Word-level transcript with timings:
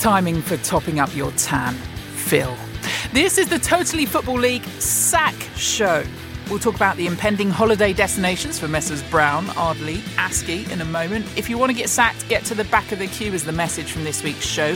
timing 0.00 0.40
for 0.40 0.56
topping 0.58 0.98
up 0.98 1.14
your 1.14 1.30
tan, 1.32 1.74
Phil. 1.74 2.56
This 3.12 3.36
is 3.36 3.50
the 3.50 3.58
Totally 3.58 4.06
Football 4.06 4.38
League 4.38 4.64
Sack 4.64 5.34
Show. 5.56 6.02
We'll 6.48 6.58
talk 6.58 6.74
about 6.74 6.96
the 6.96 7.06
impending 7.06 7.50
holiday 7.50 7.92
destinations 7.92 8.58
for 8.58 8.66
Messrs 8.66 9.02
Brown, 9.10 9.50
Ardley, 9.50 9.98
Askey 10.16 10.70
in 10.70 10.80
a 10.80 10.86
moment. 10.86 11.26
If 11.36 11.50
you 11.50 11.58
want 11.58 11.70
to 11.70 11.76
get 11.76 11.90
sacked, 11.90 12.26
get 12.30 12.46
to 12.46 12.54
the 12.54 12.64
back 12.64 12.92
of 12.92 12.98
the 12.98 13.08
queue 13.08 13.34
is 13.34 13.44
the 13.44 13.52
message 13.52 13.92
from 13.92 14.04
this 14.04 14.24
week's 14.24 14.46
show. 14.46 14.74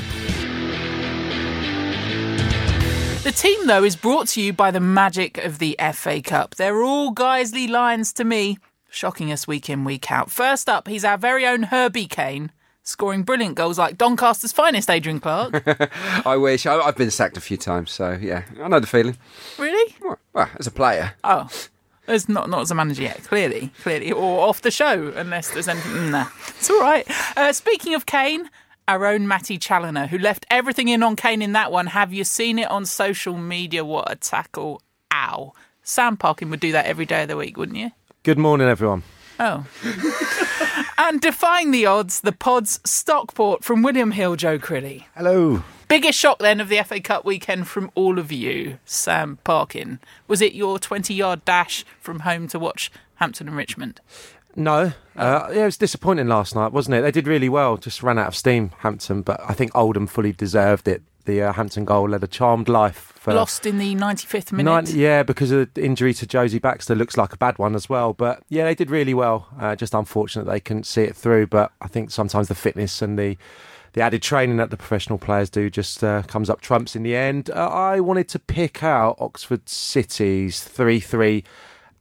The 3.22 3.32
team, 3.34 3.66
though, 3.66 3.82
is 3.82 3.96
brought 3.96 4.28
to 4.28 4.42
you 4.42 4.52
by 4.52 4.70
the 4.70 4.80
magic 4.80 5.38
of 5.38 5.58
the 5.58 5.74
FA 5.94 6.20
Cup. 6.20 6.56
They're 6.56 6.82
all 6.82 7.14
Guiseley 7.14 7.66
Lions 7.66 8.12
to 8.14 8.24
me, 8.24 8.58
shocking 8.90 9.32
us 9.32 9.46
week 9.46 9.70
in, 9.70 9.84
week 9.84 10.12
out. 10.12 10.30
First 10.30 10.68
up, 10.68 10.86
he's 10.86 11.04
our 11.04 11.16
very 11.16 11.46
own 11.46 11.62
Herbie 11.64 12.08
Kane, 12.08 12.52
scoring 12.84 13.22
brilliant 13.22 13.56
goals 13.56 13.78
like 13.78 13.98
Doncaster's 13.98 14.52
finest, 14.52 14.88
Adrian 14.88 15.18
Clarke. 15.18 15.62
I 16.26 16.36
wish. 16.36 16.66
I, 16.66 16.78
I've 16.78 16.96
been 16.96 17.10
sacked 17.10 17.36
a 17.36 17.40
few 17.40 17.56
times, 17.56 17.90
so 17.90 18.16
yeah, 18.20 18.44
I 18.62 18.68
know 18.68 18.78
the 18.78 18.86
feeling. 18.86 19.16
really? 19.58 19.96
Well, 20.00 20.18
well, 20.32 20.50
as 20.58 20.66
a 20.66 20.70
player. 20.70 21.14
Oh. 21.24 21.48
It's 22.06 22.28
not 22.28 22.50
not 22.50 22.60
as 22.60 22.70
a 22.70 22.74
manager 22.74 23.02
yet, 23.02 23.24
clearly, 23.24 23.70
clearly, 23.80 24.12
or 24.12 24.46
off 24.46 24.60
the 24.60 24.70
show, 24.70 25.10
unless 25.16 25.50
there's 25.52 25.68
anything. 25.68 26.10
Nah, 26.10 26.26
it's 26.48 26.68
all 26.68 26.78
right. 26.78 27.06
Uh, 27.34 27.50
speaking 27.54 27.94
of 27.94 28.04
Kane, 28.04 28.50
our 28.86 29.06
own 29.06 29.26
Matty 29.26 29.56
Challoner, 29.56 30.06
who 30.08 30.18
left 30.18 30.44
everything 30.50 30.88
in 30.88 31.02
on 31.02 31.16
Kane 31.16 31.40
in 31.40 31.52
that 31.52 31.72
one. 31.72 31.86
Have 31.86 32.12
you 32.12 32.24
seen 32.24 32.58
it 32.58 32.70
on 32.70 32.84
social 32.84 33.38
media? 33.38 33.86
What 33.86 34.12
a 34.12 34.16
tackle! 34.16 34.82
Ow! 35.14 35.54
Sam 35.82 36.18
Parkin 36.18 36.50
would 36.50 36.60
do 36.60 36.72
that 36.72 36.84
every 36.84 37.06
day 37.06 37.22
of 37.22 37.28
the 37.28 37.38
week, 37.38 37.56
wouldn't 37.56 37.78
you? 37.78 37.90
Good 38.22 38.38
morning, 38.38 38.68
everyone. 38.68 39.02
Oh. 39.40 39.64
and 40.98 41.20
defying 41.20 41.70
the 41.70 41.86
odds, 41.86 42.20
the 42.20 42.32
pod's 42.32 42.80
Stockport 42.84 43.64
from 43.64 43.82
William 43.82 44.12
Hill, 44.12 44.36
Joe 44.36 44.58
Crilly. 44.58 45.04
Hello. 45.16 45.62
Biggest 45.88 46.18
shock 46.18 46.38
then 46.38 46.60
of 46.60 46.68
the 46.68 46.82
FA 46.82 47.00
Cup 47.00 47.24
weekend 47.24 47.68
from 47.68 47.90
all 47.94 48.18
of 48.18 48.32
you, 48.32 48.78
Sam 48.84 49.38
Parkin. 49.44 50.00
Was 50.26 50.40
it 50.40 50.54
your 50.54 50.78
20 50.78 51.12
yard 51.14 51.44
dash 51.44 51.84
from 52.00 52.20
home 52.20 52.48
to 52.48 52.58
watch 52.58 52.90
Hampton 53.16 53.48
and 53.48 53.56
Richmond? 53.56 54.00
No, 54.56 54.92
uh, 55.16 55.48
yeah, 55.52 55.62
it 55.62 55.64
was 55.64 55.76
disappointing 55.76 56.28
last 56.28 56.54
night, 56.54 56.72
wasn't 56.72 56.94
it? 56.94 57.00
They 57.02 57.10
did 57.10 57.26
really 57.26 57.48
well, 57.48 57.76
just 57.76 58.02
ran 58.02 58.18
out 58.18 58.28
of 58.28 58.36
steam, 58.36 58.70
Hampton, 58.78 59.22
but 59.22 59.40
I 59.48 59.52
think 59.52 59.72
Oldham 59.74 60.06
fully 60.06 60.32
deserved 60.32 60.86
it. 60.86 61.02
The 61.24 61.42
uh, 61.42 61.52
Hampton 61.52 61.84
goal 61.84 62.08
led 62.08 62.22
a 62.22 62.26
charmed 62.26 62.68
life. 62.68 63.12
For 63.16 63.32
Lost 63.32 63.64
in 63.64 63.78
the 63.78 63.94
95th 63.94 64.52
minute. 64.52 64.64
Nine, 64.64 64.86
yeah, 64.88 65.22
because 65.22 65.50
of 65.50 65.72
the 65.72 65.82
injury 65.82 66.12
to 66.14 66.26
Jose 66.30 66.58
Baxter, 66.58 66.94
looks 66.94 67.16
like 67.16 67.32
a 67.32 67.38
bad 67.38 67.58
one 67.58 67.74
as 67.74 67.88
well. 67.88 68.12
But 68.12 68.42
yeah, 68.50 68.64
they 68.64 68.74
did 68.74 68.90
really 68.90 69.14
well. 69.14 69.48
Uh, 69.58 69.74
just 69.74 69.94
unfortunate 69.94 70.44
they 70.44 70.60
couldn't 70.60 70.84
see 70.84 71.02
it 71.02 71.16
through. 71.16 71.46
But 71.46 71.72
I 71.80 71.88
think 71.88 72.10
sometimes 72.10 72.48
the 72.48 72.54
fitness 72.54 73.00
and 73.00 73.18
the 73.18 73.38
the 73.94 74.02
added 74.02 74.22
training 74.22 74.56
that 74.56 74.70
the 74.70 74.76
professional 74.76 75.18
players 75.18 75.48
do 75.48 75.70
just 75.70 76.02
uh, 76.02 76.22
comes 76.22 76.50
up 76.50 76.60
trumps 76.60 76.96
in 76.96 77.04
the 77.04 77.14
end. 77.14 77.48
Uh, 77.50 77.68
I 77.68 78.00
wanted 78.00 78.28
to 78.30 78.38
pick 78.40 78.82
out 78.82 79.16
Oxford 79.20 79.68
City's 79.68 80.62
three 80.62 81.00
three 81.00 81.44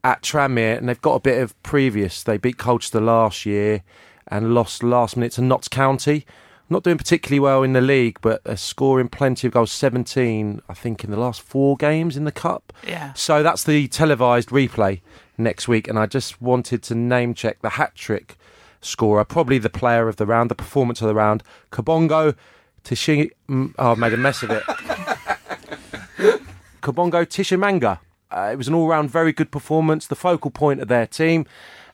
at 0.04 0.22
Tranmere, 0.22 0.78
and 0.78 0.90
they've 0.90 1.00
got 1.00 1.16
a 1.16 1.20
bit 1.20 1.42
of 1.42 1.62
previous. 1.64 2.24
They 2.24 2.38
beat 2.38 2.58
Colchester 2.58 3.00
last 3.00 3.46
year 3.46 3.84
and 4.28 4.54
lost 4.54 4.84
last 4.84 5.16
minute 5.16 5.34
to 5.34 5.42
Notts 5.42 5.68
County. 5.68 6.26
Not 6.74 6.84
doing 6.84 6.98
particularly 6.98 7.40
well 7.40 7.62
in 7.62 7.74
the 7.74 7.82
league, 7.82 8.18
but 8.22 8.44
they're 8.44 8.58
scoring 8.58 9.08
plenty 9.08 9.46
of 9.46 9.54
goals. 9.54 9.72
17, 9.72 10.60
I 10.68 10.74
think, 10.74 11.04
in 11.04 11.12
the 11.12 11.18
last 11.18 11.44
four 11.44 11.78
games 11.78 12.18
in 12.18 12.24
the 12.26 12.32
Cup. 12.32 12.74
Yeah. 12.88 13.14
So 13.14 13.44
that's 13.44 13.64
the 13.64 13.88
televised 13.88 14.50
replay 14.50 15.02
next 15.38 15.68
week, 15.68 15.88
and 15.88 16.00
I 16.00 16.08
just 16.08 16.42
wanted 16.42 16.82
to 16.84 16.96
name 16.96 17.36
check 17.36 17.62
the 17.62 17.70
hat 17.70 17.94
trick 17.94 18.38
scorer, 18.82 19.24
probably 19.24 19.60
the 19.60 19.70
player 19.70 20.08
of 20.08 20.16
the 20.16 20.26
round, 20.26 20.50
the 20.50 20.56
performance 20.56 21.00
of 21.02 21.08
the 21.08 21.14
round, 21.14 21.44
Kabongo 21.72 22.36
Tishi. 22.84 23.30
mm, 23.48 23.74
Oh, 23.78 23.92
I've 23.92 24.00
made 24.00 24.14
a 24.14 24.18
mess 24.18 24.42
of 24.42 24.50
it. 24.52 24.64
Kabongo 26.82 27.24
Tshimanga. 27.26 28.00
Uh, 28.32 28.50
it 28.52 28.56
was 28.58 28.68
an 28.68 28.74
all 28.74 28.88
round 28.88 29.12
very 29.12 29.32
good 29.32 29.52
performance, 29.52 30.08
the 30.08 30.16
focal 30.16 30.50
point 30.50 30.82
of 30.82 30.88
their 30.88 31.06
team. 31.06 31.46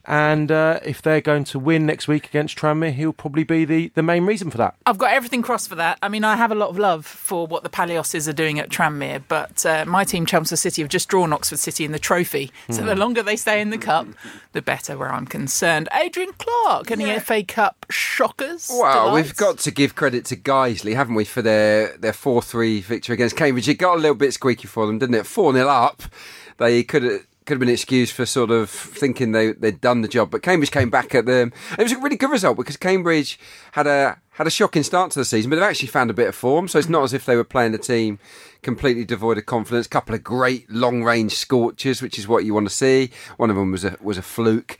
And 0.06 0.50
uh, 0.50 0.80
if 0.84 1.02
they're 1.02 1.20
going 1.20 1.44
to 1.44 1.58
win 1.58 1.86
next 1.86 2.08
week 2.08 2.26
against 2.26 2.56
Tranmere, 2.56 2.92
he'll 2.92 3.12
probably 3.12 3.44
be 3.44 3.64
the, 3.64 3.92
the 3.94 4.02
main 4.02 4.24
reason 4.24 4.50
for 4.50 4.58
that. 4.58 4.74
I've 4.86 4.98
got 4.98 5.12
everything 5.12 5.42
crossed 5.42 5.68
for 5.68 5.74
that. 5.74 5.98
I 6.02 6.08
mean, 6.08 6.24
I 6.24 6.36
have 6.36 6.50
a 6.50 6.54
lot 6.54 6.70
of 6.70 6.78
love 6.78 7.04
for 7.04 7.46
what 7.46 7.62
the 7.62 7.68
Palioses 7.68 8.26
are 8.26 8.32
doing 8.32 8.58
at 8.58 8.70
Tranmere, 8.70 9.22
but 9.28 9.64
uh, 9.66 9.84
my 9.86 10.04
team, 10.04 10.24
Chelmsford 10.26 10.58
City, 10.58 10.82
have 10.82 10.88
just 10.88 11.08
drawn 11.08 11.32
Oxford 11.32 11.58
City 11.58 11.84
in 11.84 11.92
the 11.92 11.98
trophy. 11.98 12.50
So 12.70 12.82
the 12.82 12.94
longer 12.94 13.22
they 13.22 13.36
stay 13.36 13.60
in 13.60 13.70
the 13.70 13.78
cup, 13.78 14.06
the 14.52 14.62
better 14.62 14.96
where 14.96 15.12
I'm 15.12 15.26
concerned. 15.26 15.88
Adrian 15.92 16.32
Clarke, 16.38 16.90
any 16.90 17.18
FA 17.20 17.42
Cup 17.42 17.86
shockers? 17.90 18.70
Well, 18.72 19.12
we've 19.12 19.36
got 19.36 19.58
to 19.58 19.70
give 19.70 19.94
credit 19.94 20.24
to 20.26 20.36
Guiseley, 20.36 20.94
haven't 20.94 21.14
we, 21.14 21.24
for 21.24 21.42
their 21.42 21.96
their 21.98 22.12
four 22.12 22.42
three 22.42 22.80
victory 22.80 23.14
against 23.14 23.36
Cambridge. 23.36 23.68
It 23.68 23.74
got 23.74 23.96
a 23.96 24.00
little 24.00 24.14
bit 24.14 24.32
squeaky 24.32 24.66
for 24.66 24.86
them, 24.86 24.98
didn't 24.98 25.14
it? 25.14 25.26
Four 25.26 25.52
0 25.52 25.68
up. 25.68 26.02
They 26.58 26.82
could 26.82 27.02
have. 27.02 27.26
Could 27.50 27.56
have 27.56 27.66
been 27.66 27.68
excused 27.68 28.14
for 28.14 28.26
sort 28.26 28.52
of 28.52 28.70
thinking 28.70 29.32
they 29.32 29.50
they'd 29.50 29.80
done 29.80 30.02
the 30.02 30.06
job, 30.06 30.30
but 30.30 30.40
Cambridge 30.40 30.70
came 30.70 30.88
back 30.88 31.16
at 31.16 31.26
them. 31.26 31.52
It 31.76 31.82
was 31.82 31.90
a 31.90 31.98
really 31.98 32.14
good 32.14 32.30
result 32.30 32.56
because 32.56 32.76
Cambridge 32.76 33.40
had 33.72 33.88
a 33.88 34.20
had 34.34 34.46
a 34.46 34.50
shocking 34.50 34.84
start 34.84 35.10
to 35.10 35.18
the 35.18 35.24
season, 35.24 35.50
but 35.50 35.56
they've 35.56 35.64
actually 35.64 35.88
found 35.88 36.10
a 36.10 36.14
bit 36.14 36.28
of 36.28 36.36
form. 36.36 36.68
So 36.68 36.78
it's 36.78 36.88
not 36.88 37.02
as 37.02 37.12
if 37.12 37.26
they 37.26 37.34
were 37.34 37.42
playing 37.42 37.74
a 37.74 37.78
team 37.78 38.20
completely 38.62 39.04
devoid 39.04 39.36
of 39.36 39.46
confidence. 39.46 39.86
A 39.86 39.88
couple 39.88 40.14
of 40.14 40.22
great 40.22 40.70
long 40.70 41.02
range 41.02 41.34
scorches, 41.34 42.00
which 42.00 42.20
is 42.20 42.28
what 42.28 42.44
you 42.44 42.54
want 42.54 42.68
to 42.68 42.72
see. 42.72 43.10
One 43.36 43.50
of 43.50 43.56
them 43.56 43.72
was 43.72 43.84
a 43.84 43.96
was 44.00 44.16
a 44.16 44.22
fluke. 44.22 44.78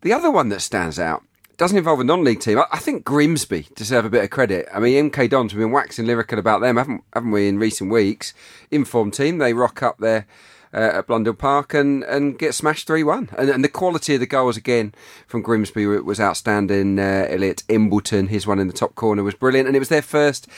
The 0.00 0.14
other 0.14 0.30
one 0.30 0.48
that 0.48 0.60
stands 0.62 0.98
out 0.98 1.22
doesn't 1.58 1.76
involve 1.76 2.00
a 2.00 2.04
non-league 2.04 2.40
team. 2.40 2.62
I, 2.72 2.78
think 2.78 3.04
Grimsby 3.04 3.68
deserve 3.74 4.06
a 4.06 4.10
bit 4.10 4.24
of 4.24 4.30
credit. 4.30 4.68
I 4.72 4.80
mean, 4.80 5.10
MK 5.10 5.28
Dons, 5.28 5.52
we've 5.52 5.62
been 5.62 5.70
waxing 5.70 6.06
lyrical 6.06 6.38
about 6.38 6.62
them, 6.62 6.78
haven't 6.78 7.04
haven't 7.12 7.30
we, 7.30 7.46
in 7.46 7.58
recent 7.58 7.90
weeks? 7.90 8.32
Informed 8.70 9.12
team, 9.12 9.36
they 9.36 9.52
rock 9.52 9.82
up 9.82 9.98
there. 9.98 10.26
Uh, 10.74 10.90
at 10.94 11.06
Blundell 11.06 11.32
Park 11.32 11.74
and, 11.74 12.02
and 12.04 12.38
get 12.38 12.54
smashed 12.54 12.86
3 12.86 13.02
1. 13.02 13.30
And, 13.38 13.48
and 13.48 13.64
the 13.64 13.68
quality 13.68 14.14
of 14.14 14.20
the 14.20 14.26
goals 14.26 14.56
again 14.56 14.92
from 15.26 15.42
Grimsby 15.42 15.86
was 15.86 16.20
outstanding. 16.20 16.98
Uh, 16.98 17.26
Elliott 17.30 17.62
Embleton, 17.68 18.28
his 18.28 18.46
one 18.46 18.58
in 18.58 18.66
the 18.66 18.72
top 18.72 18.94
corner, 18.94 19.22
was 19.22 19.34
brilliant. 19.34 19.68
And 19.68 19.76
it 19.76 19.78
was 19.78 19.88
their 19.88 20.02
first 20.02 20.48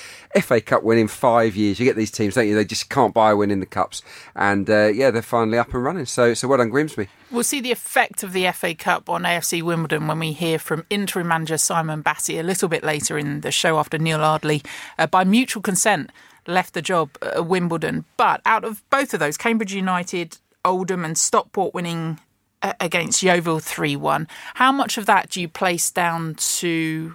FA 0.41 0.61
Cup 0.61 0.83
win 0.83 0.99
in 0.99 1.09
five 1.09 1.57
years. 1.57 1.79
You 1.79 1.85
get 1.85 1.97
these 1.97 2.11
teams, 2.11 2.35
don't 2.35 2.49
you? 2.49 2.55
They 2.55 2.65
just 2.65 2.89
can't 2.89 3.15
buy 3.15 3.31
a 3.31 3.37
win 3.37 3.51
in 3.51 3.61
the 3.61 3.67
Cups. 3.67 4.03
And 4.35 4.69
uh, 4.69 4.87
yeah, 4.87 5.11
they're 5.11 5.23
finally 5.23 5.59
up 5.59 5.73
and 5.75 5.85
running. 5.85 6.07
So, 6.07 6.35
so 6.35 6.49
well 6.49 6.59
done, 6.59 6.71
Grimsby. 6.71 7.09
We'll 7.31 7.45
see 7.45 7.61
the 7.61 7.73
effect 7.73 8.23
of 8.23 8.33
the 8.33 8.51
FA 8.53 8.75
Cup 8.75 9.11
on 9.11 9.23
AFC 9.23 9.63
Wimbledon 9.63 10.07
when 10.07 10.19
we 10.19 10.33
hear 10.33 10.59
from 10.59 10.87
interim 10.89 11.29
manager 11.29 11.59
Simon 11.59 12.03
Bassey 12.03 12.41
a 12.41 12.43
little 12.43 12.71
bit 12.71 12.83
later 12.83 13.19
in 13.19 13.43
the 13.43 13.51
show 13.51 13.79
after 13.79 13.99
Neil 13.99 14.25
Ardley, 14.25 14.63
uh, 14.99 15.07
by 15.07 15.25
mutual 15.25 15.63
consent, 15.63 16.11
left 16.49 16.75
the 16.75 16.83
job 16.83 17.11
at 17.23 17.47
Wimbledon. 17.47 18.05
But 18.17 18.41
out 18.45 18.65
of 18.65 18.83
both 18.91 19.15
of 19.15 19.21
those, 19.21 19.37
Cambridge 19.37 19.73
United, 19.75 20.39
Oldham, 20.65 21.05
and 21.05 21.17
Stockport 21.17 21.75
winning 21.75 22.19
uh, 22.63 22.73
against 22.81 23.23
Yeovil 23.23 23.61
3 23.61 23.95
1, 23.97 24.27
how 24.55 24.73
much 24.73 24.99
of 24.99 25.07
that 25.07 25.31
do 25.31 25.41
you 25.41 25.49
place 25.49 25.91
down 25.91 26.35
to 26.35 27.15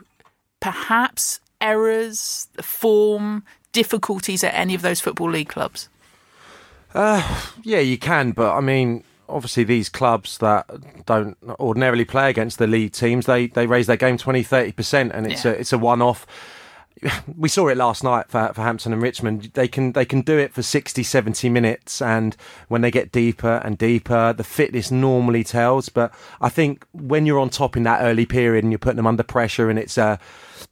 perhaps 0.61 1.39
errors, 1.59 2.47
the 2.53 2.63
form, 2.63 3.43
difficulties 3.73 4.43
at 4.43 4.53
any 4.53 4.75
of 4.75 4.81
those 4.81 4.99
Football 5.01 5.31
League 5.31 5.49
clubs? 5.49 5.89
Yeah, 6.95 7.79
you 7.79 7.97
can, 7.97 8.31
but 8.31 8.53
I 8.55 8.61
mean, 8.61 9.03
obviously 9.27 9.63
these 9.63 9.89
clubs 9.89 10.37
that 10.37 10.69
don't 11.05 11.35
ordinarily 11.59 12.05
play 12.05 12.29
against 12.29 12.59
the 12.59 12.67
league 12.67 12.91
teams, 12.93 13.25
they 13.25 13.47
they 13.47 13.65
raise 13.65 13.87
their 13.87 13.97
game 13.97 14.17
20 14.17 14.43
30% 14.43 15.11
and 15.13 15.25
it's 15.31 15.43
Yeah. 15.43 15.51
a 15.51 15.53
it's 15.55 15.73
a 15.73 15.77
one 15.79 16.01
off. 16.01 16.27
We 17.37 17.49
saw 17.49 17.67
it 17.67 17.77
last 17.77 18.03
night 18.03 18.29
for, 18.29 18.51
for 18.53 18.61
Hampton 18.61 18.93
and 18.93 19.01
Richmond. 19.01 19.51
They 19.53 19.67
can 19.67 19.93
they 19.93 20.05
can 20.05 20.21
do 20.21 20.37
it 20.37 20.53
for 20.53 20.61
60 20.61 21.03
70 21.03 21.49
minutes 21.49 22.01
and 22.01 22.35
when 22.67 22.81
they 22.81 22.91
get 22.91 23.11
deeper 23.11 23.61
and 23.63 23.77
deeper, 23.77 24.33
the 24.33 24.43
fitness 24.43 24.91
normally 24.91 25.43
tells, 25.43 25.89
but 25.89 26.13
I 26.41 26.49
think 26.49 26.85
when 26.91 27.25
you're 27.25 27.39
on 27.39 27.49
top 27.49 27.75
in 27.75 27.83
that 27.83 28.01
early 28.01 28.25
period 28.25 28.63
and 28.63 28.71
you're 28.71 28.79
putting 28.79 28.97
them 28.97 29.07
under 29.07 29.23
pressure 29.23 29.69
and 29.69 29.77
it's 29.77 29.97
uh 29.97 30.17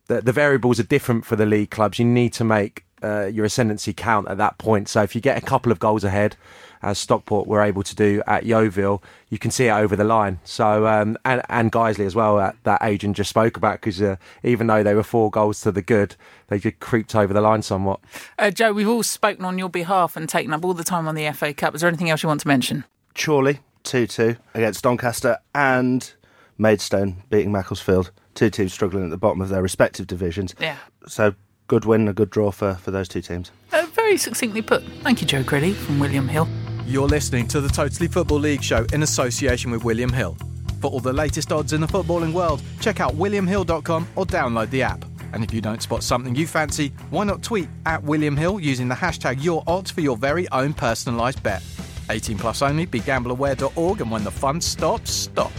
the, 0.08 0.22
the 0.22 0.34
variables 0.34 0.80
are 0.80 0.84
different 0.84 1.26
for 1.26 1.36
the 1.36 1.46
league 1.46 1.72
clubs. 1.72 2.00
You 2.00 2.06
need 2.06 2.34
to 2.34 2.44
make 2.44 2.86
uh, 3.04 3.26
your 3.26 3.46
ascendancy 3.46 3.94
count 3.94 4.28
at 4.28 4.38
that 4.38 4.58
point. 4.58 4.90
So 4.90 5.02
if 5.04 5.16
you 5.16 5.22
get 5.22 5.38
a 5.38 5.42
couple 5.42 5.72
of 5.72 5.80
goals 5.80 6.04
ahead, 6.04 6.36
as 6.84 6.98
Stockport 6.98 7.48
were 7.48 7.62
able 7.62 7.84
to 7.84 7.96
do 7.96 8.24
at 8.26 8.46
Yeovil, 8.46 9.04
you 9.30 9.38
can 9.38 9.52
see 9.52 9.68
it 9.68 9.72
over 9.72 9.96
the 9.96 10.04
line. 10.04 10.40
So 10.44 10.88
um, 10.88 11.18
and 11.24 11.42
and 11.50 11.72
Guiseley 11.72 12.06
as 12.06 12.16
well 12.16 12.38
that, 12.38 12.56
that 12.64 12.82
Adrian 12.82 13.14
just 13.14 13.30
spoke 13.30 13.58
about 13.58 13.74
because 13.74 14.02
uh, 14.02 14.16
even 14.44 14.68
though 14.68 14.84
they 14.84 14.96
were 14.96 15.04
four 15.04 15.30
goals 15.30 15.62
to 15.62 15.72
the 15.72 15.82
good, 15.82 16.16
they 16.48 16.60
just 16.60 16.80
creeped 16.80 17.16
over 17.16 17.34
the 17.34 17.42
line 17.42 17.62
somewhat. 17.62 18.00
Uh, 18.40 18.52
Joe, 18.52 18.74
we've 18.74 18.90
all 18.90 19.04
spoken 19.04 19.46
on 19.46 19.58
your 19.58 19.70
behalf 19.70 20.18
and 20.18 20.28
taken 20.28 20.54
up 20.54 20.66
all 20.66 20.74
the 20.74 20.84
time 20.84 21.08
on 21.08 21.16
the 21.16 21.30
FA 21.32 21.54
Cup. 21.54 21.76
Is 21.76 21.82
there 21.82 21.88
anything 21.88 22.10
else 22.10 22.24
you 22.24 22.28
want 22.28 22.42
to 22.42 22.48
mention? 22.48 22.84
Chorley 23.16 23.60
2 23.84 24.08
2 24.08 24.36
against 24.54 24.84
Doncaster 24.84 25.38
and 25.54 26.14
Maidstone 26.58 27.24
beating 27.30 27.52
Macclesfield. 27.52 28.12
Two 28.34 28.50
teams 28.50 28.74
struggling 28.74 29.04
at 29.04 29.10
the 29.10 29.18
bottom 29.18 29.42
of 29.42 29.50
their 29.50 29.62
respective 29.62 30.08
divisions. 30.08 30.56
Yeah. 30.60 30.78
So, 31.08 31.36
good 31.72 31.86
win, 31.86 32.06
a 32.10 32.14
good 32.14 32.30
draw 32.30 32.52
for, 32.52 32.74
for 32.74 32.92
those 32.92 33.08
two 33.08 33.22
teams. 33.22 33.50
Uh, 33.72 33.86
very 33.94 34.18
succinctly 34.18 34.62
put. 34.62 34.84
Thank 35.04 35.22
you, 35.22 35.28
Joe 35.28 35.42
Crilly 35.42 35.74
from 35.74 36.02
William 36.02 36.28
Hill. 36.28 36.46
You're 36.86 37.08
listening 37.08 37.48
to 37.48 37.62
the 37.62 37.70
Totally 37.70 38.10
Football 38.10 38.40
League 38.40 38.62
show 38.62 38.86
in 38.92 39.04
association 39.04 39.72
with 39.72 39.86
William 39.86 40.12
Hill. 40.12 40.36
For 40.82 40.92
all 40.92 41.00
the 41.00 41.14
latest 41.14 41.54
odds 41.54 41.72
in 41.72 41.80
the 41.80 41.88
footballing 41.88 42.34
world, 42.34 42.62
check 42.82 43.00
out 43.00 43.14
williamhill.com 43.14 44.06
or 44.18 44.26
download 44.26 44.70
the 44.70 44.82
app. 44.82 45.06
And 45.32 45.46
if 45.46 45.54
you 45.54 45.62
don't 45.62 45.82
spot 45.82 46.04
something 46.04 46.36
you 46.36 46.46
fancy, 46.46 46.92
why 47.10 47.24
not 47.24 47.42
tweet 47.42 47.70
at 47.86 48.04
William 48.04 48.36
Hill 48.36 48.60
using 48.60 48.90
the 48.90 48.96
hashtag 48.96 49.42
your 49.42 49.64
odds 49.66 49.92
for 49.92 50.02
your 50.02 50.18
very 50.18 50.50
own 50.52 50.74
personalised 50.74 51.42
bet. 51.42 51.64
18 52.10 52.38
plus 52.38 52.62
only, 52.62 52.86
begambleaware.org, 52.86 54.02
and 54.02 54.12
when 54.12 54.26
the 54.26 54.32
fun 54.32 54.60
stops, 54.60 55.14
stop. 55.14 55.54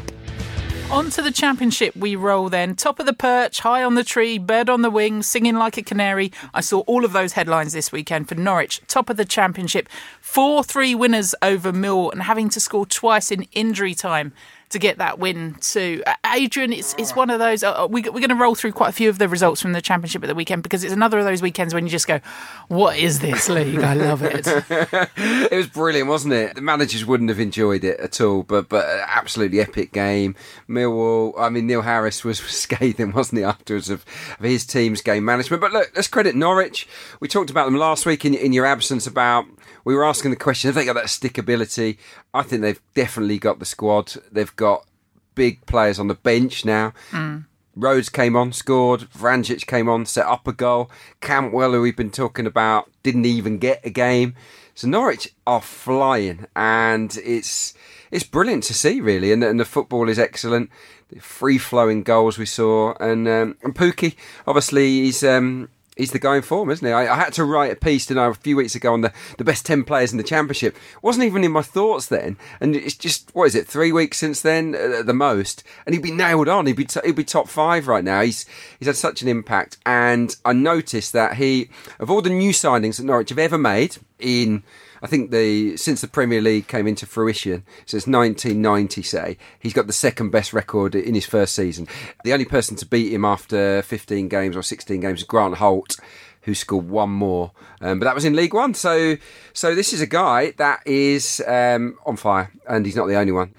On 0.93 1.09
to 1.09 1.23
the 1.23 1.31
championship 1.31 1.97
we 1.97 2.17
roll 2.17 2.51
then. 2.51 2.77
Top 2.77 3.01
of 3.01 3.07
the 3.07 3.15
perch, 3.15 3.61
high 3.61 3.83
on 3.83 3.95
the 3.95 4.05
tree, 4.05 4.37
bird 4.37 4.69
on 4.69 4.83
the 4.83 4.91
wing, 4.91 5.23
singing 5.23 5.57
like 5.57 5.79
a 5.79 5.83
canary. 5.83 6.31
I 6.53 6.61
saw 6.61 6.81
all 6.81 7.07
of 7.07 7.15
those 7.15 7.33
headlines 7.33 7.73
this 7.73 7.91
weekend 7.91 8.29
for 8.29 8.35
Norwich. 8.35 8.83
Top 8.89 9.09
of 9.09 9.17
the 9.17 9.25
championship. 9.25 9.89
4 10.21 10.63
3 10.63 10.95
winners 10.95 11.35
over 11.41 11.73
Mill 11.73 12.11
and 12.11 12.25
having 12.25 12.51
to 12.51 12.61
score 12.61 12.85
twice 12.85 13.31
in 13.31 13.49
injury 13.53 13.95
time 13.95 14.35
to 14.73 14.79
get 14.79 14.99
that 14.99 15.19
win 15.19 15.55
too. 15.61 16.03
Uh, 16.07 16.15
Adrian, 16.35 16.73
it's 16.73 16.95
it's 16.99 17.15
one 17.15 17.31
of 17.31 17.39
those. 17.39 17.63
Uh, 17.63 17.87
we, 17.89 18.03
we're 18.03 18.21
going 18.21 18.29
to 18.29 18.35
roll 18.35 18.55
through 18.55 18.73
quite 18.73 18.89
a 18.89 18.93
few 18.93 19.09
of 19.09 19.19
the 19.19 19.29
results 19.29 19.63
from 19.63 19.73
the 19.73 19.81
championship 19.81 20.23
at 20.23 20.27
the 20.27 20.35
weekend 20.35 20.63
because 20.63 20.85
it's 20.85 20.93
another 20.93 21.19
of 21.19 21.25
those 21.25 21.41
weekends 21.41 21.75
when 21.75 21.85
you 21.85 21.91
just 21.91 22.07
go, 22.07 22.21
"What 22.69 22.99
is 22.99 23.21
this 23.21 23.49
league? 23.49 23.81
I 23.81 23.95
love 23.95 24.23
it." 24.23 24.47
it 25.17 25.57
was 25.57 25.69
brilliant, 25.69 26.09
wasn't 26.09 26.35
it? 26.35 26.55
The 26.55 26.61
managers 26.61 27.05
wouldn't 27.05 27.31
have 27.31 27.41
enjoyed 27.41 27.85
it 27.85 28.01
at 28.01 28.21
all, 28.21 28.43
but 28.43 28.69
but 28.69 28.87
absolutely 29.07 29.61
epic 29.61 29.93
game. 29.93 30.35
Millwall, 30.69 31.35
I 31.39 31.49
mean 31.49 31.67
Neil 31.67 31.83
Harris 31.83 32.25
was 32.25 32.39
scathing, 32.41 33.13
wasn't 33.13 33.39
he, 33.39 33.45
afterwards 33.45 33.91
of, 33.91 34.05
of 34.39 34.45
his 34.45 34.67
team's 34.67 35.03
game 35.03 35.25
management. 35.25 35.61
But 35.61 35.73
look, 35.73 35.93
let's 35.95 36.09
credit 36.09 36.35
Norwich. 36.35 36.89
We 37.21 37.29
talked 37.29 37.51
about 37.51 37.67
them 37.67 37.77
last 37.77 38.07
week 38.07 38.25
in, 38.25 38.35
in 38.35 38.53
your 38.53 38.67
absence 38.67 39.07
about 39.07 39.47
we 39.85 39.95
were 39.95 40.05
asking 40.05 40.31
the 40.31 40.37
question 40.37 40.69
have 40.69 40.75
they 40.75 40.85
got 40.85 40.95
that 40.95 41.07
stickability? 41.07 41.99
I 42.35 42.43
think 42.43 42.63
they've 42.63 42.81
definitely 42.95 43.39
got 43.39 43.59
the 43.59 43.65
squad. 43.65 44.15
They've 44.31 44.55
got 44.57 44.87
big 45.35 45.65
players 45.67 45.99
on 45.99 46.09
the 46.09 46.15
bench 46.15 46.65
now. 46.65 46.93
Mm. 47.11 47.47
Rhodes 47.75 48.09
came 48.09 48.37
on, 48.37 48.53
scored. 48.53 49.09
Vrancic 49.11 49.67
came 49.67 49.89
on, 49.89 50.05
set 50.05 50.27
up 50.27 50.47
a 50.47 50.53
goal. 50.53 50.91
Cantwell, 51.21 51.73
who 51.73 51.83
we've 51.83 51.97
been 51.97 52.11
talking 52.11 52.47
about, 52.47 52.91
didn't 53.03 53.25
even 53.25 53.59
get 53.59 53.85
a 53.85 53.91
game. 53.91 54.35
So 54.75 54.89
Norwich 54.89 55.35
are 55.47 55.61
flying, 55.61 56.47
and 56.57 57.17
it's 57.25 57.75
it's 58.11 58.25
brilliant 58.25 58.65
to 58.65 58.75
see, 58.75 59.01
really. 59.01 59.33
And, 59.33 59.43
and 59.45 59.61
the 59.61 59.65
football 59.65 60.09
is 60.09 60.19
excellent. 60.19 60.71
The 61.11 61.21
free 61.21 61.59
flowing 61.59 62.03
goals 62.03 62.39
we 62.39 62.47
saw, 62.47 62.95
and 63.01 63.29
um, 63.29 63.57
and 63.63 63.75
Pukki, 63.75 64.15
obviously, 64.47 65.03
he's 65.03 65.23
um, 65.23 65.69
he's 65.97 66.13
the 66.13 66.19
guy 66.19 66.37
in 66.37 66.43
form, 66.43 66.71
isn't 66.71 66.87
he? 66.87 66.93
I, 66.93 67.13
I, 67.13 67.17
had 67.17 67.33
to 67.35 67.45
write 67.45 67.73
a 67.73 67.77
piece, 67.77 68.09
you 68.09 68.17
know, 68.17 68.31
a 68.31 68.35
few 68.35 68.57
weeks 68.57 68.75
ago 68.75 68.93
on 68.93 69.03
the, 69.03 69.13
the 69.39 69.45
best 69.45 69.67
10 69.67 69.85
players 69.85 70.13
in 70.13 70.19
the 70.19 70.25
championship. 70.25 70.77
Wasn't 71.03 71.25
even 71.25 71.45
in 71.45 71.53
my 71.53 71.63
thoughts 71.63 72.07
then. 72.07 72.37
And 72.61 72.75
it's 72.75 72.95
just, 72.95 73.31
what 73.35 73.45
is 73.45 73.55
it, 73.55 73.67
three 73.67 73.93
weeks 73.93 74.19
since 74.19 74.41
then 74.41 74.75
uh, 74.75 75.01
at 75.01 75.07
the 75.07 75.15
most? 75.15 75.63
And 75.85 75.95
he'd 75.95 76.03
be 76.03 76.11
nailed 76.11 76.49
on. 76.49 76.67
He'd 76.67 76.77
be, 76.77 76.85
t- 76.85 77.01
he'd 77.05 77.17
be 77.17 77.25
top 77.25 77.49
five 77.49 77.89
right 77.89 78.05
now. 78.05 78.23
He's, 78.23 78.47
he's 78.79 78.87
had 78.87 78.97
such 78.97 79.23
an 79.23 79.29
impact. 79.29 79.79
And 79.85 80.35
I 80.45 80.53
noticed 80.53 81.13
that 81.13 81.37
he, 81.37 81.71
of 81.99 82.11
all 82.11 82.23
the 82.23 82.31
new 82.31 82.53
signings 82.53 82.97
that 82.97 83.05
Norwich 83.05 83.31
have 83.31 83.39
ever 83.39 83.59
made 83.59 83.97
in 84.19 84.63
I 85.03 85.09
think 85.09 85.33
the 85.33 85.77
since 85.77 86.01
the 86.01 86.09
Premier 86.09 86.41
League 86.41 86.69
came 86.69 86.87
into 86.87 87.07
fruition, 87.07 87.65
since 87.87 88.07
1990, 88.07 89.03
say 89.03 89.37
he's 89.59 89.73
got 89.73 89.89
the 89.89 89.93
second 89.93 90.31
best 90.31 90.53
record 90.53 90.95
in 90.95 91.15
his 91.15 91.27
first 91.27 91.55
season. 91.55 91.89
The 92.25 92.33
only 92.33 92.45
person 92.45 92.77
to 92.77 92.87
beat 92.87 93.13
him 93.13 93.25
after 93.25 93.83
15 93.83 94.29
games 94.29 94.57
or 94.57 94.63
16 94.63 95.01
games 95.01 95.21
is 95.21 95.27
Grant 95.27 95.57
Holt 95.57 95.99
who 96.43 96.55
scored 96.55 96.89
one 96.89 97.11
more, 97.11 97.53
um, 97.81 97.99
but 97.99 98.05
that 98.05 98.15
was 98.15 98.25
in 98.25 98.35
League 98.35 98.55
One. 98.55 98.75
So, 98.75 99.17
so 99.53 99.75
this 99.75 99.93
is 99.93 100.01
a 100.01 100.07
guy 100.07 100.51
that 100.53 100.85
is 100.87 101.43
um, 101.47 101.97
on 102.05 102.17
fire, 102.17 102.51
and 102.69 102.85
he's 102.85 102.97
not 102.97 103.07
the 103.07 103.15
only 103.15 103.33
one. 103.33 103.55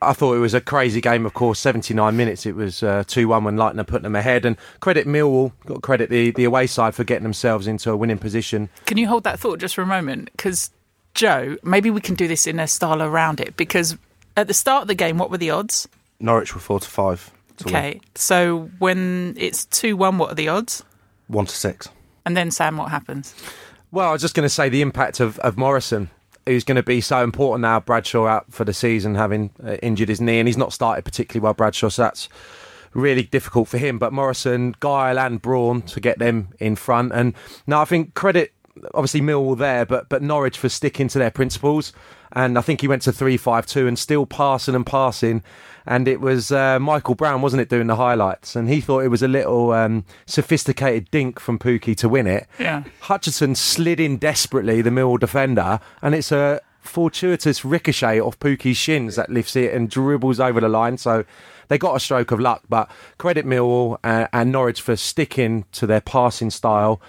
I 0.00 0.12
thought 0.12 0.34
it 0.34 0.38
was 0.38 0.54
a 0.54 0.60
crazy 0.60 1.00
game, 1.00 1.26
of 1.26 1.34
course. 1.34 1.58
79 1.58 2.16
minutes, 2.16 2.46
it 2.46 2.54
was 2.54 2.82
uh, 2.82 3.02
2 3.06 3.28
1 3.28 3.44
when 3.44 3.56
Leitner 3.56 3.86
put 3.86 4.02
them 4.02 4.14
ahead. 4.14 4.44
And 4.44 4.56
credit 4.80 5.06
Millwall, 5.06 5.52
got 5.66 5.82
credit 5.82 6.08
the, 6.08 6.30
the 6.30 6.44
away 6.44 6.66
side 6.66 6.94
for 6.94 7.04
getting 7.04 7.24
themselves 7.24 7.66
into 7.66 7.90
a 7.90 7.96
winning 7.96 8.18
position. 8.18 8.68
Can 8.86 8.96
you 8.96 9.08
hold 9.08 9.24
that 9.24 9.40
thought 9.40 9.58
just 9.58 9.74
for 9.74 9.82
a 9.82 9.86
moment? 9.86 10.30
Because, 10.32 10.70
Joe, 11.14 11.56
maybe 11.64 11.90
we 11.90 12.00
can 12.00 12.14
do 12.14 12.28
this 12.28 12.46
in 12.46 12.60
a 12.60 12.68
style 12.68 13.02
around 13.02 13.40
it. 13.40 13.56
Because 13.56 13.98
at 14.36 14.46
the 14.46 14.54
start 14.54 14.82
of 14.82 14.88
the 14.88 14.94
game, 14.94 15.18
what 15.18 15.30
were 15.30 15.38
the 15.38 15.50
odds? 15.50 15.88
Norwich 16.20 16.54
were 16.54 16.60
4 16.60 16.80
to 16.80 16.88
5. 16.88 17.32
To 17.58 17.64
okay, 17.66 17.94
win. 17.94 18.00
so 18.14 18.70
when 18.78 19.34
it's 19.36 19.64
2 19.66 19.96
1, 19.96 20.18
what 20.18 20.30
are 20.30 20.34
the 20.36 20.48
odds? 20.48 20.84
1 21.26 21.46
to 21.46 21.54
6. 21.54 21.88
And 22.24 22.36
then, 22.36 22.52
Sam, 22.52 22.76
what 22.76 22.90
happens? 22.90 23.34
Well, 23.90 24.10
I 24.10 24.12
was 24.12 24.20
just 24.20 24.34
going 24.34 24.44
to 24.44 24.50
say 24.50 24.68
the 24.68 24.82
impact 24.82 25.18
of, 25.18 25.38
of 25.40 25.56
Morrison 25.56 26.10
who's 26.48 26.64
going 26.64 26.76
to 26.76 26.82
be 26.82 27.00
so 27.00 27.22
important 27.22 27.62
now. 27.62 27.80
Bradshaw 27.80 28.26
out 28.26 28.52
for 28.52 28.64
the 28.64 28.72
season, 28.74 29.14
having 29.14 29.50
uh, 29.64 29.74
injured 29.82 30.08
his 30.08 30.20
knee, 30.20 30.38
and 30.38 30.48
he's 30.48 30.56
not 30.56 30.72
started 30.72 31.04
particularly 31.04 31.42
well. 31.42 31.54
Bradshaw, 31.54 31.88
so 31.88 32.02
that's 32.02 32.28
really 32.94 33.22
difficult 33.22 33.68
for 33.68 33.78
him. 33.78 33.98
But 33.98 34.12
Morrison, 34.12 34.74
Guile, 34.80 35.18
and 35.18 35.40
Braun 35.40 35.82
to 35.82 36.00
get 36.00 36.18
them 36.18 36.48
in 36.58 36.76
front, 36.76 37.12
and 37.12 37.34
now 37.66 37.82
I 37.82 37.84
think 37.84 38.14
credit 38.14 38.52
obviously 38.94 39.20
Millwall 39.20 39.56
there, 39.56 39.84
but 39.84 40.08
but 40.08 40.22
Norwich 40.22 40.58
for 40.58 40.68
sticking 40.68 41.08
to 41.08 41.18
their 41.18 41.30
principles. 41.30 41.92
And 42.32 42.58
I 42.58 42.60
think 42.60 42.82
he 42.82 42.88
went 42.88 43.02
to 43.02 43.12
three 43.12 43.36
five 43.36 43.66
two 43.66 43.86
and 43.86 43.98
still 43.98 44.26
passing 44.26 44.74
and 44.74 44.84
passing. 44.86 45.42
And 45.88 46.06
it 46.06 46.20
was 46.20 46.52
uh, 46.52 46.78
Michael 46.78 47.14
Brown, 47.14 47.40
wasn't 47.40 47.62
it, 47.62 47.70
doing 47.70 47.86
the 47.86 47.96
highlights? 47.96 48.54
And 48.54 48.68
he 48.68 48.82
thought 48.82 49.00
it 49.00 49.08
was 49.08 49.22
a 49.22 49.28
little 49.28 49.72
um, 49.72 50.04
sophisticated 50.26 51.10
dink 51.10 51.40
from 51.40 51.58
Pukki 51.58 51.96
to 51.96 52.10
win 52.10 52.26
it. 52.26 52.46
Yeah. 52.58 52.84
Hutchinson 53.00 53.54
slid 53.54 53.98
in 53.98 54.18
desperately, 54.18 54.82
the 54.82 54.90
Millwall 54.90 55.18
defender, 55.18 55.80
and 56.02 56.14
it's 56.14 56.30
a 56.30 56.60
fortuitous 56.82 57.64
ricochet 57.64 58.20
off 58.20 58.38
Pukki's 58.38 58.76
shins 58.76 59.16
that 59.16 59.30
lifts 59.30 59.56
it 59.56 59.72
and 59.72 59.88
dribbles 59.88 60.38
over 60.38 60.60
the 60.60 60.68
line. 60.68 60.98
So 60.98 61.24
they 61.68 61.78
got 61.78 61.96
a 61.96 62.00
stroke 62.00 62.32
of 62.32 62.38
luck. 62.38 62.64
But 62.68 62.90
credit 63.16 63.46
Millwall 63.46 63.98
uh, 64.04 64.28
and 64.30 64.52
Norwich 64.52 64.82
for 64.82 64.94
sticking 64.94 65.64
to 65.72 65.86
their 65.86 66.02
passing 66.02 66.50
style. 66.50 67.00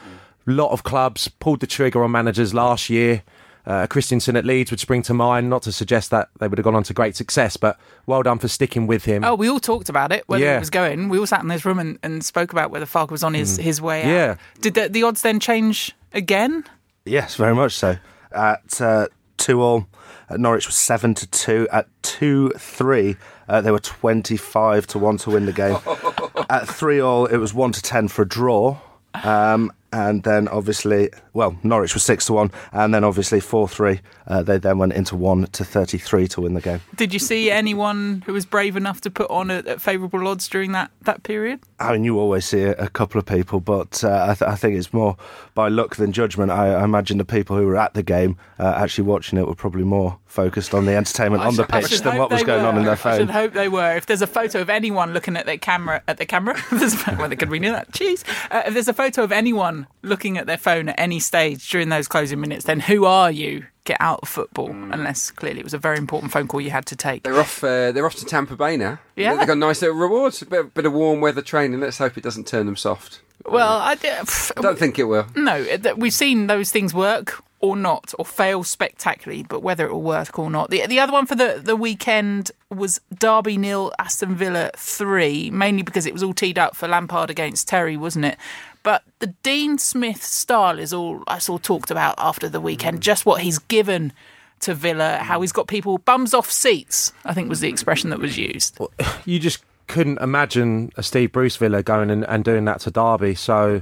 A 0.47 0.51
lot 0.51 0.71
of 0.71 0.83
clubs 0.83 1.27
pulled 1.27 1.59
the 1.59 1.67
trigger 1.67 2.01
on 2.01 2.11
managers 2.11 2.53
last 2.53 2.89
year. 2.89 3.23
Uh, 3.69 3.85
Christiansen 3.85 4.35
at 4.35 4.45
Leeds 4.45 4.71
would 4.71 4.79
spring 4.79 5.03
to 5.03 5.13
mind. 5.13 5.47
Not 5.47 5.61
to 5.61 5.71
suggest 5.71 6.09
that 6.09 6.29
they 6.39 6.47
would 6.47 6.57
have 6.57 6.63
gone 6.65 6.73
on 6.73 6.81
to 6.83 6.93
great 6.93 7.15
success, 7.15 7.55
but 7.55 7.79
well 8.07 8.23
done 8.23 8.39
for 8.39 8.47
sticking 8.47 8.87
with 8.87 9.05
him. 9.05 9.23
Oh, 9.23 9.35
we 9.35 9.47
all 9.47 9.59
talked 9.59 9.89
about 9.89 10.11
it, 10.11 10.23
whether 10.25 10.43
yeah. 10.43 10.57
it 10.57 10.59
was 10.59 10.71
going. 10.71 11.07
We 11.07 11.19
all 11.19 11.27
sat 11.27 11.43
in 11.43 11.49
this 11.49 11.63
room 11.65 11.77
and, 11.77 11.99
and 12.01 12.25
spoke 12.25 12.51
about 12.51 12.71
whether 12.71 12.87
Farke 12.87 13.11
was 13.11 13.23
on 13.23 13.35
his, 13.35 13.59
mm. 13.59 13.61
his 13.61 13.79
way 13.79 14.01
out. 14.01 14.07
Yeah. 14.07 14.35
Did 14.59 14.73
the, 14.73 14.89
the 14.89 15.03
odds 15.03 15.21
then 15.21 15.39
change 15.39 15.95
again? 16.13 16.63
Yes, 17.05 17.35
very 17.35 17.53
much 17.53 17.73
so. 17.73 17.97
At 18.31 18.81
uh, 18.81 19.07
2 19.37 19.61
all, 19.61 19.87
Norwich 20.31 20.65
was 20.65 20.75
7 20.75 21.13
to 21.13 21.27
2. 21.27 21.67
At 21.71 21.87
2 22.01 22.53
3, 22.57 23.17
uh, 23.47 23.61
they 23.61 23.69
were 23.69 23.77
25 23.77 24.87
to 24.87 24.97
1 24.97 25.17
to 25.17 25.29
win 25.29 25.45
the 25.45 25.53
game. 25.53 25.77
At 26.49 26.67
3 26.67 26.99
all, 26.99 27.27
it 27.27 27.37
was 27.37 27.53
1 27.53 27.73
to 27.73 27.81
10 27.83 28.07
for 28.07 28.23
a 28.23 28.27
draw. 28.27 28.79
Um, 29.13 29.71
and 29.91 30.23
then 30.23 30.47
obviously, 30.47 31.09
well, 31.33 31.57
Norwich 31.63 31.93
was 31.93 32.03
six 32.03 32.25
to 32.27 32.33
one, 32.33 32.51
and 32.71 32.93
then 32.93 33.03
obviously 33.03 33.39
four 33.39 33.67
three. 33.67 34.01
Uh, 34.29 34.43
they 34.43 34.59
then 34.59 34.77
went 34.77 34.93
into 34.93 35.15
one 35.15 35.47
to 35.47 35.65
thirty 35.65 35.97
three 35.97 36.27
to 36.29 36.41
win 36.41 36.53
the 36.53 36.61
game. 36.61 36.79
Did 36.95 37.13
you 37.13 37.19
see 37.19 37.49
anyone 37.49 38.23
who 38.27 38.33
was 38.33 38.45
brave 38.45 38.77
enough 38.77 39.01
to 39.01 39.09
put 39.09 39.29
on 39.31 39.49
at, 39.49 39.81
favourable 39.81 40.27
odds 40.27 40.47
during 40.47 40.71
that, 40.73 40.91
that 41.01 41.23
period? 41.23 41.59
I 41.79 41.93
mean, 41.93 42.03
you 42.03 42.19
always 42.19 42.45
see 42.45 42.61
a, 42.61 42.73
a 42.73 42.89
couple 42.89 43.17
of 43.17 43.25
people, 43.25 43.59
but 43.59 44.03
uh, 44.03 44.27
I, 44.29 44.35
th- 44.35 44.49
I, 44.49 44.55
think 44.55 44.77
it's 44.77 44.93
more 44.93 45.17
by 45.55 45.69
luck 45.69 45.95
than 45.95 46.11
judgment. 46.11 46.51
I, 46.51 46.75
I, 46.75 46.83
imagine 46.83 47.17
the 47.17 47.25
people 47.25 47.57
who 47.57 47.65
were 47.65 47.77
at 47.77 47.95
the 47.95 48.03
game 48.03 48.37
uh, 48.59 48.75
actually 48.77 49.05
watching 49.05 49.39
it 49.39 49.47
were 49.47 49.55
probably 49.55 49.83
more 49.83 50.19
focused 50.25 50.75
on 50.75 50.85
the 50.85 50.95
entertainment 50.95 51.43
on 51.43 51.55
the 51.55 51.63
pitch 51.63 52.01
than 52.01 52.17
what 52.17 52.29
was 52.29 52.43
going 52.43 52.61
were. 52.61 52.69
on 52.69 52.77
in 52.77 52.85
their 52.85 52.95
phone. 52.95 53.13
I 53.13 53.17
should 53.17 53.29
hope 53.31 53.53
they 53.53 53.67
were. 53.67 53.95
If 53.95 54.05
there's 54.05 54.21
a 54.21 54.27
photo 54.27 54.61
of 54.61 54.69
anyone 54.69 55.11
looking 55.13 55.37
at 55.37 55.47
their 55.47 55.57
camera 55.57 56.03
at 56.07 56.17
the 56.17 56.25
camera, 56.25 56.61
well, 56.71 57.29
they 57.29 57.35
could 57.35 57.49
renew 57.49 57.71
that. 57.71 57.91
Jeez, 57.91 58.23
uh, 58.51 58.63
if 58.67 58.73
there's 58.73 58.87
a 58.87 58.93
photo 58.93 59.23
of 59.23 59.31
anyone 59.31 59.87
looking 60.03 60.37
at 60.37 60.45
their 60.45 60.57
phone 60.57 60.89
at 60.89 60.99
any 60.99 61.19
stage 61.19 61.67
during 61.71 61.89
those 61.89 62.07
closing 62.07 62.39
minutes, 62.39 62.65
then 62.65 62.79
who 62.79 63.05
are 63.05 63.31
you? 63.31 63.65
Get 63.85 63.97
out 63.99 64.19
of 64.21 64.29
football, 64.29 64.69
mm. 64.69 64.93
unless 64.93 65.31
clearly 65.31 65.61
it 65.61 65.63
was 65.63 65.73
a 65.73 65.79
very 65.79 65.97
important 65.97 66.31
phone 66.31 66.47
call 66.47 66.61
you 66.61 66.69
had 66.69 66.85
to 66.87 66.95
take. 66.95 67.23
They're 67.23 67.39
off. 67.39 67.63
Uh, 67.63 67.91
they're 67.91 68.05
off 68.05 68.15
to 68.15 68.25
Tampa 68.25 68.55
Bay 68.55 68.77
now. 68.77 68.99
Yeah, 69.15 69.35
they've 69.35 69.47
got 69.47 69.57
nice 69.57 69.81
little 69.81 69.97
rewards. 69.97 70.41
A 70.41 70.45
bit, 70.45 70.73
bit 70.73 70.85
of 70.85 70.93
warm 70.93 71.21
weather 71.21 71.41
training. 71.41 71.79
Let's 71.79 71.97
hope 71.97 72.17
it 72.17 72.23
doesn't 72.23 72.45
turn 72.45 72.65
them 72.65 72.75
soft. 72.75 73.21
Well, 73.45 73.79
I 73.79 73.95
don't 73.95 74.77
think 74.77 74.99
it 74.99 75.05
will. 75.05 75.25
No, 75.35 75.65
we've 75.97 76.13
seen 76.13 76.47
those 76.47 76.71
things 76.71 76.93
work 76.93 77.41
or 77.61 77.75
not, 77.75 78.13
or 78.17 78.25
fail 78.25 78.63
spectacularly, 78.63 79.43
but 79.43 79.61
whether 79.61 79.85
it 79.85 79.91
will 79.91 80.01
work 80.01 80.39
or 80.39 80.49
not. 80.49 80.69
The 80.69 80.85
the 80.87 80.99
other 80.99 81.11
one 81.11 81.25
for 81.25 81.35
the, 81.35 81.59
the 81.61 81.75
weekend 81.75 82.51
was 82.69 83.01
Derby 83.13 83.57
nil, 83.57 83.91
Aston 83.99 84.35
Villa 84.35 84.71
three, 84.77 85.49
mainly 85.51 85.81
because 85.81 86.05
it 86.05 86.13
was 86.13 86.23
all 86.23 86.33
teed 86.33 86.57
up 86.57 86.75
for 86.75 86.87
Lampard 86.87 87.29
against 87.29 87.67
Terry, 87.67 87.97
wasn't 87.97 88.25
it? 88.25 88.37
But 88.83 89.03
the 89.19 89.27
Dean 89.43 89.77
Smith 89.77 90.23
style 90.23 90.79
is 90.79 90.93
all 90.93 91.23
I 91.27 91.39
saw 91.39 91.57
talked 91.57 91.91
about 91.91 92.15
after 92.17 92.47
the 92.47 92.61
weekend. 92.61 92.97
Mm. 92.97 93.01
Just 93.01 93.25
what 93.25 93.41
he's 93.41 93.59
given 93.59 94.13
to 94.61 94.73
Villa, 94.73 95.17
how 95.17 95.39
mm. 95.39 95.41
he's 95.41 95.51
got 95.51 95.67
people 95.67 95.97
bums 95.99 96.33
off 96.33 96.49
seats. 96.51 97.13
I 97.25 97.33
think 97.33 97.49
was 97.49 97.59
the 97.59 97.69
expression 97.69 98.09
that 98.09 98.19
was 98.19 98.37
used. 98.37 98.77
You 99.25 99.39
just 99.39 99.63
couldn't 99.87 100.19
imagine 100.21 100.91
a 100.95 101.03
Steve 101.03 101.31
Bruce 101.31 101.55
Villa 101.57 101.83
going 101.83 102.09
and, 102.09 102.23
and 102.25 102.43
doing 102.43 102.65
that 102.65 102.79
to 102.81 102.91
Derby. 102.91 103.35
So 103.35 103.81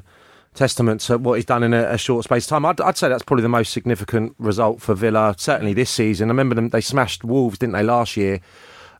testament 0.57 1.01
to 1.01 1.17
what 1.17 1.35
he's 1.35 1.45
done 1.45 1.63
in 1.63 1.73
a, 1.73 1.83
a 1.91 1.97
short 1.97 2.23
space 2.23 2.45
of 2.45 2.49
time. 2.49 2.65
I'd, 2.65 2.81
I'd, 2.81 2.97
say 2.97 3.07
that's 3.07 3.23
probably 3.23 3.43
the 3.43 3.49
most 3.49 3.71
significant 3.71 4.35
result 4.39 4.81
for 4.81 4.95
Villa, 4.95 5.35
certainly 5.37 5.73
this 5.73 5.89
season. 5.89 6.29
I 6.29 6.31
remember 6.31 6.55
them; 6.55 6.69
they 6.69 6.81
smashed 6.81 7.23
Wolves, 7.23 7.59
didn't 7.59 7.73
they, 7.73 7.83
last 7.83 8.17
year? 8.17 8.41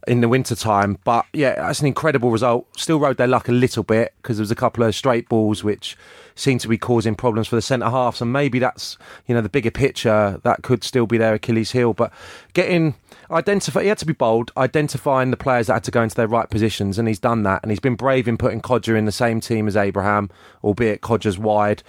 In 0.08 0.22
the 0.22 0.30
winter 0.30 0.56
time. 0.56 0.98
But 1.04 1.26
yeah, 1.34 1.56
that's 1.56 1.82
an 1.82 1.88
incredible 1.88 2.32
result. 2.32 2.68
Still 2.78 3.00
rode 3.00 3.18
their 3.18 3.28
luck 3.28 3.48
a 3.48 3.52
little 3.52 3.84
bit 3.84 4.14
because 4.22 4.38
there 4.38 4.44
was 4.44 4.52
a 4.52 4.56
couple 4.56 4.84
of 4.84 4.96
straight 4.96 5.28
balls 5.30 5.64
which 5.64 5.98
seemed 6.36 6.62
to 6.62 6.68
be 6.68 6.78
causing 6.78 7.16
problems 7.16 7.48
for 7.48 7.56
the 7.56 7.62
centre 7.62 7.90
halves, 7.90 8.22
and 8.22 8.32
maybe 8.32 8.60
that's 8.60 8.98
you 9.28 9.36
know 9.36 9.42
the 9.42 9.50
bigger 9.50 9.72
picture 9.72 10.40
that 10.44 10.64
could 10.64 10.84
still 10.84 11.06
be 11.06 11.18
their 11.18 11.34
Achilles 11.34 11.72
heel. 11.72 11.94
But 11.94 12.14
getting 12.54 12.96
identify, 13.30 13.82
he 13.82 13.90
had 13.90 13.98
to 13.98 14.06
be 14.06 14.14
bold, 14.14 14.52
identifying 14.56 15.32
the 15.32 15.38
players 15.38 15.68
that 15.68 15.74
had 15.74 15.84
to 15.86 15.92
go 15.92 16.04
into 16.04 16.16
their 16.16 16.28
right 16.28 16.50
positions, 16.50 16.98
and 16.98 17.08
he's 17.08 17.20
done 17.20 17.44
that, 17.44 17.62
and 17.64 17.72
he's 17.72 17.80
been 17.80 17.96
brave 17.96 18.28
in 18.28 18.38
putting 18.38 18.62
Kodjia 18.62 18.98
in 18.98 19.06
the 19.06 19.12
same 19.12 19.42
team 19.42 19.68
as 19.68 19.76
Abraham, 19.76 20.30
albeit 20.64 21.02
Kodjia's 21.02 21.38
wide, 21.38 21.84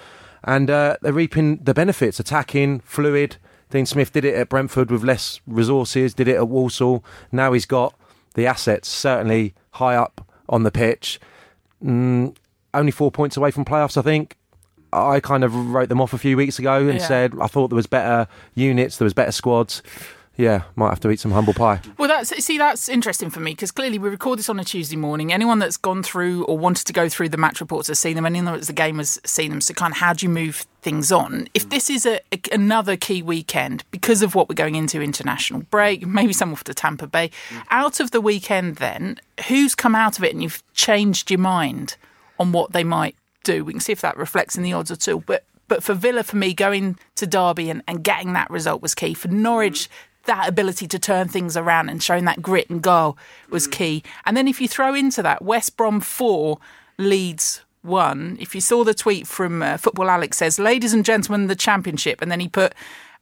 and 0.45 0.71
uh, 0.71 0.97
they're 1.03 1.13
reaping 1.13 1.59
the 1.59 1.75
benefits, 1.75 2.19
attacking, 2.19 2.81
fluid. 2.81 3.37
Dean 3.71 3.85
Smith 3.85 4.13
did 4.13 4.25
it 4.25 4.35
at 4.35 4.49
Brentford 4.49 4.91
with 4.91 5.05
less 5.05 5.43
resources, 5.47 6.15
did 6.15 6.27
it 6.27 6.37
at 6.37 6.49
Walsall. 6.49 7.05
Now 7.31 7.53
he's 7.53 7.67
got 7.67 7.95
the 8.35 8.47
assets 8.47 8.89
certainly 8.89 9.55
high 9.73 9.95
up 9.97 10.27
on 10.49 10.63
the 10.63 10.71
pitch. 10.71 11.21
Mm, 11.85 12.35
only 12.75 12.91
four 12.93 13.11
points 13.11 13.37
away 13.37 13.51
from 13.51 13.65
playoffs, 13.65 13.97
I 13.97 14.03
think. 14.03 14.37
I 14.93 15.21
kind 15.21 15.45
of 15.45 15.55
wrote 15.55 15.89
them 15.91 16.01
off 16.01 16.13
a 16.15 16.19
few 16.19 16.37
weeks 16.37 16.59
ago 16.59 16.89
and 16.89 16.99
Yeah. 16.99 17.07
said 17.07 17.35
I 17.41 17.47
thought 17.47 17.69
there 17.69 17.77
was 17.77 17.87
better 17.87 18.27
units, 18.55 18.97
there 18.97 19.05
was 19.07 19.13
better 19.15 19.33
squads. 19.33 19.83
Yeah, 20.39 20.63
might 20.77 20.91
have 20.91 21.01
to 21.01 21.11
eat 21.11 21.19
some 21.19 21.33
humble 21.33 21.53
pie. 21.53 21.81
Well, 21.99 22.07
that's 22.07 22.31
see, 22.45 22.59
that's 22.59 22.89
interesting 22.89 23.29
for 23.29 23.41
me 23.41 23.51
because 23.51 23.73
clearly 23.73 23.99
we 23.99 24.09
record 24.09 24.39
this 24.39 24.49
on 24.49 24.61
a 24.61 24.65
Tuesday 24.65 24.95
morning. 24.95 25.33
Anyone 25.33 25.59
that's 25.59 25.77
gone 25.77 26.05
through 26.05 26.45
or 26.45 26.57
wanted 26.57 26.87
to 26.87 26.93
go 26.93 27.09
through 27.09 27.31
the 27.31 27.37
match 27.37 27.61
reports 27.61 27.89
has 27.89 27.99
seen 27.99 28.15
them. 28.15 28.25
Anyone 28.25 28.55
that's 28.55 28.69
the 28.69 28.73
game 28.73 28.99
has 28.99 29.21
seen 29.27 29.51
them. 29.51 29.61
So, 29.61 29.75
kind 29.75 29.93
of, 29.93 29.99
how 29.99 30.13
do 30.13 30.25
you 30.25 30.31
move 30.31 30.65
things 30.81 31.11
on? 31.11 31.49
If 31.55 31.67
mm. 31.67 31.71
this 31.71 31.91
is 31.91 32.07
a, 32.07 32.21
a- 32.31 32.55
another 32.55 32.97
key 32.97 33.21
weekend 33.21 33.83
because 33.91 34.23
of 34.23 34.37
what 34.37 34.49
we're 34.49 34.55
going 34.55 34.77
into 34.77 35.03
international 35.03 35.63
break, 35.73 36.07
maybe 36.07 36.33
some 36.33 36.53
off 36.53 36.63
to 36.65 36.75
Tampa 36.75 37.09
Bay. 37.09 37.33
Mm. 37.49 37.65
Out 37.71 37.99
of 37.99 38.13
the 38.13 38.21
weekend, 38.21 38.77
then 38.77 39.21
who's 39.49 39.75
come 39.75 39.97
out 39.97 40.19
of 40.19 40.25
it 40.25 40.33
and 40.33 40.41
you've 40.41 40.63
changed 40.73 41.33
your 41.33 41.41
mind 41.41 41.97
on 42.39 42.53
what 42.53 42.73
they 42.73 42.85
might 42.85 43.17
do? 43.43 43.65
We 43.65 43.73
can 43.73 43.81
see 43.81 43.93
if 43.93 44.03
that 44.03 44.17
reflects 44.17 44.57
in 44.57 44.63
the 44.63 44.73
odds 44.73 44.93
at 44.93 45.09
all. 45.09 45.19
But 45.27 45.43
but 45.69 45.83
for 45.83 45.95
Villa, 45.95 46.23
for 46.23 46.37
me, 46.37 46.55
going 46.55 46.99
to 47.17 47.27
Derby 47.27 47.71
and, 47.71 47.83
and 47.87 48.03
getting 48.03 48.33
that 48.33 48.51
result 48.51 48.83
was 48.83 48.95
key. 48.95 49.15
For 49.15 49.29
Norwich, 49.29 49.89
mm. 49.89 49.89
That 50.29 50.49
ability 50.49 50.87
to 50.87 50.99
turn 50.99 51.27
things 51.27 51.57
around 51.57 51.89
and 51.89 52.03
showing 52.03 52.25
that 52.27 52.41
grit 52.41 52.71
and 52.71 52.81
guile 52.81 53.19
was 53.51 53.67
key. 53.67 54.05
And 54.25 54.37
then 54.37 54.47
if 54.47 54.61
you 54.61 54.69
throw 54.69 54.95
into 54.95 55.23
that 55.23 55.43
West 55.43 55.77
Brom 55.77 56.01
4, 56.01 56.59
Leeds 56.99 57.63
1, 57.83 58.39
if 58.41 58.55
you 58.55 58.61
saw 58.61 58.85
the 58.85 58.95
tweet 58.95 59.27
from 59.27 59.63
uh, 59.63 59.77
Football 59.77 60.09
Alex 60.11 60.37
says, 60.37 60.59
Ladies 60.59 60.95
and 60.95 61.05
gentlemen, 61.05 61.49
the 61.49 61.57
championship. 61.57 62.23
And 62.23 62.31
then 62.31 62.41
he 62.41 62.49
put, 62.49 62.75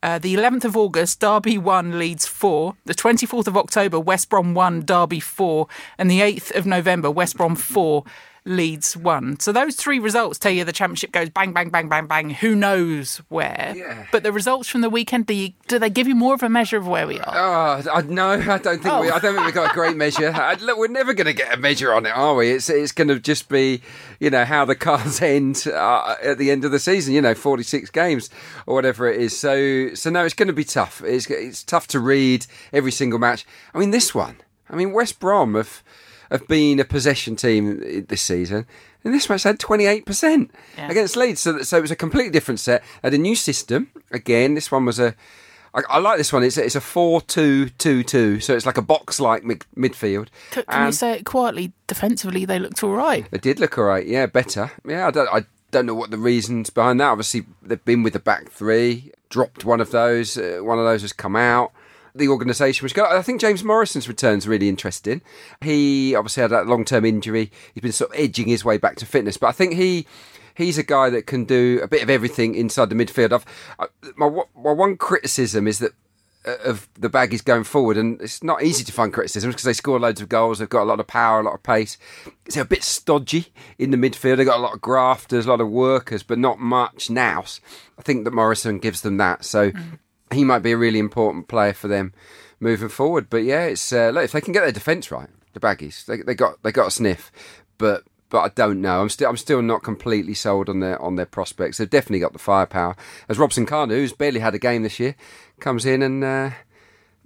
uh, 0.02 0.18
the 0.18 0.34
11th 0.34 0.64
of 0.64 0.76
August, 0.76 1.20
Derby 1.20 1.56
1, 1.56 1.98
Leeds 1.98 2.26
4. 2.26 2.76
The 2.84 2.94
24th 2.94 3.46
of 3.46 3.56
October, 3.56 3.98
West 3.98 4.28
Brom 4.28 4.54
1, 4.54 4.84
Derby 4.84 5.20
4. 5.20 5.66
And 5.98 6.10
the 6.10 6.20
8th 6.20 6.54
of 6.54 6.66
November, 6.66 7.10
West 7.10 7.36
Brom 7.36 7.56
4, 7.56 8.04
Leeds 8.46 8.96
1. 8.96 9.40
So 9.40 9.52
those 9.52 9.74
three 9.74 9.98
results 9.98 10.38
tell 10.38 10.52
you 10.52 10.64
the 10.64 10.72
championship 10.72 11.12
goes 11.12 11.28
bang, 11.28 11.52
bang, 11.52 11.68
bang, 11.70 11.88
bang, 11.88 12.06
bang. 12.06 12.30
Who 12.30 12.54
knows 12.54 13.20
where? 13.28 13.74
Yeah. 13.76 14.06
But 14.12 14.22
the 14.22 14.32
results 14.32 14.68
from 14.68 14.80
the 14.80 14.88
weekend, 14.88 15.26
do, 15.26 15.34
you, 15.34 15.52
do 15.66 15.78
they 15.78 15.90
give 15.90 16.06
you 16.06 16.14
more 16.14 16.34
of 16.34 16.42
a 16.42 16.48
measure 16.48 16.76
of 16.76 16.86
where 16.86 17.06
we 17.06 17.18
are? 17.18 17.34
Oh, 17.36 17.90
I, 17.92 18.02
no, 18.02 18.30
I 18.30 18.58
don't 18.58 18.82
think 18.82 19.00
we. 19.00 19.10
I 19.10 19.18
don't 19.18 19.34
think 19.34 19.46
we 19.46 19.52
got 19.52 19.72
a 19.72 19.74
great 19.74 19.96
measure. 19.96 20.30
I, 20.32 20.54
look, 20.54 20.78
we're 20.78 20.86
never 20.86 21.12
going 21.12 21.26
to 21.26 21.32
get 21.32 21.52
a 21.52 21.56
measure 21.56 21.92
on 21.92 22.06
it, 22.06 22.16
are 22.16 22.34
we? 22.36 22.52
It's 22.52 22.70
it's 22.70 22.92
going 22.92 23.08
to 23.08 23.18
just 23.18 23.48
be, 23.48 23.82
you 24.20 24.30
know, 24.30 24.44
how 24.44 24.64
the 24.64 24.76
cards 24.76 25.20
end 25.22 25.66
uh, 25.66 26.14
at 26.22 26.38
the 26.38 26.50
end 26.50 26.64
of 26.64 26.70
the 26.70 26.78
season. 26.78 27.14
You 27.14 27.22
know, 27.22 27.34
forty 27.34 27.64
six 27.64 27.90
games 27.90 28.30
or 28.66 28.74
whatever 28.74 29.10
it 29.10 29.20
is. 29.20 29.36
So 29.36 29.94
so 29.94 30.10
no, 30.10 30.24
it's 30.24 30.34
going 30.34 30.48
to 30.48 30.54
be 30.54 30.64
tough. 30.64 31.02
It's 31.04 31.28
it's 31.28 31.64
tough 31.64 31.88
to 31.88 32.00
read 32.00 32.46
every 32.72 32.92
single 32.92 33.18
match. 33.18 33.44
I 33.74 33.78
mean, 33.78 33.90
this 33.90 34.14
one. 34.14 34.36
I 34.68 34.76
mean, 34.76 34.92
West 34.92 35.20
Brom 35.20 35.54
have 35.54 35.82
have 36.30 36.47
been 36.49 36.80
a 36.80 36.85
possession 36.85 37.37
team 37.37 38.04
this 38.09 38.23
season. 38.23 38.66
And 39.04 39.14
this 39.14 39.28
match 39.28 39.45
had 39.45 39.59
28% 39.61 40.50
Yeah. 40.76 40.90
against 40.90 41.16
Leeds. 41.16 41.40
So, 41.40 41.62
so 41.62 41.78
it 41.78 41.83
was 41.83 41.90
a 41.90 41.97
completely 41.97 42.30
different 42.33 42.59
set. 42.61 42.83
Had 43.02 43.14
a 43.14 43.18
new 43.18 43.37
system. 43.37 43.90
Again, 44.11 44.54
this 44.54 44.71
one 44.73 44.85
was 44.85 44.99
a. 44.99 45.14
I, 45.75 45.83
I 45.90 45.99
like 45.99 46.16
this 46.18 46.33
one. 46.33 46.42
It's 46.42 46.56
a, 46.56 46.64
it's 46.64 46.75
a 46.75 46.80
4 46.80 47.21
2 47.21 47.68
2 47.68 48.02
2. 48.02 48.40
So 48.40 48.54
it's 48.56 48.66
like 48.66 48.78
a 48.78 48.83
box 48.83 49.21
like 49.21 49.45
mid, 49.45 49.64
midfield. 49.76 50.28
C- 50.52 50.62
Can 50.68 50.87
you 50.87 50.92
say 50.92 51.12
it 51.18 51.25
quietly? 51.25 51.73
Defensively, 51.87 52.45
they 52.45 52.59
looked 52.59 52.83
all 52.83 52.92
right. 52.95 53.30
They 53.30 53.38
did 53.38 53.61
look 53.61 53.76
all 53.78 53.85
right. 53.85 54.06
Yeah, 54.06 54.26
better. 54.26 54.73
Yeah, 54.85 55.06
I 55.06 55.11
don't, 55.11 55.28
I 55.33 55.45
don't 55.71 55.87
know 55.87 55.95
what 55.95 56.11
the 56.11 56.18
reasons 56.18 56.71
behind 56.71 56.99
that. 57.00 57.09
Obviously, 57.09 57.45
they've 57.62 57.85
been 57.85 58.02
with 58.02 58.14
the 58.14 58.18
back 58.18 58.50
three, 58.50 59.12
dropped 59.28 59.64
one 59.64 59.80
of 59.80 59.90
those. 59.92 60.37
Uh, 60.38 60.61
one 60.62 60.78
of 60.78 60.85
those 60.85 61.02
has 61.02 61.12
come 61.12 61.37
out. 61.37 61.73
The 62.16 62.28
organisation 62.28 62.85
was 62.85 62.92
good. 62.92 63.04
I 63.04 63.23
think 63.23 63.40
James 63.40 63.62
Morrison's 63.62 64.08
return's 64.08 64.49
really 64.49 64.68
interesting. 64.68 65.20
He 65.61 66.14
obviously 66.14 66.42
had 66.42 66.50
that 66.50 66.66
long 66.66 66.85
term 66.85 67.04
injury. 67.04 67.50
He's 67.75 67.82
been 67.82 67.92
sort 67.92 68.11
of 68.11 68.18
edging 68.18 68.49
his 68.49 68.64
way 68.64 68.78
back 68.78 68.96
to 68.96 69.06
fitness, 69.06 69.37
but 69.37 69.49
I 69.49 69.52
think 69.52 69.75
he 69.75 70.06
he's 70.54 70.78
a 70.78 70.82
guy 70.82 71.11
that 71.11 71.26
can 71.26 71.44
do 71.44 71.80
a 71.82 71.88
bit 71.88 72.02
of 72.02 72.11
everything 72.11 72.54
inside 72.54 72.90
the 72.90 72.94
midfield. 72.94 73.32
I've, 73.32 73.44
I, 73.78 73.87
my 74.16 74.28
my 74.56 74.73
one 74.73 74.96
criticism 74.96 75.68
is 75.68 75.78
that 75.78 75.92
uh, 76.46 76.56
of 76.64 76.88
the 76.94 77.11
baggies 77.11 77.44
going 77.44 77.64
forward, 77.64 77.96
and 77.96 78.20
it's 78.23 78.42
not 78.42 78.62
easy 78.62 78.85
to 78.85 78.92
find 78.92 79.12
criticisms 79.12 79.54
because 79.54 79.64
they 79.64 79.73
score 79.73 79.99
loads 79.99 80.20
of 80.20 80.28
goals. 80.28 80.58
They've 80.58 80.68
got 80.68 80.82
a 80.82 80.85
lot 80.85 81.00
of 81.00 81.06
power, 81.06 81.40
a 81.40 81.42
lot 81.42 81.54
of 81.54 81.62
pace. 81.62 81.99
It's 82.46 82.56
a 82.56 82.64
bit 82.64 82.82
stodgy 82.82 83.52
in 83.78 83.90
the 83.90 83.96
midfield. 83.96 84.37
They've 84.37 84.46
got 84.46 84.58
a 84.58 84.62
lot 84.62 84.75
of 84.75 84.80
grafters, 84.80 85.46
a 85.46 85.50
lot 85.50 85.61
of 85.61 85.68
workers, 85.68 86.23
but 86.23 86.38
not 86.38 86.58
much 86.58 87.11
nous. 87.11 87.61
I 87.99 88.02
think 88.02 88.25
that 88.25 88.32
Morrison 88.32 88.78
gives 88.78 89.00
them 89.00 89.16
that, 89.16 89.44
so 89.44 89.73
he 90.37 90.45
might 90.45 90.61
be 90.61 90.73
a 90.73 90.76
really 90.76 90.99
important 90.99 91.49
player 91.49 91.73
for 91.73 91.88
them 91.88 92.12
moving 92.61 92.88
forward. 92.88 93.28
But 93.31 93.38
yeah, 93.45 93.64
it's 93.64 93.93
uh, 93.93 94.11
look, 94.11 94.25
if 94.25 94.33
they 94.33 94.40
can 94.40 94.52
get 94.52 94.61
their 94.62 94.73
defence 94.73 95.11
right, 95.11 95.28
the 95.52 95.61
baggies, 95.61 96.05
they, 96.07 96.19
they 96.23 96.35
got 96.35 96.62
they 96.62 96.73
got 96.73 96.88
a 96.88 96.90
sniff, 96.90 97.33
but. 97.78 98.05
But 98.28 98.40
I 98.40 98.49
don't 98.49 98.81
know. 98.81 99.02
I'm 99.02 99.09
still 99.09 99.28
I'm 99.31 99.37
still 99.37 99.62
not 99.62 99.85
completely 99.85 100.35
sold 100.35 100.69
on 100.69 100.81
their 100.81 101.00
on 101.00 101.14
their 101.14 101.26
prospects. 101.26 101.78
They've 101.78 101.88
definitely 101.88 102.19
got 102.19 102.33
the 102.33 102.40
firepower. 102.40 102.97
As 103.28 103.38
Robson 103.38 103.66
Kanu, 103.66 103.90
who's 103.90 104.12
barely 104.12 104.40
had 104.40 104.52
a 104.52 104.59
game 104.59 104.83
this 104.83 104.99
year, 104.99 105.14
comes 105.61 105.87
in 105.87 106.02
and 106.02 106.25
uh, 106.25 106.50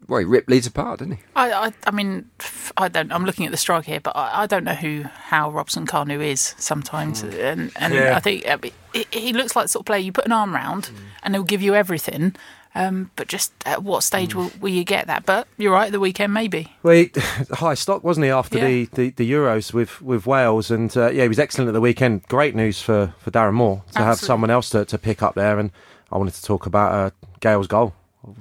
well, 0.08 0.18
he 0.20 0.26
ripped 0.26 0.50
Leeds 0.50 0.66
apart, 0.66 0.98
didn't 0.98 1.14
he? 1.16 1.22
I, 1.34 1.52
I, 1.52 1.72
I 1.86 1.90
mean, 1.90 2.28
f- 2.38 2.74
I 2.76 2.88
don't. 2.88 3.10
I'm 3.12 3.24
looking 3.24 3.46
at 3.46 3.50
the 3.50 3.56
strike 3.56 3.86
here, 3.86 4.00
but 4.00 4.14
I, 4.14 4.42
I 4.42 4.46
don't 4.46 4.62
know 4.62 4.74
who 4.74 5.04
how 5.04 5.50
Robson 5.50 5.86
Kanu 5.86 6.22
is 6.22 6.54
sometimes, 6.58 7.22
and 7.22 7.72
and 7.76 7.94
Yeah. 7.94 8.14
I 8.14 8.20
think 8.20 8.46
uh, 8.46 8.58
he, 8.92 9.06
he 9.10 9.32
looks 9.32 9.56
like 9.56 9.64
the 9.64 9.68
sort 9.70 9.82
of 9.84 9.86
player 9.86 10.00
you 10.00 10.12
put 10.12 10.26
an 10.26 10.32
arm 10.32 10.54
round, 10.54 10.90
and 11.22 11.34
he'll 11.34 11.44
give 11.44 11.62
you 11.62 11.74
everything. 11.74 12.36
Um, 12.74 13.10
but 13.16 13.26
just 13.26 13.52
at 13.66 13.82
what 13.82 14.02
stage 14.04 14.34
will, 14.34 14.52
will 14.60 14.68
you 14.70 14.84
get 14.84 15.08
that? 15.08 15.26
But 15.26 15.48
you're 15.58 15.72
right, 15.72 15.90
the 15.90 15.98
weekend 15.98 16.32
maybe. 16.32 16.72
Well, 16.84 16.94
he, 16.94 17.10
high 17.52 17.74
stock 17.74 18.04
wasn't 18.04 18.24
he 18.26 18.30
after 18.30 18.58
Yeah. 18.58 18.66
the, 18.66 18.84
the, 18.92 19.10
the 19.10 19.30
Euros 19.32 19.72
with, 19.74 20.00
with 20.00 20.24
Wales, 20.26 20.70
and 20.70 20.96
uh, 20.96 21.10
yeah, 21.10 21.22
he 21.22 21.28
was 21.28 21.38
excellent 21.40 21.68
at 21.68 21.72
the 21.72 21.80
weekend. 21.80 22.22
Great 22.28 22.54
news 22.54 22.80
for, 22.80 23.12
for 23.18 23.30
Darren 23.32 23.54
Moore 23.54 23.82
to 23.92 23.98
have 23.98 24.18
someone 24.18 24.50
else 24.50 24.70
to, 24.70 24.84
to 24.84 24.98
pick 24.98 25.20
up 25.22 25.34
there. 25.34 25.58
And 25.58 25.72
I 26.12 26.18
wanted 26.18 26.34
to 26.34 26.42
talk 26.42 26.64
about 26.66 26.92
uh, 26.92 27.10
Gayle's 27.40 27.66
goal, 27.66 27.92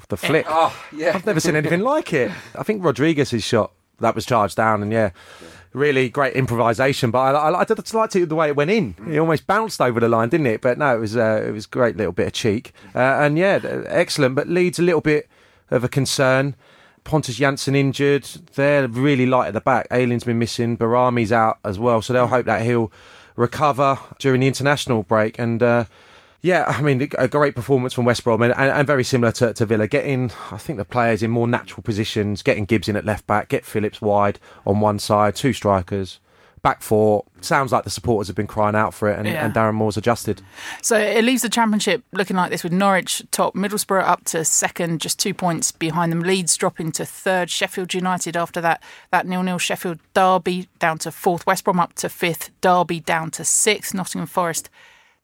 the 0.10 0.18
flick. 0.18 0.46
Oh, 0.48 0.76
yeah. 0.96 1.14
I've 1.16 1.26
never 1.26 1.40
seen 1.40 1.56
anything 1.56 1.82
like 1.82 2.14
it. 2.14 2.32
I 2.56 2.62
think 2.64 2.84
Rodriguez's 2.84 3.44
shot 3.44 3.72
that 4.00 4.14
was 4.14 4.26
charged 4.28 4.56
down, 4.58 4.84
and 4.84 4.92
yeah, 4.92 5.10
really 5.74 6.10
great 6.10 6.36
improvisation. 6.36 7.12
But 7.12 7.36
I, 7.36 7.50
I, 7.50 7.62
I 7.62 7.64
just 7.66 7.94
liked 7.94 8.16
it 8.16 8.30
the 8.30 8.36
way 8.36 8.48
it 8.48 8.56
went 8.56 8.72
in. 8.72 8.96
It 9.08 9.20
almost 9.20 9.48
bounced 9.48 9.82
over 9.82 10.00
the 10.00 10.10
line, 10.10 10.30
didn't 10.30 10.48
it? 10.48 10.62
But 10.62 10.78
no, 10.78 10.96
it 10.96 11.00
was 11.00 11.16
uh, 11.16 11.44
it 11.48 11.52
was 11.52 11.66
a 11.66 11.70
great 11.70 11.98
little 11.98 12.14
bit 12.14 12.28
of 12.28 12.34
cheek, 12.34 12.74
uh, 12.96 13.00
and 13.00 13.38
yeah, 13.38 13.60
excellent. 13.88 14.36
But 14.36 14.48
Leeds 14.48 14.80
a 14.80 14.84
little 14.84 15.02
bit 15.02 15.30
of 15.70 15.84
a 15.84 15.90
concern. 15.90 16.56
Pontus 17.04 17.40
Jansson 17.40 17.76
injured. 17.76 18.26
They're 18.56 18.88
really 18.88 19.26
light 19.26 19.48
at 19.48 19.54
the 19.54 19.62
back. 19.62 19.88
Ayling's 19.90 20.26
been 20.26 20.38
missing. 20.38 20.76
Berardi's 20.76 21.32
out 21.32 21.58
as 21.64 21.80
well, 21.80 22.02
so 22.02 22.14
they'll 22.14 22.28
hope 22.28 22.46
that 22.46 22.62
he'll 22.62 22.92
recover 23.36 23.98
during 24.20 24.42
the 24.42 24.48
international 24.48 25.04
break. 25.04 25.40
And 25.40 25.64
uh, 25.64 25.86
yeah, 26.42 26.66
I 26.68 26.82
mean, 26.82 27.10
a 27.18 27.28
great 27.28 27.56
performance 27.56 27.94
from 27.94 28.06
West 28.06 28.24
Brom 28.24 28.42
and, 28.42 28.54
and, 28.56 28.72
and 28.72 28.88
very 28.88 29.04
similar 29.04 29.32
to, 29.34 29.54
to 29.54 29.66
Villa. 29.66 29.88
Getting, 29.88 30.32
I 30.52 30.58
think, 30.58 30.78
the 30.78 30.86
players 30.86 31.22
in 31.22 31.32
more 31.32 31.48
natural 31.48 31.84
positions, 31.84 32.42
getting 32.42 32.66
Gibbs 32.66 32.88
in 32.88 32.96
at 32.96 33.06
left 33.06 33.28
back, 33.28 33.50
get 33.50 33.66
Phillips 33.66 34.02
wide 34.02 34.40
on 34.66 34.80
one 34.80 35.00
side, 35.00 35.36
two 35.36 35.52
strikers, 35.52 36.20
back 36.62 36.82
four. 36.82 37.26
Sounds 37.42 37.72
like 37.74 37.84
the 37.84 37.90
supporters 37.90 38.28
have 38.28 38.36
been 38.38 38.48
crying 38.48 38.76
out 38.76 38.94
for 38.94 39.10
it, 39.10 39.18
and, 39.18 39.28
Yeah. 39.28 39.46
and 39.46 39.54
Darren 39.54 39.74
Moore's 39.74 39.98
adjusted. 39.98 40.42
So 40.82 40.98
it 40.98 41.24
leaves 41.26 41.42
the 41.42 41.50
championship 41.50 42.04
looking 42.14 42.36
like 42.38 42.52
this 42.52 42.64
with 42.64 42.72
Norwich 42.74 43.22
top, 43.32 43.54
Middlesbrough 43.56 44.04
up 44.04 44.24
to 44.26 44.46
second, 44.46 45.02
just 45.02 45.20
two 45.20 45.34
points 45.34 45.72
behind 45.74 46.12
them. 46.12 46.20
Leeds 46.22 46.56
dropping 46.56 46.92
to 46.94 47.06
third, 47.06 47.50
Sheffield 47.50 47.94
United 47.94 48.38
after 48.38 48.62
that 48.62 48.82
that 49.12 49.28
nil 49.28 49.44
nil 49.44 49.58
Sheffield 49.58 50.00
Derby 50.14 50.70
down 50.80 50.98
to 51.00 51.12
fourth, 51.12 51.46
West 51.46 51.66
Brom 51.66 51.80
up 51.82 51.94
to 51.96 52.08
fifth, 52.10 52.50
Derby 52.62 53.02
down 53.02 53.32
to 53.32 53.44
sixth, 53.46 53.94
Nottingham 53.94 54.28
Forest 54.28 54.70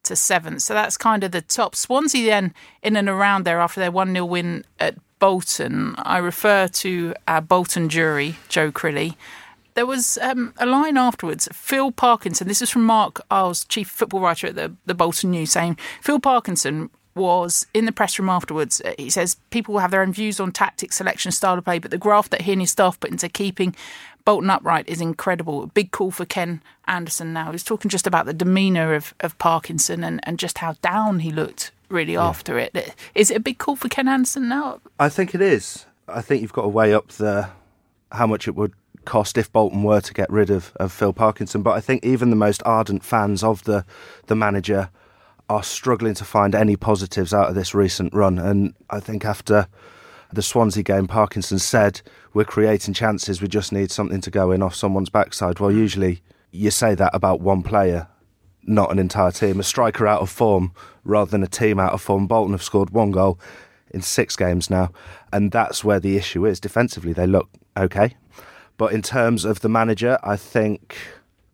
to 0.06 0.16
seventh. 0.16 0.62
So 0.62 0.74
that's 0.74 0.98
kind 0.98 1.24
of 1.24 1.32
the 1.32 1.42
top. 1.42 1.76
Swansea 1.76 2.26
then 2.26 2.54
in 2.82 2.96
and 2.96 3.10
around 3.10 3.44
there 3.46 3.60
after 3.60 3.80
their 3.80 3.92
one 3.92 4.14
0 4.14 4.26
win 4.26 4.66
at 4.80 4.96
Bolton. 5.20 5.96
I 5.98 6.18
refer 6.18 6.68
to 6.68 7.14
our 7.28 7.42
Bolton 7.42 7.90
jury, 7.90 8.36
Joe 8.50 8.72
Crilly. 8.72 9.16
There 9.74 9.86
was 9.86 10.18
um, 10.22 10.54
a 10.58 10.66
line 10.66 10.98
afterwards. 10.98 11.50
Phil 11.52 11.92
Parkinson, 11.92 12.48
this 12.48 12.62
is 12.62 12.70
from 12.70 12.86
Marc 12.86 13.20
Iles, 13.30 13.66
chief 13.66 13.90
football 13.90 14.22
writer 14.22 14.48
at 14.48 14.56
the, 14.56 14.74
the 14.86 14.94
Bolton 14.94 15.32
News, 15.32 15.52
saying 15.52 15.78
Phil 16.02 16.20
Parkinson 16.20 16.90
was 17.14 17.66
in 17.74 17.86
the 17.86 17.92
press 17.92 18.20
room 18.20 18.30
afterwards. 18.30 18.82
uh, 18.82 18.94
He 18.98 19.10
says 19.10 19.38
people 19.50 19.74
will 19.74 19.82
have 19.82 19.92
their 19.92 20.02
own 20.02 20.14
views 20.14 20.40
on 20.40 20.52
tactics, 20.52 20.98
selection, 20.98 21.32
style 21.32 21.58
of 21.58 21.66
play, 21.66 21.80
but 21.80 21.92
the 21.92 21.98
graft 21.98 22.32
that 22.32 22.42
he 22.42 22.52
and 22.52 22.62
his 22.62 22.72
staff 22.72 23.00
put 23.00 23.12
into 23.12 23.30
keeping 23.30 23.76
Bolton 24.26 24.50
upright 24.50 24.90
is 24.90 25.02
incredible. 25.02 25.64
A 25.64 25.68
big 25.68 25.92
call 25.92 26.12
for 26.12 26.26
Ken 26.26 26.62
Anderson 26.88 27.32
now. 27.32 27.46
He 27.46 27.52
was 27.52 27.64
talking 27.64 27.90
just 27.90 28.08
about 28.08 28.26
the 28.26 28.34
demeanour 28.34 28.96
of, 28.96 29.14
of 29.20 29.38
Parkinson 29.38 30.04
and, 30.04 30.20
and 30.24 30.40
just 30.40 30.58
how 30.58 30.74
down 30.82 31.20
he 31.20 31.32
looked 31.32 31.72
really 31.90 32.18
after 32.18 32.58
it. 32.58 32.96
Is 33.14 33.30
it 33.30 33.38
a 33.38 33.40
big 33.40 33.60
call 33.60 33.76
for 33.76 33.88
Ken 33.88 34.08
Anderson 34.08 34.50
now? 34.50 34.82
I 35.00 35.10
think 35.10 35.36
it 35.36 35.42
is. 35.42 35.86
I 36.08 36.22
think 36.22 36.42
you've 36.42 36.54
got 36.54 36.64
to 36.64 36.68
weigh 36.68 36.94
up 36.94 37.10
the 37.10 37.50
how 38.12 38.28
much 38.28 38.48
it 38.48 38.56
would 38.56 38.74
cost 39.06 39.38
if 39.38 39.52
Bolton 39.54 39.84
were 39.84 40.02
to 40.02 40.14
get 40.14 40.30
rid 40.32 40.50
of, 40.50 40.74
of 40.78 40.92
Phil 40.92 41.14
Parkinson. 41.14 41.62
But 41.62 41.72
I 41.72 41.82
think 41.82 42.04
even 42.04 42.32
the 42.32 42.36
most 42.36 42.64
ardent 42.66 43.04
fans 43.04 43.44
of 43.44 43.64
the 43.64 43.86
the 44.26 44.36
manager 44.36 44.90
are 45.48 45.64
struggling 45.64 46.16
to 46.16 46.26
find 46.26 46.56
any 46.56 46.76
positives 46.76 47.34
out 47.34 47.50
of 47.50 47.56
this 47.56 47.76
recent 47.76 48.14
run. 48.14 48.40
And 48.40 48.74
I 48.90 49.00
think 49.00 49.26
after 49.26 49.68
the 50.32 50.42
Swansea 50.42 50.84
game, 50.84 51.08
Parkinson 51.08 51.60
said, 51.60 52.02
"We're 52.34 52.46
creating 52.46 52.94
chances. 52.94 53.42
We 53.42 53.48
just 53.48 53.72
need 53.72 53.92
something 53.92 54.22
to 54.22 54.32
go 54.32 54.52
in 54.52 54.62
off 54.62 54.76
someone's 54.76 55.10
backside." 55.10 55.60
Well, 55.60 55.72
usually 55.72 56.22
you 56.52 56.72
say 56.72 56.96
that 56.96 57.14
about 57.14 57.42
one 57.42 57.64
player, 57.64 58.08
not 58.64 58.92
an 58.92 59.00
entire 59.00 59.32
team. 59.32 59.60
A 59.60 59.64
striker 59.64 60.08
out 60.08 60.22
of 60.22 60.30
form 60.30 60.74
rather 61.04 61.32
than 61.32 61.44
a 61.44 61.48
team 61.48 61.80
out 61.80 61.94
of 61.94 62.02
form. 62.02 62.28
Bolton 62.28 62.54
have 62.54 62.64
scored 62.64 62.90
one 62.90 63.12
goal 63.12 63.40
in 63.92 64.02
six 64.02 64.36
games 64.36 64.70
now, 64.70 64.92
and 65.32 65.52
that's 65.52 65.84
where 65.84 66.00
the 66.00 66.18
issue 66.18 66.46
is. 66.46 66.60
Defensively, 66.60 67.14
they 67.14 67.28
look 67.28 67.50
okay, 67.78 68.16
but 68.78 68.92
in 68.92 69.02
terms 69.02 69.46
of 69.46 69.62
the 69.62 69.70
manager, 69.70 70.18
I 70.24 70.36
think 70.36 70.98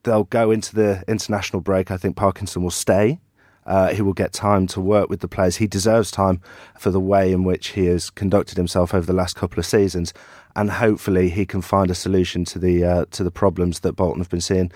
they'll 0.03 0.23
go 0.23 0.49
into 0.49 0.73
the 0.73 1.03
international 1.07 1.61
break. 1.61 1.91
I 1.91 1.97
think 1.97 2.15
Parkinson 2.15 2.63
will 2.63 2.71
stay. 2.71 3.19
Uh, 3.65 3.93
he 3.93 4.01
will 4.01 4.13
get 4.13 4.33
time 4.33 4.65
to 4.67 4.81
work 4.81 5.09
with 5.09 5.19
the 5.19 5.27
players. 5.27 5.57
He 5.57 5.67
deserves 5.67 6.09
time 6.11 6.41
for 6.79 6.89
the 6.89 6.99
way 6.99 7.31
in 7.31 7.43
which 7.43 7.69
he 7.69 7.85
has 7.85 8.09
conducted 8.09 8.57
himself 8.57 8.93
over 8.93 9.05
the 9.05 9.13
last 9.13 9.35
couple 9.35 9.59
of 9.59 9.65
seasons, 9.65 10.13
and 10.55 10.71
hopefully 10.71 11.29
he 11.29 11.45
can 11.45 11.61
find 11.61 11.91
a 11.91 11.95
solution 11.95 12.43
to 12.45 12.59
the 12.59 12.83
uh, 12.83 13.05
to 13.11 13.23
the 13.23 13.31
problems 13.31 13.81
that 13.81 13.93
Bolton 13.93 14.19
have 14.19 14.29
been 14.29 14.41
seeing 14.41 14.71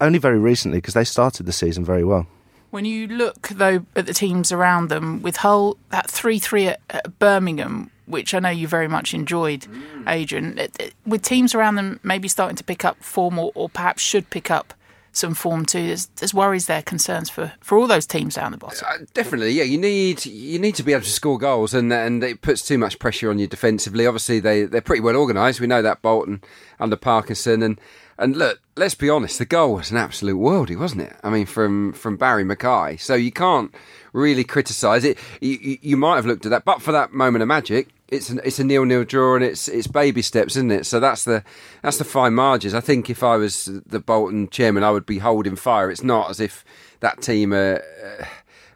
only 0.00 0.18
very 0.18 0.38
recently 0.38 0.78
because 0.78 0.94
they 0.94 1.02
started 1.04 1.46
the 1.46 1.52
season 1.52 1.84
very 1.84 2.04
well. 2.04 2.26
When 2.70 2.84
you 2.84 3.06
look, 3.08 3.48
though, 3.48 3.86
at 3.96 4.04
the 4.06 4.12
teams 4.14 4.52
around 4.52 4.88
them, 4.90 5.22
with 5.22 5.38
Hull, 5.38 5.76
that 5.90 6.08
3 6.10 6.38
3 6.38 6.66
at, 6.68 6.80
at 6.90 7.18
Birmingham, 7.18 7.90
which 8.06 8.34
I 8.34 8.38
know 8.40 8.50
you 8.50 8.68
very 8.68 8.88
much 8.88 9.14
enjoyed, 9.14 9.66
Adrian, 10.06 10.58
it- 10.58 10.76
it- 10.78 10.94
with 11.06 11.22
teams 11.22 11.54
around 11.54 11.74
them 11.76 11.98
maybe 12.02 12.28
starting 12.28 12.56
to 12.56 12.64
pick 12.64 12.84
up 12.84 13.02
form 13.02 13.38
or, 13.38 13.50
or 13.54 13.68
perhaps 13.70 14.02
should 14.02 14.28
pick 14.30 14.50
up 14.50 14.74
some 15.18 15.34
form 15.34 15.66
too, 15.66 15.88
there's, 15.88 16.06
there's 16.16 16.32
worries 16.32 16.66
there, 16.66 16.82
concerns 16.82 17.28
for, 17.28 17.52
for 17.60 17.76
all 17.76 17.86
those 17.86 18.06
teams 18.06 18.36
down 18.36 18.52
the 18.52 18.58
bottom. 18.58 18.86
Uh, 18.88 19.04
definitely, 19.14 19.50
yeah. 19.50 19.64
You 19.64 19.78
need 19.78 20.24
you 20.24 20.58
need 20.58 20.74
to 20.76 20.82
be 20.82 20.92
able 20.92 21.04
to 21.04 21.10
score 21.10 21.38
goals, 21.38 21.74
and 21.74 21.92
and 21.92 22.22
it 22.24 22.40
puts 22.40 22.62
too 22.62 22.78
much 22.78 22.98
pressure 22.98 23.30
on 23.30 23.38
you 23.38 23.46
defensively. 23.46 24.06
Obviously, 24.06 24.40
they 24.40 24.64
they're 24.64 24.80
pretty 24.80 25.02
well 25.02 25.16
organised. 25.16 25.60
We 25.60 25.66
know 25.66 25.82
that 25.82 26.02
Bolton 26.02 26.42
under 26.80 26.96
Parkinson, 26.96 27.62
and 27.62 27.80
and 28.18 28.36
look, 28.36 28.60
let's 28.76 28.94
be 28.94 29.10
honest, 29.10 29.38
the 29.38 29.44
goal 29.44 29.74
was 29.74 29.90
an 29.90 29.96
absolute 29.96 30.36
worldie, 30.36 30.78
wasn't 30.78 31.02
it? 31.02 31.16
I 31.22 31.30
mean, 31.30 31.46
from 31.46 31.92
from 31.92 32.16
Barrie 32.16 32.44
McKay. 32.44 33.00
So 33.00 33.14
you 33.14 33.32
can't 33.32 33.74
really 34.12 34.44
criticise 34.44 35.04
it. 35.04 35.18
You, 35.40 35.58
you, 35.60 35.78
you 35.82 35.96
might 35.96 36.16
have 36.16 36.26
looked 36.26 36.46
at 36.46 36.50
that, 36.50 36.64
but 36.64 36.82
for 36.82 36.92
that 36.92 37.12
moment 37.12 37.42
of 37.42 37.48
magic. 37.48 37.88
It's 38.10 38.30
an, 38.30 38.40
it's 38.42 38.58
a 38.58 38.64
nil 38.64 38.84
nil 38.84 39.04
draw 39.04 39.34
and 39.34 39.44
it's 39.44 39.68
it's 39.68 39.86
baby 39.86 40.22
steps, 40.22 40.56
isn't 40.56 40.70
it? 40.70 40.86
So 40.86 40.98
that's 40.98 41.24
the 41.24 41.44
that's 41.82 41.98
the 41.98 42.04
fine 42.04 42.34
margins. 42.34 42.72
I 42.72 42.80
think 42.80 43.10
if 43.10 43.22
I 43.22 43.36
was 43.36 43.66
the 43.66 44.00
Bolton 44.00 44.48
chairman, 44.48 44.82
I 44.82 44.90
would 44.90 45.04
be 45.04 45.18
holding 45.18 45.56
fire. 45.56 45.90
It's 45.90 46.02
not 46.02 46.30
as 46.30 46.40
if 46.40 46.64
that 47.00 47.20
team 47.20 47.52
are, 47.52 47.82
uh, 48.02 48.24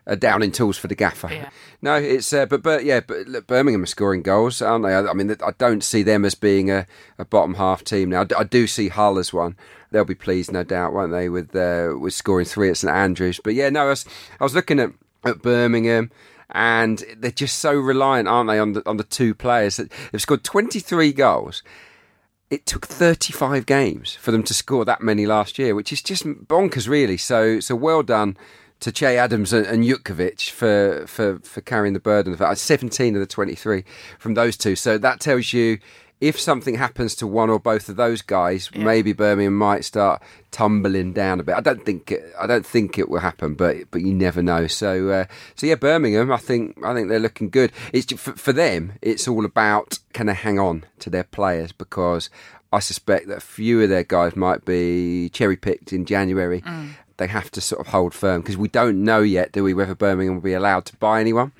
are 0.07 0.17
down 0.17 0.43
in 0.43 0.53
tools 0.53 0.77
for 0.77 0.89
the 0.89 0.95
gaffer. 0.95 1.33
Yeah. 1.33 1.49
No, 1.81 1.95
it's 1.97 2.33
uh, 2.33 2.47
but 2.47 2.63
but 2.63 2.85
yeah, 2.85 3.01
but 3.01 3.27
look, 3.27 3.47
Birmingham 3.47 3.83
are 3.83 3.87
scoring 3.87 4.23
goals, 4.23 4.61
aren't 4.61 4.85
they? 4.85 4.95
I, 4.95 5.07
I 5.07 5.13
mean, 5.15 5.35
I 5.45 5.53
don't 5.57 5.83
see 5.83 6.03
them 6.03 6.25
as 6.25 6.35
being 6.35 6.71
a, 6.71 6.87
a 7.19 7.25
bottom 7.25 7.55
half 7.55 7.83
team 7.85 8.11
now. 8.11 8.27
I 8.37 8.45
do 8.45 8.67
see 8.67 8.89
Hull 8.89 9.19
as 9.19 9.33
one. 9.33 9.57
They'll 9.91 10.05
be 10.05 10.15
pleased, 10.15 10.53
no 10.53 10.63
doubt, 10.63 10.93
won't 10.93 11.13
they, 11.13 11.29
with 11.29 11.57
uh, 11.57 11.97
with 11.99 12.15
scoring 12.15 12.47
three 12.47 12.71
at 12.71 12.77
St 12.77 12.93
Andrews? 12.93 13.41
But 13.43 13.55
yeah, 13.55 13.71
no, 13.71 13.87
I 13.87 13.89
was, 13.89 14.07
I 14.41 14.45
was 14.45 14.55
looking 14.55 14.79
at, 14.79 14.93
at 15.25 15.43
Birmingham. 15.43 16.11
And 16.53 17.03
they're 17.17 17.31
just 17.31 17.59
so 17.59 17.73
reliant, 17.73 18.29
aren't 18.29 18.49
they, 18.49 18.59
on 18.59 18.73
the 18.75 18.89
on 18.89 18.99
the 18.99 19.05
two 19.05 19.35
players? 19.35 19.77
That 19.77 19.91
they've 20.11 20.21
scored 20.21 20.45
twenty 20.45 20.81
three 20.81 21.13
goals, 21.13 21.63
it 22.53 22.67
took 22.67 22.87
35 22.87 23.65
games 23.65 24.15
for 24.15 24.31
them 24.31 24.43
to 24.43 24.53
score 24.53 24.85
that 24.85 25.01
many 25.01 25.25
last 25.25 25.59
year, 25.59 25.75
which 25.75 25.91
is 25.91 26.03
just 26.03 26.27
bonkers, 26.27 26.87
really. 26.87 27.17
So, 27.17 27.61
so 27.61 27.75
well 27.75 28.03
done 28.03 28.37
to 28.81 28.93
Che 28.93 29.17
Adams 29.17 29.55
and, 29.55 29.65
and 29.65 29.85
Jutkiewicz 29.85 30.51
for, 30.51 31.07
for, 31.07 31.39
for 31.39 31.63
carrying 31.63 31.95
the 31.95 32.01
burden 32.01 32.31
of 32.31 32.39
that. 32.41 32.59
17 32.59 33.15
of 33.15 33.21
the 33.21 33.27
23 33.27 33.85
from 34.19 34.35
those 34.35 34.59
two. 34.59 34.77
So 34.77 34.99
that 34.99 35.19
tells 35.19 35.55
you 35.55 35.79
if 36.23 36.39
something 36.39 36.77
happens 36.77 37.17
to 37.17 37.27
one 37.27 37.51
or 37.51 37.59
both 37.59 37.89
of 37.89 37.97
those 37.97 38.23
guys, 38.23 38.71
maybe 38.77 39.13
Birmingham 39.13 39.59
might 39.59 39.85
start 39.85 40.23
tumbling 40.53 41.13
down 41.13 41.41
a 41.41 41.43
bit. 41.43 41.57
I 41.57 41.61
don't 41.61 41.85
think 41.85 42.13
it, 42.13 42.23
I 42.41 42.47
don't 42.47 42.65
think 42.65 42.97
it 42.97 43.09
will 43.09 43.19
happen, 43.19 43.55
but 43.55 43.91
but 43.91 44.03
you 44.03 44.15
never 44.15 44.41
know. 44.41 44.69
So 44.69 45.09
uh, 45.09 45.25
so 45.57 45.67
yeah, 45.67 45.75
Birmingham. 45.75 46.31
I 46.31 46.37
think 46.37 46.79
I 46.85 46.95
think 46.95 47.09
they're 47.09 47.19
looking 47.19 47.51
good. 47.51 47.73
It's 47.93 48.13
for, 48.13 48.35
for 48.35 48.53
them. 48.53 48.93
It's 49.03 49.27
all 49.27 49.45
about 49.45 49.99
can 50.13 50.29
they 50.29 50.35
hang 50.35 50.61
on 50.61 50.85
to 51.01 51.11
their 51.11 51.25
players 51.25 51.73
because 51.73 52.31
I 52.73 52.79
suspect 52.79 53.27
that 53.27 53.39
a 53.39 53.41
few 53.41 53.83
of 53.83 53.89
their 53.89 54.05
guys 54.05 54.37
might 54.37 54.65
be 54.65 55.29
cherry 55.31 55.57
picked 55.57 55.93
in 55.93 56.05
January. 56.05 56.63
They 57.17 57.27
have 57.27 57.51
to 57.51 57.61
sort 57.61 57.81
of 57.81 57.89
hold 57.89 58.15
firm 58.15 58.43
because 58.43 58.57
we 58.57 58.69
don't 58.69 59.03
know 59.03 59.23
yet, 59.23 59.51
do 59.51 59.65
we, 59.65 59.75
whether 59.75 59.97
Birmingham 59.97 60.37
will 60.37 60.43
be 60.43 60.55
allowed 60.55 60.85
to 60.87 60.97
buy 60.97 61.21
anyone. 61.21 61.51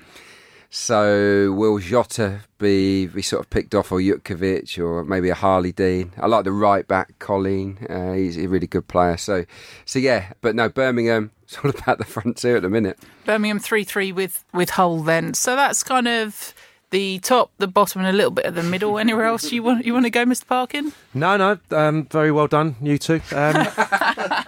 So 0.75 1.51
will 1.51 1.77
Jota 1.77 2.39
be, 2.57 3.05
be 3.05 3.21
sort 3.21 3.43
of 3.45 3.51
picked 3.51 3.75
off, 3.75 3.91
or 3.91 3.99
Jutkiewicz, 3.99 4.79
or 4.79 5.05
maybe 5.05 5.29
a 5.29 5.35
Harlee 5.35 5.71
Dean? 5.71 6.11
I 6.17 6.25
like 6.25 6.45
the 6.45 6.51
right 6.51 6.87
back, 6.87 7.19
Colin. 7.19 7.77
Uh, 7.87 8.13
he's 8.13 8.39
a 8.39 8.47
really 8.47 8.65
good 8.65 8.87
player. 8.87 9.15
So, 9.17 9.45
so 9.85 9.99
yeah. 9.99 10.33
But 10.41 10.55
no, 10.55 10.69
Birmingham. 10.69 11.29
It's 11.43 11.63
all 11.63 11.69
about 11.69 11.99
the 11.99 12.05
front 12.05 12.37
two 12.37 12.55
at 12.55 12.63
the 12.63 12.69
minute. 12.69 12.97
Birmingham 13.25 13.59
3 13.59 13.83
3 13.83 14.11
with, 14.13 14.43
with 14.53 14.71
Hull 14.71 15.01
then. 15.01 15.35
So 15.35 15.55
that's 15.55 15.83
kind 15.83 16.07
of 16.07 16.55
the 16.93 17.17
top, 17.19 17.51
the 17.57 17.67
bottom, 17.67 18.01
and 18.01 18.09
a 18.09 18.13
little 18.13 18.31
bit 18.31 18.45
of 18.45 18.53
the 18.53 18.61
middle. 18.61 18.99
Anywhere 18.99 19.25
else 19.25 19.51
you 19.51 19.63
want 19.63 19.83
you 19.83 19.93
want 19.93 20.05
to 20.05 20.11
go, 20.11 20.23
Mr. 20.25 20.45
Parkin? 20.45 20.93
No, 21.15 21.35
no, 21.35 21.57
um, 21.71 22.05
very 22.05 22.31
well 22.31 22.47
done, 22.47 22.75
you 22.81 22.99
two. 22.99 23.19
Um, 23.35 23.53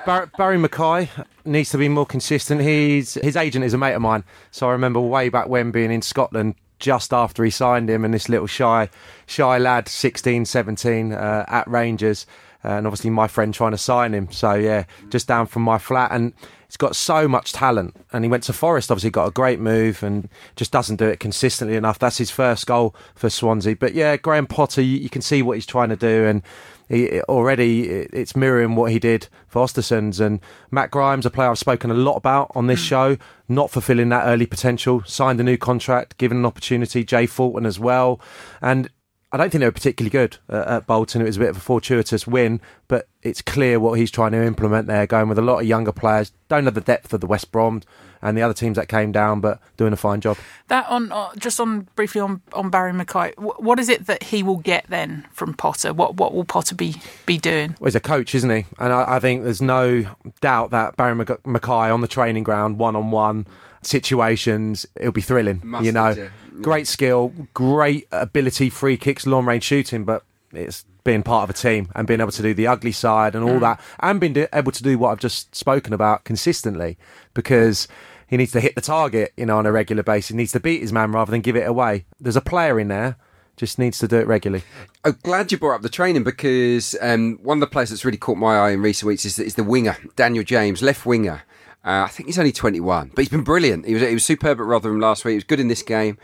Bar- 0.05 0.29
Barrie 0.37 0.59
McKay 0.59 1.09
needs 1.43 1.71
to 1.71 1.79
be 1.79 1.89
more 1.89 2.05
consistent. 2.05 2.61
He's 2.61 3.15
his 3.15 3.35
agent 3.35 3.65
is 3.65 3.73
a 3.73 3.79
mate 3.79 3.93
of 3.95 4.01
mine, 4.01 4.23
so 4.51 4.69
I 4.69 4.71
remember 4.71 5.01
way 5.01 5.27
back 5.29 5.49
when 5.49 5.71
being 5.71 5.91
in 5.91 6.01
Scotland. 6.01 6.55
Just 6.77 7.13
after 7.13 7.43
he 7.43 7.49
signed 7.49 7.89
him, 7.89 8.05
and 8.05 8.13
this 8.13 8.29
little 8.29 8.47
shy, 8.47 8.89
shy 9.25 9.57
lad, 9.57 9.87
16, 9.87 10.43
17, 10.43 11.13
uh, 11.13 11.45
at 11.47 11.65
Rangers, 11.69 12.27
and 12.63 12.85
obviously 12.85 13.09
my 13.09 13.27
friend 13.27 13.53
trying 13.53 13.71
to 13.71 13.77
sign 13.77 14.13
him. 14.13 14.29
So 14.29 14.53
yeah, 14.55 14.83
just 15.09 15.25
down 15.27 15.47
from 15.47 15.63
my 15.63 15.77
flat, 15.77 16.11
and 16.11 16.33
he's 16.75 16.87
got 16.89 16.95
so 16.97 17.25
much 17.25 17.53
talent. 17.53 17.95
And 18.11 18.25
he 18.25 18.29
went 18.29 18.43
to 18.43 18.53
Forest, 18.53 18.91
obviously 18.91 19.09
got 19.09 19.27
a 19.29 19.31
great 19.31 19.61
move, 19.61 20.03
and 20.03 20.27
just 20.57 20.73
doesn't 20.73 20.97
do 20.97 21.07
it 21.07 21.21
consistently 21.21 21.77
enough. 21.77 21.99
That's 21.99 22.17
his 22.17 22.29
first 22.29 22.67
goal 22.67 22.93
for 23.15 23.29
Swansea. 23.29 23.77
But 23.77 23.93
yeah, 23.93 24.17
Graham 24.17 24.45
Potter, 24.45 24.81
you, 24.81 24.97
you 24.97 25.09
can 25.09 25.21
see 25.21 25.41
what 25.41 25.55
he's 25.55 25.65
trying 25.65 25.87
to 25.87 25.95
do, 25.95 26.25
and 26.25 26.41
he, 26.89 27.21
already 27.21 27.85
it's 27.87 28.35
mirroring 28.35 28.75
what 28.75 28.91
he 28.91 28.99
did 28.99 29.29
for 29.47 29.63
Ostersund's. 29.63 30.19
And 30.19 30.41
Matt 30.69 30.91
Grimes, 30.91 31.25
a 31.25 31.29
player 31.29 31.49
I've 31.49 31.57
spoken 31.57 31.91
a 31.91 31.93
lot 31.95 32.17
about 32.17 32.51
on 32.55 32.67
this 32.67 32.81
mm. 32.81 32.87
show, 32.87 33.17
not 33.47 33.71
fulfilling 33.71 34.09
that 34.09 34.25
early 34.25 34.45
potential, 34.45 35.01
signed 35.05 35.39
a 35.39 35.43
new 35.43 35.57
contract, 35.57 36.17
given 36.17 36.39
an 36.39 36.45
opportunity. 36.45 37.05
Jay 37.05 37.25
Fulton 37.25 37.65
as 37.65 37.79
well, 37.79 38.19
and. 38.61 38.89
I 39.35 39.37
don't 39.37 39.49
think 39.49 39.59
they 39.59 39.67
were 39.67 39.71
particularly 39.73 40.11
good 40.11 40.37
uh, 40.49 40.63
at 40.77 40.87
Bolton. 40.87 41.21
It 41.21 41.25
was 41.25 41.35
a 41.35 41.41
bit 41.41 41.49
of 41.49 41.57
a 41.57 41.59
fortuitous 41.59 42.25
win, 42.25 42.61
but 42.87 43.09
it's 43.21 43.41
clear 43.41 43.81
what 43.81 43.99
he's 43.99 44.09
trying 44.09 44.31
to 44.31 44.41
implement 44.41 44.87
there, 44.87 45.05
going 45.05 45.27
with 45.27 45.37
a 45.37 45.41
lot 45.41 45.59
of 45.59 45.65
younger 45.65 45.91
players. 45.91 46.31
Don't 46.47 46.63
have 46.63 46.73
the 46.73 46.79
depth 46.79 47.13
of 47.13 47.19
the 47.19 47.27
West 47.27 47.51
Brom 47.51 47.81
and 48.21 48.37
the 48.37 48.41
other 48.41 48.53
teams 48.53 48.77
that 48.77 48.87
came 48.87 49.11
down, 49.11 49.41
but 49.41 49.59
doing 49.75 49.91
a 49.91 49.97
fine 49.97 50.21
job. 50.21 50.37
That 50.69 50.87
on 50.87 51.11
uh, 51.11 51.31
just 51.37 51.59
on 51.59 51.89
briefly 51.97 52.21
on, 52.21 52.41
on 52.53 52.69
Barrie 52.69 52.93
McKay. 52.93 53.33
wh- 53.35 53.61
What 53.61 53.77
is 53.77 53.89
it 53.89 54.07
that 54.07 54.23
he 54.23 54.41
will 54.41 54.57
get 54.57 54.85
then 54.87 55.27
from 55.33 55.53
Potter? 55.53 55.93
What 55.93 56.15
what 56.15 56.33
will 56.33 56.45
Potter 56.45 56.73
be 56.73 56.95
be 57.25 57.37
doing? 57.37 57.75
Well, 57.81 57.87
he's 57.87 57.95
a 57.95 57.99
coach, 57.99 58.33
isn't 58.35 58.49
he? 58.49 58.65
And 58.79 58.93
I, 58.93 59.15
I 59.17 59.19
think 59.19 59.43
there's 59.43 59.61
no 59.61 60.05
doubt 60.39 60.71
that 60.71 60.95
Barrie 60.95 61.13
McKay 61.15 61.93
on 61.93 61.99
the 61.99 62.07
training 62.07 62.43
ground, 62.45 62.79
one 62.79 62.95
on 62.95 63.11
one 63.11 63.47
situations, 63.85 64.85
it'll 64.95 65.11
be 65.11 65.21
thrilling. 65.21 65.61
Must 65.63 65.85
you 65.85 65.91
know, 65.91 66.09
yeah. 66.09 66.29
great 66.61 66.87
skill, 66.87 67.33
great 67.53 68.07
ability, 68.11 68.69
free 68.69 68.97
kicks, 68.97 69.25
long 69.25 69.45
range 69.45 69.63
shooting, 69.63 70.03
but 70.03 70.23
it's 70.51 70.85
being 71.03 71.23
part 71.23 71.43
of 71.43 71.49
a 71.49 71.53
team 71.53 71.89
and 71.95 72.07
being 72.07 72.21
able 72.21 72.31
to 72.31 72.41
do 72.41 72.53
the 72.53 72.67
ugly 72.67 72.91
side 72.91 73.35
and 73.35 73.47
all 73.47 73.59
that, 73.59 73.79
and 73.99 74.19
being 74.19 74.33
do- 74.33 74.47
able 74.53 74.71
to 74.71 74.83
do 74.83 74.97
what 74.97 75.11
I've 75.11 75.19
just 75.19 75.55
spoken 75.55 75.93
about 75.93 76.23
consistently 76.23 76.97
because. 77.33 77.87
He 78.27 78.37
needs 78.37 78.53
to 78.53 78.59
hit 78.59 78.73
the 78.73 78.81
target, 78.81 79.33
you 79.37 79.45
know, 79.45 79.59
on 79.59 79.67
a 79.67 79.71
regular 79.71 80.01
basis. 80.01 80.29
He 80.29 80.35
needs 80.35 80.51
to 80.53 80.59
beat 80.59 80.81
his 80.81 80.91
man 80.91 81.11
rather 81.11 81.29
than 81.29 81.41
give 81.41 81.55
it 81.55 81.67
away. 81.67 82.05
There's 82.19 82.35
a 82.35 82.41
player 82.41 82.79
in 82.79 82.87
there, 82.87 83.17
just 83.57 83.79
needs 83.79 83.97
to 83.99 84.07
do 84.07 84.17
it 84.17 84.27
regularly. 84.27 84.63
I'm 85.03 85.17
glad 85.23 85.51
you 85.51 85.57
brought 85.57 85.75
up 85.75 85.81
the 85.81 85.89
training 85.89 86.23
because 86.23 86.95
um, 87.01 87.39
one 87.41 87.57
of 87.57 87.61
the 87.61 87.67
players 87.67 87.89
that's 87.89 88.03
really 88.03 88.17
caught 88.17 88.37
my 88.37 88.57
eye 88.57 88.71
in 88.71 88.81
recent 88.81 89.07
weeks 89.07 89.25
is, 89.25 89.39
is 89.39 89.55
the 89.55 89.63
winger, 89.63 89.97
Daniel 90.15 90.43
James, 90.43 90.81
left 90.81 91.05
winger. 91.05 91.43
Uh, 91.85 92.03
I 92.05 92.07
think 92.07 92.27
he's 92.27 92.39
only 92.39 92.51
21, 92.51 93.11
but 93.13 93.21
he's 93.21 93.29
been 93.29 93.43
brilliant. 93.43 93.85
He 93.85 93.93
was 93.93 94.01
he 94.01 94.13
was 94.13 94.25
superb 94.25 94.59
at 94.59 94.65
Rotherham 94.65 94.99
last 94.99 95.23
week. 95.23 95.33
He 95.33 95.37
was 95.37 95.43
good 95.43 95.59
in 95.59 95.67
this 95.67 95.83
game, 95.83 96.17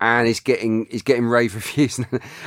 and 0.00 0.28
he's 0.28 0.40
getting 0.40 0.86
he's 0.90 1.02
getting 1.02 1.26
rave 1.26 1.54
reviews. 1.56 2.00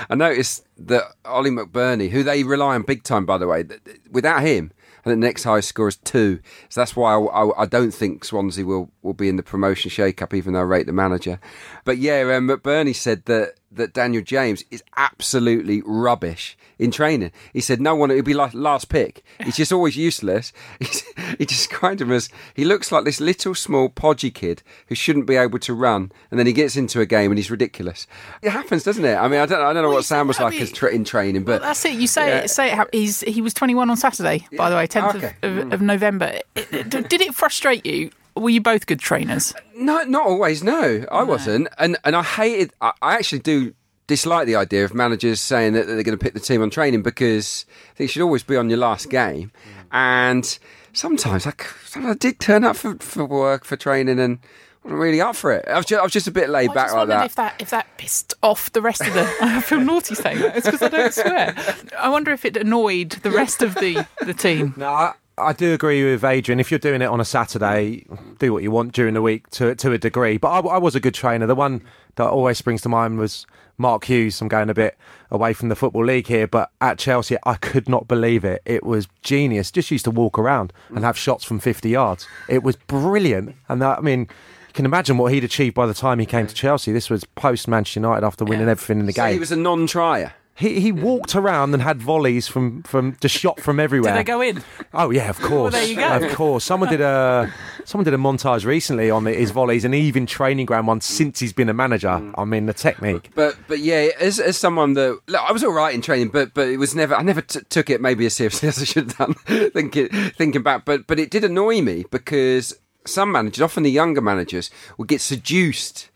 I 0.10 0.16
noticed 0.16 0.66
that 0.78 1.04
Ollie 1.26 1.52
McBurnie, 1.52 2.10
who 2.10 2.24
they 2.24 2.44
rely 2.44 2.76
on 2.76 2.84
big 2.84 3.04
time, 3.04 3.26
by 3.26 3.38
the 3.38 3.48
way, 3.48 3.66
without 4.10 4.42
him, 4.44 4.72
I 5.02 5.10
think 5.10 5.22
the 5.22 5.28
next 5.28 5.44
highest 5.44 5.70
score 5.70 5.88
is 5.88 5.98
two. 5.98 6.40
So 6.70 6.82
that's 6.82 6.96
why 6.96 7.16
I, 7.16 7.20
I, 7.20 7.62
I 7.64 7.66
don't 7.66 7.92
think 7.92 8.24
Swansea 8.24 8.66
will, 8.66 8.92
will 9.02 9.14
be 9.14 9.30
in 9.30 9.36
the 9.36 9.44
promotion 9.44 9.90
shake-up, 9.90 10.34
even 10.34 10.54
though 10.54 10.60
I 10.60 10.64
rate 10.64 10.86
the 10.86 10.94
manager. 10.94 11.40
But 11.86 11.98
yeah, 11.98 12.22
um, 12.36 12.48
McBurnie 12.48 12.96
said 12.96 13.26
that, 13.26 13.56
that 13.72 13.94
Daniel 13.94 14.22
James 14.24 14.64
is 14.72 14.84
absolutely 14.98 15.82
rubbish 15.86 16.58
in 16.78 16.92
training. 16.92 17.32
He 17.54 17.62
said 17.62 17.80
no 17.80 17.96
one, 17.96 18.10
he'll 18.10 18.24
be 18.24 18.34
like 18.34 18.54
last 18.54 18.90
pick. 18.90 19.24
He's 19.44 19.56
just 19.56 19.72
always 19.72 19.96
useless. 19.96 20.52
He's, 20.80 21.04
he 21.38 21.46
described 21.46 22.02
him 22.02 22.12
as, 22.12 22.28
he 22.56 22.66
looks 22.66 22.92
like 22.92 23.06
this 23.06 23.22
little 23.22 23.54
small 23.56 23.88
podgy 23.90 24.32
kid 24.34 24.64
who 24.88 24.96
shouldn't 24.96 25.28
be 25.28 25.36
able 25.36 25.60
to 25.60 25.74
run. 25.74 26.12
And 26.32 26.40
then 26.40 26.48
he 26.48 26.54
gets 26.54 26.76
into 26.76 27.00
a 27.00 27.06
game 27.06 27.32
and 27.32 27.38
he's 27.38 27.52
ridiculous. 27.52 28.08
It 28.42 28.50
happens, 28.50 28.84
doesn't 28.84 29.06
it? 29.06 29.16
I 29.16 29.28
mean, 29.28 29.40
I 29.40 29.46
don't, 29.46 29.62
I 29.62 29.74
don't 29.74 29.84
know 29.84 29.90
Well, 29.90 29.98
what 29.98 30.06
Sam 30.06 30.28
was 30.28 30.40
I 30.40 30.44
like 30.46 30.54
mean- 30.54 30.64
as 30.64 30.72
tra- 30.72 30.92
in 30.92 31.04
training, 31.06 31.44
but 31.44 31.62
That's 31.62 31.86
it. 31.86 31.94
You 31.94 32.08
say 32.08 32.28
Yeah. 32.28 32.38
it. 32.40 32.50
Say 32.50 32.68
it. 32.72 32.74
how- 32.74 32.88
He's 32.92 33.22
he 33.22 33.42
was 33.42 33.54
21 33.54 33.90
on 33.90 33.96
Saturday. 33.98 34.48
By 34.58 34.70
the 34.70 34.76
way, 34.76 34.88
10th 34.88 35.16
Okay. 35.16 35.36
of, 35.44 35.58
of, 35.58 35.74
of 35.74 35.82
November. 35.82 36.40
It- 36.56 36.68
it- 36.74 37.10
did 37.10 37.22
it 37.22 37.34
frustrate 37.36 37.86
you? 37.86 38.10
Were 38.36 38.50
you 38.50 38.62
both 38.62 38.86
good 38.86 39.00
trainers? 39.00 39.54
No, 39.76 40.04
not 40.04 40.26
always. 40.26 40.64
No, 40.64 41.06
I 41.12 41.24
wasn't, 41.24 41.68
and 41.78 41.98
and 42.04 42.16
I 42.16 42.24
hated. 42.24 42.72
I, 42.82 42.94
I 43.02 43.16
actually 43.16 43.40
do 43.40 43.74
dislike 44.08 44.46
the 44.46 44.56
idea 44.56 44.84
of 44.84 44.94
managers 44.94 45.40
saying 45.40 45.74
that 45.74 45.88
they're 45.88 46.04
going 46.04 46.18
to 46.18 46.24
pick 46.24 46.34
the 46.34 46.40
team 46.40 46.62
on 46.62 46.70
training 46.70 47.02
because 47.02 47.66
I 47.92 47.96
think 47.96 48.00
you 48.06 48.08
should 48.10 48.24
always 48.24 48.44
be 48.44 48.58
on 48.58 48.70
your 48.70 48.80
last 48.80 49.10
game. 49.10 49.52
And 49.92 50.58
sometimes 50.92 51.48
I, 51.48 51.54
sometimes 51.86 52.16
I 52.16 52.18
did 52.18 52.40
turn 52.40 52.64
up 52.64 52.76
for, 52.76 52.96
for 52.98 53.26
work 53.26 53.64
for 53.64 53.78
training 53.78 54.20
and 54.20 54.40
wasn't 54.84 55.00
really 55.00 55.22
up 55.22 55.36
for 55.36 55.54
it. 55.54 55.66
I 55.68 55.78
was 55.78 55.86
just, 55.86 56.00
I 56.00 56.04
was 56.04 56.12
just 56.12 56.28
a 56.28 56.32
bit 56.32 56.50
laid 56.50 56.72
I 56.72 56.74
back 56.74 56.88
just 56.88 56.96
like 56.96 57.08
that. 57.10 57.26
if 57.26 57.36
that 57.36 57.56
if 57.60 57.70
that 57.70 57.88
pissed 57.98 58.34
off 58.42 58.72
the 58.74 58.82
rest 58.82 59.02
of 59.02 59.14
the. 59.14 59.30
I 59.42 59.62
feel 59.62 59.80
naughty 59.80 60.16
saying 60.16 60.40
that. 60.40 60.58
It's 60.58 60.66
because 60.66 60.82
I 60.82 60.90
don't 60.90 61.14
swear. 61.14 61.56
I 61.98 62.10
wonder 62.10 62.32
if 62.32 62.44
it 62.46 62.58
annoyed 62.58 63.12
the 63.12 63.32
rest 63.32 63.62
of 63.62 63.76
the 63.76 64.06
the 64.22 64.34
team. 64.34 64.74
No, 64.82 64.88
I, 64.88 65.14
I 65.38 65.54
do 65.54 65.74
agree 65.74 66.04
with 66.10 66.24
Adrian. 66.24 66.60
If 66.60 66.70
you're 66.72 66.80
doing 66.80 67.02
it 67.02 67.06
on 67.06 67.20
a 67.22 67.26
Saturday, 67.26 68.06
do 68.40 68.54
what 68.54 68.64
you 68.64 68.72
want 68.72 68.92
during 68.94 69.14
the 69.14 69.22
week 69.22 69.50
to 69.52 69.74
to 69.76 69.92
a 69.92 69.98
degree. 69.98 70.38
But 70.38 70.50
I, 70.50 70.76
I 70.76 70.78
was 70.78 70.96
a 70.96 71.00
good 71.00 71.14
trainer. 71.14 71.48
The 71.48 71.56
one 71.56 71.82
that 72.16 72.26
always 72.28 72.58
springs 72.58 72.82
to 72.84 72.90
mind 72.90 73.18
was 73.18 73.48
Mark 73.78 74.06
Hughes. 74.06 74.40
I'm 74.42 74.48
going 74.50 74.70
a 74.70 74.74
bit 74.74 74.98
away 75.32 75.54
from 75.54 75.70
the 75.70 75.76
football 75.76 76.06
league 76.06 76.28
here, 76.28 76.48
but 76.48 76.70
at 76.82 77.00
Chelsea, 77.00 77.38
I 77.46 77.56
could 77.56 77.88
not 77.90 78.08
believe 78.08 78.44
it. 78.44 78.62
It 78.66 78.84
was 78.84 79.08
genius. 79.24 79.72
Just 79.72 79.90
used 79.90 80.06
to 80.06 80.12
walk 80.12 80.38
around 80.38 80.74
and 80.90 81.00
have 81.04 81.18
shots 81.18 81.44
from 81.44 81.60
50 81.60 81.90
yards. 81.90 82.28
It 82.50 82.62
was 82.64 82.76
brilliant. 82.76 83.56
And 83.70 83.82
that, 83.82 83.98
I 84.00 84.02
mean. 84.02 84.28
You 84.68 84.74
can 84.76 84.86
imagine 84.86 85.18
what 85.18 85.34
he'd 85.34 85.44
achieved 85.44 85.76
by 85.76 85.86
the 85.86 85.94
time 85.94 86.18
he 86.20 86.26
came 86.26 86.48
to 86.48 86.56
Chelsea. 86.56 86.94
This 86.94 87.10
was 87.10 87.26
post 87.36 87.68
Manchester 87.68 88.00
United 88.00 88.26
after 88.26 88.46
winning 88.46 88.70
everything 88.70 89.02
in 89.02 89.06
the 89.06 89.12
So 89.12 89.22
game. 89.26 89.34
he 89.34 89.40
was 89.40 89.52
a 89.52 89.58
non-trier. 89.58 90.32
He 90.62 90.80
he 90.80 90.92
walked 90.92 91.36
around 91.36 91.74
and 91.74 91.82
had 91.82 92.02
volleys 92.02 92.48
from 92.48 92.84
from 92.84 93.18
just 93.20 93.36
shot 93.36 93.60
from 93.60 93.80
everywhere. 93.80 94.14
Did 94.14 94.20
they 94.20 94.24
go 94.24 94.42
in? 94.42 94.64
Oh 94.94 95.10
yeah, 95.10 95.30
of 95.30 95.40
course. 95.42 95.74
there 95.74 95.84
you 95.84 95.96
go. 95.96 96.08
Of 96.08 96.34
course. 96.36 96.64
Someone 96.64 96.90
did 96.90 97.02
a 97.02 97.52
someone 97.84 98.06
did 98.06 98.14
a 98.14 98.18
montage 98.18 98.64
recently 98.64 99.10
on 99.10 99.24
the, 99.24 99.34
his 99.34 99.50
volleys 99.50 99.84
and 99.84 99.96
even 99.96 100.28
training 100.28 100.68
ground 100.68 100.86
ones 100.86 101.04
since 101.04 101.40
he's 101.40 101.52
been 101.52 101.68
a 101.68 101.74
manager. 101.74 102.10
Mm. 102.10 102.36
I 102.38 102.46
mean 102.46 102.68
the 102.68 102.74
technique. 102.74 103.32
But 103.34 103.58
but 103.68 103.80
yeah, 103.80 104.10
as 104.20 104.40
as 104.40 104.56
someone 104.56 104.94
that 104.94 105.20
look, 105.28 105.42
I 105.42 105.52
was 105.52 105.64
all 105.64 105.74
right 105.74 105.96
in 105.96 106.02
training, 106.02 106.30
but 106.30 106.54
but 106.54 106.68
it 106.68 106.78
was 106.78 106.94
never 106.94 107.16
I 107.16 107.24
never 107.24 107.42
t- 107.42 107.62
took 107.70 107.90
it 107.90 108.00
maybe 108.00 108.28
as 108.28 108.36
seriously 108.36 108.70
as 108.70 108.80
I 108.80 108.86
should 108.86 109.12
have 109.12 109.18
done. 109.18 109.34
thinking 109.72 110.10
thinking 110.10 110.62
back, 110.62 110.86
but 110.86 111.08
but 111.08 111.20
it 111.20 111.32
did 111.32 111.44
annoy 111.44 111.82
me 111.82 112.06
because 112.12 112.78
some 113.06 113.32
managers, 113.32 113.62
often 113.62 113.82
the 113.82 113.90
younger 113.90 114.22
managers, 114.22 114.70
would 114.98 115.08
get 115.08 115.22
seduced 115.22 116.10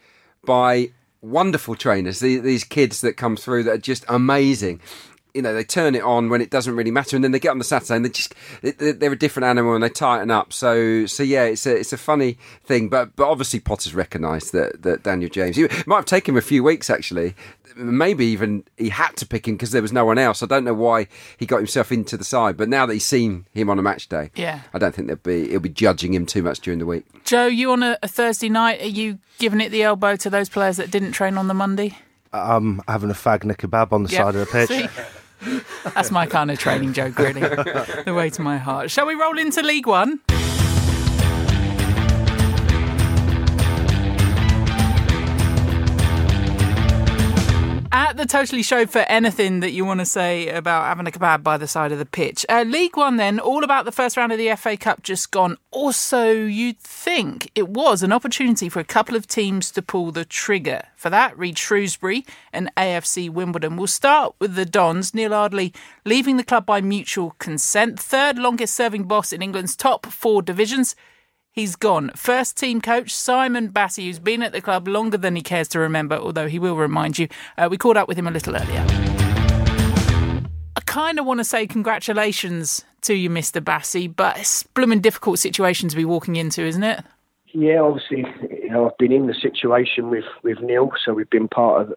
by 0.45 0.91
wonderful 1.25 1.75
trainers. 1.75 2.19
These, 2.19 2.41
these 2.43 2.63
kids 2.63 3.01
that 3.01 3.17
come 3.17 3.35
through 3.35 3.63
that 3.63 3.71
are 3.71 3.77
just 3.77 4.05
amazing. 4.07 4.79
You 5.35 5.41
know, 5.41 5.53
they 5.53 5.63
turn 5.65 5.95
it 5.95 6.01
on 6.03 6.29
when 6.29 6.41
it 6.41 6.49
doesn't 6.49 6.75
really 6.75 6.91
matter, 6.91 7.15
and 7.17 7.23
then 7.23 7.31
they 7.31 7.39
get 7.39 7.49
on 7.49 7.57
the 7.57 7.63
Saturday 7.65 7.95
and 7.97 8.05
they 8.05 8.09
just 8.09 8.33
they- 8.61 8.71
they're 8.93 9.11
a 9.11 9.17
different 9.17 9.45
animal 9.45 9.75
and 9.75 9.83
they 9.83 9.89
tighten 9.89 10.31
up. 10.31 10.53
So 10.53 11.05
so 11.05 11.21
yeah, 11.23 11.43
it's 11.43 11.65
a 11.65 11.75
it's 11.75 11.91
a 11.93 11.97
funny 11.97 12.37
thing, 12.63 12.87
but 12.89 13.15
but 13.15 13.27
obviously 13.29 13.59
Potter's 13.59 13.93
recognised 13.93 14.53
that 14.53 14.81
that 14.83 15.03
Daniel 15.03 15.29
James. 15.29 15.57
It 15.57 15.85
might 15.85 15.97
have 15.97 16.05
taken 16.05 16.33
him 16.33 16.37
a 16.37 16.41
few 16.41 16.63
weeks 16.63 16.89
actually. 16.89 17.35
Maybe 17.77 18.25
even 18.27 18.63
he 18.77 18.87
had 18.87 19.17
to 19.17 19.25
pick 19.27 19.45
him 19.49 19.55
because 19.55 19.71
there 19.71 19.81
was 19.81 19.91
no 19.91 20.05
one 20.05 20.17
else. 20.17 20.41
I 20.41 20.45
don't 20.45 20.63
know 20.63 20.73
why 20.73 21.07
he 21.35 21.45
got 21.45 21.57
himself 21.57 21.91
into 21.91 22.15
the 22.15 22.23
side, 22.23 22.55
but 22.55 22.69
now 22.69 22.85
that 22.85 22.93
he's 22.93 23.03
seen 23.03 23.45
him 23.53 23.69
on 23.69 23.77
a 23.77 23.81
match 23.81 24.07
day, 24.07 24.31
Yeah. 24.35 24.61
I 24.73 24.77
don't 24.79 24.95
think 24.95 25.07
they'll 25.09 25.17
be 25.17 25.49
he'll 25.49 25.59
be 25.59 25.67
judging 25.67 26.13
him 26.13 26.25
too 26.25 26.41
much 26.41 26.61
during 26.61 26.79
the 26.79 26.85
week. 26.85 27.03
Joe, 27.25 27.47
you 27.47 27.71
on 27.71 27.83
a, 27.83 27.97
a 28.01 28.07
Thursday 28.07 28.47
night? 28.47 28.81
Are 28.81 28.85
you 28.87 29.19
giving 29.39 29.59
it 29.59 29.73
the 29.73 29.83
elbow 29.83 30.15
to 30.15 30.29
those 30.29 30.47
players 30.47 30.77
that 30.77 30.89
didn't 30.91 31.11
train 31.11 31.37
on 31.37 31.49
the 31.49 31.53
Monday? 31.53 31.97
I'm 32.31 32.81
having 32.87 33.09
a 33.09 33.13
fag 33.13 33.41
and 33.41 33.51
a 33.51 33.55
kebab 33.55 33.91
on 33.91 34.03
the 34.03 34.09
Yep. 34.09 34.21
side 34.23 34.35
of 34.35 34.47
the 34.49 34.67
pitch. 34.67 34.89
That's 35.93 36.11
my 36.11 36.25
kind 36.25 36.51
of 36.51 36.59
training 36.59 36.93
joke, 36.93 37.17
really. 37.19 37.41
the 38.05 38.13
way 38.15 38.29
to 38.31 38.41
my 38.41 38.57
heart. 38.57 38.91
Shall 38.91 39.05
we 39.05 39.15
roll 39.15 39.37
into 39.37 39.61
League 39.61 39.87
One? 39.87 40.19
At 47.97 48.17
the 48.17 48.25
Totally 48.25 48.61
Show 48.61 48.85
for 48.87 48.99
anything 49.07 49.61
that 49.61 49.71
you 49.71 49.85
want 49.85 50.01
to 50.01 50.05
say 50.05 50.49
about 50.49 50.83
having 50.83 51.07
a 51.07 51.11
kebab 51.11 51.43
by 51.43 51.55
the 51.55 51.65
side 51.65 51.93
of 51.93 51.97
the 51.97 52.05
pitch. 52.05 52.45
Uh, 52.49 52.65
League 52.67 52.97
One, 52.97 53.15
then, 53.15 53.39
all 53.39 53.63
about 53.63 53.85
the 53.85 53.91
first 53.93 54.17
round 54.17 54.33
of 54.33 54.37
the 54.37 54.53
FA 54.57 54.75
Cup 54.75 55.01
just 55.01 55.31
gone. 55.31 55.55
Also, 55.71 56.29
you'd 56.29 56.77
think 56.77 57.49
it 57.55 57.69
was 57.69 58.03
an 58.03 58.11
opportunity 58.11 58.67
for 58.67 58.81
a 58.81 58.83
couple 58.83 59.15
of 59.15 59.27
teams 59.27 59.71
to 59.71 59.81
pull 59.81 60.11
the 60.11 60.25
trigger. 60.25 60.81
For 60.97 61.09
that, 61.09 61.37
read 61.37 61.57
Shrewsbury 61.57 62.25
and 62.51 62.69
AFC 62.75 63.29
Wimbledon. 63.29 63.77
We'll 63.77 63.87
start 63.87 64.35
with 64.39 64.55
the 64.55 64.65
Dons. 64.65 65.13
Neil 65.13 65.33
Ardley 65.33 65.73
leaving 66.03 66.35
the 66.35 66.43
club 66.43 66.65
by 66.65 66.81
mutual 66.81 67.33
consent. 67.39 67.97
Third 67.97 68.37
longest 68.37 68.75
serving 68.75 69.05
boss 69.05 69.31
in 69.31 69.41
England's 69.41 69.77
top 69.77 70.05
four 70.07 70.41
divisions. 70.41 70.97
He's 71.55 71.77
gone. 71.77 72.11
First 72.17 72.57
team 72.57 72.81
coach 72.81 73.15
Simon 73.15 73.69
Bassey, 73.69 74.07
who's 74.07 74.19
been 74.19 74.43
at 74.43 74.51
the 74.51 74.59
club 74.59 74.89
longer 74.89 75.17
than 75.17 75.37
he 75.37 75.41
cares 75.41 75.69
to 75.69 75.79
remember, 75.79 76.17
although 76.17 76.49
he 76.49 76.59
will 76.59 76.75
remind 76.75 77.17
you. 77.17 77.29
Uh, 77.57 77.69
we 77.71 77.77
caught 77.77 77.95
up 77.95 78.09
with 78.09 78.17
him 78.17 78.27
a 78.27 78.31
little 78.31 78.57
earlier. 78.57 78.85
I 80.75 80.81
kind 80.85 81.17
of 81.17 81.25
want 81.25 81.39
to 81.39 81.45
say 81.45 81.65
congratulations 81.65 82.83
to 83.03 83.13
you, 83.13 83.29
Mr. 83.29 83.63
Bassey, 83.63 84.13
but 84.13 84.37
it's 84.37 84.63
a 84.63 84.67
blooming 84.73 84.99
difficult 84.99 85.39
situation 85.39 85.87
to 85.87 85.95
be 85.95 86.03
walking 86.03 86.35
into, 86.35 86.61
isn't 86.61 86.83
it? 86.83 87.05
Yeah, 87.53 87.79
obviously, 87.79 88.25
you 88.51 88.69
know, 88.71 88.89
I've 88.89 88.97
been 88.97 89.13
in 89.13 89.27
the 89.27 89.33
situation 89.33 90.09
with, 90.09 90.25
with 90.43 90.59
Neil, 90.59 90.91
so 91.05 91.13
we've 91.13 91.29
been 91.29 91.47
part 91.47 91.83
of 91.83 91.93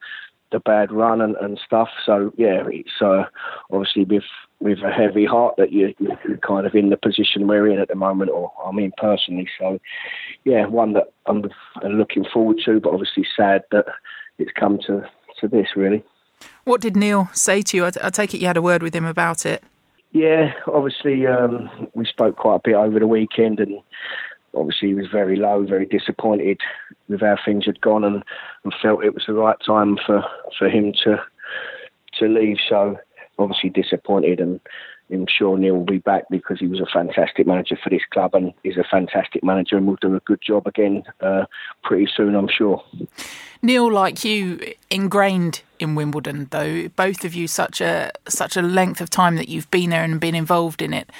the 0.53 0.61
bad 0.61 0.93
run 0.93 1.21
and, 1.21 1.35
and 1.37 1.59
stuff. 1.67 1.89
So 2.07 2.33
yeah, 2.37 2.63
it's 2.69 3.03
uh, 3.03 3.25
obviously 3.73 4.05
with 4.05 4.23
with 4.61 4.79
a 4.81 4.91
heavy 4.91 5.25
heart 5.25 5.55
that 5.57 5.73
you, 5.73 5.95
you're 5.99 6.37
kind 6.39 6.67
of 6.67 6.75
in 6.75 6.91
the 6.91 6.97
position 6.97 7.47
we're 7.47 7.69
in 7.69 7.79
at 7.79 7.89
the 7.89 7.95
moment, 7.95 8.31
or 8.31 8.53
I 8.65 8.73
mean 8.73 8.93
personally. 8.97 9.49
So 9.59 9.79
yeah, 10.45 10.67
one 10.67 10.95
that 10.95 11.13
I'm 11.27 11.45
looking 11.85 12.25
forward 12.33 12.59
to, 12.65 12.81
but 12.81 12.93
obviously 12.93 13.27
sad 13.37 13.63
that 13.71 13.87
it's 14.39 14.53
come 14.59 14.79
to 14.87 15.09
to 15.41 15.49
this 15.49 15.69
really. 15.77 16.03
What 16.65 16.81
did 16.81 16.97
Neil 16.97 17.29
say 17.33 17.63
to 17.63 17.77
you? 17.77 17.85
I, 17.85 17.93
I 18.03 18.11
take 18.11 18.35
it 18.35 18.39
you 18.39 18.47
had 18.47 18.57
a 18.57 18.63
word 18.63 18.83
with 18.83 18.95
him 18.95 19.05
about 19.05 19.47
it. 19.47 19.63
Yeah, 20.13 20.53
obviously 20.67 21.27
um, 21.27 21.89
we 21.95 22.07
spoke 22.07 22.37
quite 22.37 22.57
a 22.57 22.61
bit 22.65 22.75
over 22.75 22.99
the 22.99 23.07
weekend, 23.07 23.61
and 23.61 23.79
obviously 24.55 24.89
he 24.89 24.95
was 24.95 25.07
very 25.13 25.37
low, 25.37 25.65
very 25.65 25.87
disappointed 25.87 26.61
with 27.09 27.21
how 27.21 27.37
things 27.45 27.67
had 27.67 27.81
gone, 27.81 28.05
and, 28.05 28.25
and 28.65 28.75
felt 28.81 29.05
it 29.05 29.15
was 29.15 29.25
the 29.27 29.35
right 29.35 29.59
time 29.65 29.99
for, 30.05 30.25
for 30.59 30.69
him 30.69 30.93
to 31.05 31.23
to 32.19 32.27
leave. 32.27 32.57
So 32.69 32.97
obviously 33.39 33.71
disappointed, 33.71 34.41
and 34.41 34.61
I'm 35.11 35.27
sure 35.27 35.57
Neil 35.57 35.77
will 35.77 35.85
be 35.85 35.99
back 35.99 36.25
because 36.31 36.59
he 36.59 36.67
was 36.67 36.81
a 36.81 36.87
fantastic 36.87 37.47
manager 37.47 37.79
for 37.83 37.91
this 37.91 38.03
club, 38.11 38.35
and 38.35 38.53
he's 38.63 38.77
a 38.77 38.85
fantastic 38.85 39.43
manager, 39.43 39.77
and 39.77 39.87
will 39.87 39.97
do 40.01 40.15
a 40.15 40.21
good 40.21 40.41
job 40.41 40.67
again 40.67 41.05
uh, 41.21 41.45
pretty 41.83 42.09
soon, 42.15 42.35
I'm 42.35 42.49
sure. 42.49 42.83
Neil, 43.63 43.91
like 43.91 44.25
you, 44.25 44.75
ingrained 44.91 45.63
in 45.79 45.95
Wimbledon, 45.95 46.49
though 46.51 46.89
both 46.89 47.25
of 47.25 47.35
you 47.35 47.47
such 47.47 47.81
a 47.81 48.13
such 48.29 48.57
a 48.57 48.63
length 48.63 49.01
of 49.01 49.11
time 49.11 49.37
that 49.37 49.49
you've 49.49 49.71
been 49.71 49.91
there 49.91 50.05
and 50.05 50.21
been 50.21 50.35
involved 50.35 50.83
in 50.83 50.93
it. 50.93 51.11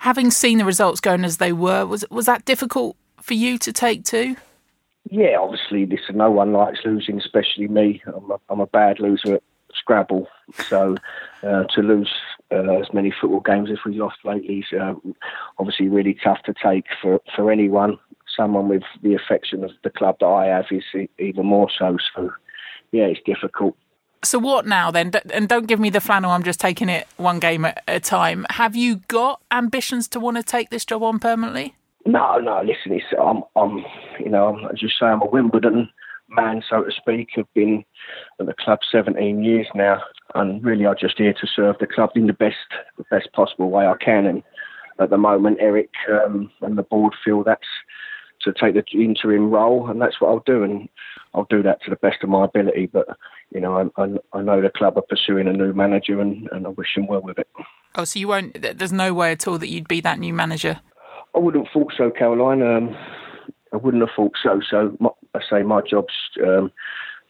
Having 0.00 0.30
seen 0.30 0.58
the 0.58 0.64
results 0.64 1.00
going 1.00 1.24
as 1.24 1.38
they 1.38 1.52
were, 1.52 1.86
was 1.86 2.04
was 2.10 2.26
that 2.26 2.44
difficult 2.44 2.96
for 3.20 3.34
you 3.34 3.58
to 3.58 3.72
take 3.72 4.04
too? 4.04 4.36
Yeah, 5.10 5.38
obviously, 5.40 5.86
listen, 5.86 6.18
no 6.18 6.30
one 6.30 6.52
likes 6.52 6.80
losing, 6.84 7.18
especially 7.18 7.68
me. 7.68 8.02
I'm 8.06 8.30
a, 8.30 8.36
I'm 8.50 8.60
a 8.60 8.66
bad 8.66 9.00
loser 9.00 9.36
at 9.36 9.42
Scrabble, 9.88 10.28
so 10.68 10.96
uh, 11.42 11.64
to 11.74 11.80
lose 11.80 12.10
uh, 12.52 12.74
as 12.78 12.92
many 12.92 13.10
football 13.10 13.40
games 13.40 13.70
as 13.70 13.78
we 13.86 13.94
lost 13.94 14.18
lately 14.22 14.56
is 14.56 14.66
uh, 14.78 14.92
obviously 15.58 15.88
really 15.88 16.14
tough 16.22 16.42
to 16.42 16.52
take 16.62 16.84
for, 17.00 17.22
for 17.34 17.50
anyone. 17.50 17.98
Someone 18.36 18.68
with 18.68 18.82
the 19.02 19.14
affection 19.14 19.64
of 19.64 19.70
the 19.84 19.88
club 19.88 20.16
that 20.20 20.26
I 20.26 20.48
have 20.48 20.66
is 20.70 20.84
even 21.18 21.46
more 21.46 21.70
so. 21.78 21.96
So, 22.14 22.30
yeah, 22.92 23.04
it's 23.04 23.20
difficult. 23.24 23.78
So 24.22 24.38
what 24.38 24.66
now 24.66 24.90
then? 24.90 25.10
And 25.32 25.48
don't 25.48 25.66
give 25.66 25.80
me 25.80 25.88
the 25.88 26.02
flannel. 26.02 26.32
I'm 26.32 26.42
just 26.42 26.60
taking 26.60 26.90
it 26.90 27.08
one 27.16 27.38
game 27.38 27.64
at 27.64 27.82
a 27.88 27.98
time. 27.98 28.44
Have 28.50 28.76
you 28.76 28.96
got 29.08 29.40
ambitions 29.50 30.06
to 30.08 30.20
want 30.20 30.36
to 30.36 30.42
take 30.42 30.68
this 30.68 30.84
job 30.84 31.02
on 31.02 31.18
permanently? 31.18 31.76
No, 32.04 32.36
no. 32.36 32.60
Listen, 32.60 32.92
it's 32.92 33.06
I'm, 33.18 33.42
I'm, 33.56 33.82
you 34.20 34.28
know, 34.28 34.48
I'm, 34.48 34.66
as 34.70 34.82
you 34.82 34.90
say, 34.90 35.06
I'm 35.06 35.22
a 35.22 35.26
Wimbledon 35.26 35.88
man, 36.28 36.62
so 36.68 36.82
to 36.84 36.90
speak. 36.90 37.30
I've 37.36 37.52
been 37.54 37.84
at 38.40 38.46
the 38.46 38.54
club 38.54 38.80
17 38.90 39.42
years 39.42 39.66
now, 39.74 40.02
and 40.34 40.64
really, 40.64 40.86
I'm 40.86 40.96
just 40.98 41.18
here 41.18 41.32
to 41.32 41.46
serve 41.46 41.76
the 41.78 41.86
club 41.86 42.10
in 42.14 42.26
the 42.26 42.32
best, 42.32 42.56
the 42.96 43.04
best 43.10 43.32
possible 43.32 43.70
way 43.70 43.86
I 43.86 43.94
can. 44.02 44.26
And 44.26 44.42
at 44.98 45.10
the 45.10 45.18
moment, 45.18 45.58
Eric 45.60 45.90
um, 46.10 46.50
and 46.60 46.76
the 46.76 46.82
board 46.82 47.14
feel 47.24 47.44
that's 47.44 47.66
to 48.42 48.52
take 48.52 48.74
the 48.74 48.84
interim 48.92 49.50
role, 49.50 49.90
and 49.90 50.00
that's 50.00 50.20
what 50.20 50.28
I'll 50.28 50.42
do, 50.46 50.62
and 50.62 50.88
I'll 51.34 51.46
do 51.50 51.62
that 51.62 51.82
to 51.82 51.90
the 51.90 51.96
best 51.96 52.22
of 52.22 52.28
my 52.28 52.44
ability. 52.44 52.86
But 52.86 53.08
you 53.50 53.60
know, 53.60 53.90
I, 53.96 54.02
I, 54.02 54.08
I 54.32 54.42
know 54.42 54.60
the 54.60 54.70
club 54.70 54.96
are 54.96 55.02
pursuing 55.02 55.48
a 55.48 55.52
new 55.52 55.72
manager, 55.72 56.20
and, 56.20 56.48
and 56.52 56.66
I 56.66 56.70
wish 56.70 56.94
them 56.94 57.06
well 57.06 57.20
with 57.20 57.38
it. 57.38 57.48
Oh, 57.94 58.04
so 58.04 58.18
you 58.18 58.28
won't? 58.28 58.60
There's 58.60 58.92
no 58.92 59.12
way 59.12 59.32
at 59.32 59.48
all 59.48 59.58
that 59.58 59.68
you'd 59.68 59.88
be 59.88 60.00
that 60.02 60.18
new 60.18 60.32
manager. 60.32 60.80
I 61.34 61.38
wouldn't 61.38 61.68
thought 61.72 61.92
so, 61.96 62.10
Caroline. 62.10 62.62
Um, 62.62 62.96
I 63.72 63.76
wouldn't 63.76 64.02
have 64.02 64.14
thought 64.14 64.34
so. 64.42 64.60
So 64.68 64.96
my, 65.00 65.10
I 65.34 65.40
say 65.48 65.62
my 65.62 65.80
job's 65.80 66.14
um, 66.44 66.70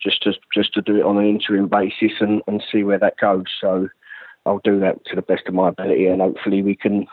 just 0.02 0.22
to 0.22 0.32
just 0.54 0.74
to 0.74 0.82
do 0.82 0.96
it 0.96 1.04
on 1.04 1.18
an 1.18 1.26
interim 1.26 1.68
basis 1.68 2.12
and, 2.20 2.42
and 2.46 2.62
see 2.70 2.82
where 2.84 2.98
that 2.98 3.18
goes. 3.18 3.46
So 3.60 3.88
I'll 4.46 4.60
do 4.64 4.80
that 4.80 5.04
to 5.06 5.16
the 5.16 5.22
best 5.22 5.42
of 5.46 5.54
my 5.54 5.68
ability, 5.68 6.06
and 6.06 6.22
hopefully 6.22 6.62
we 6.62 6.74
can 6.74 7.06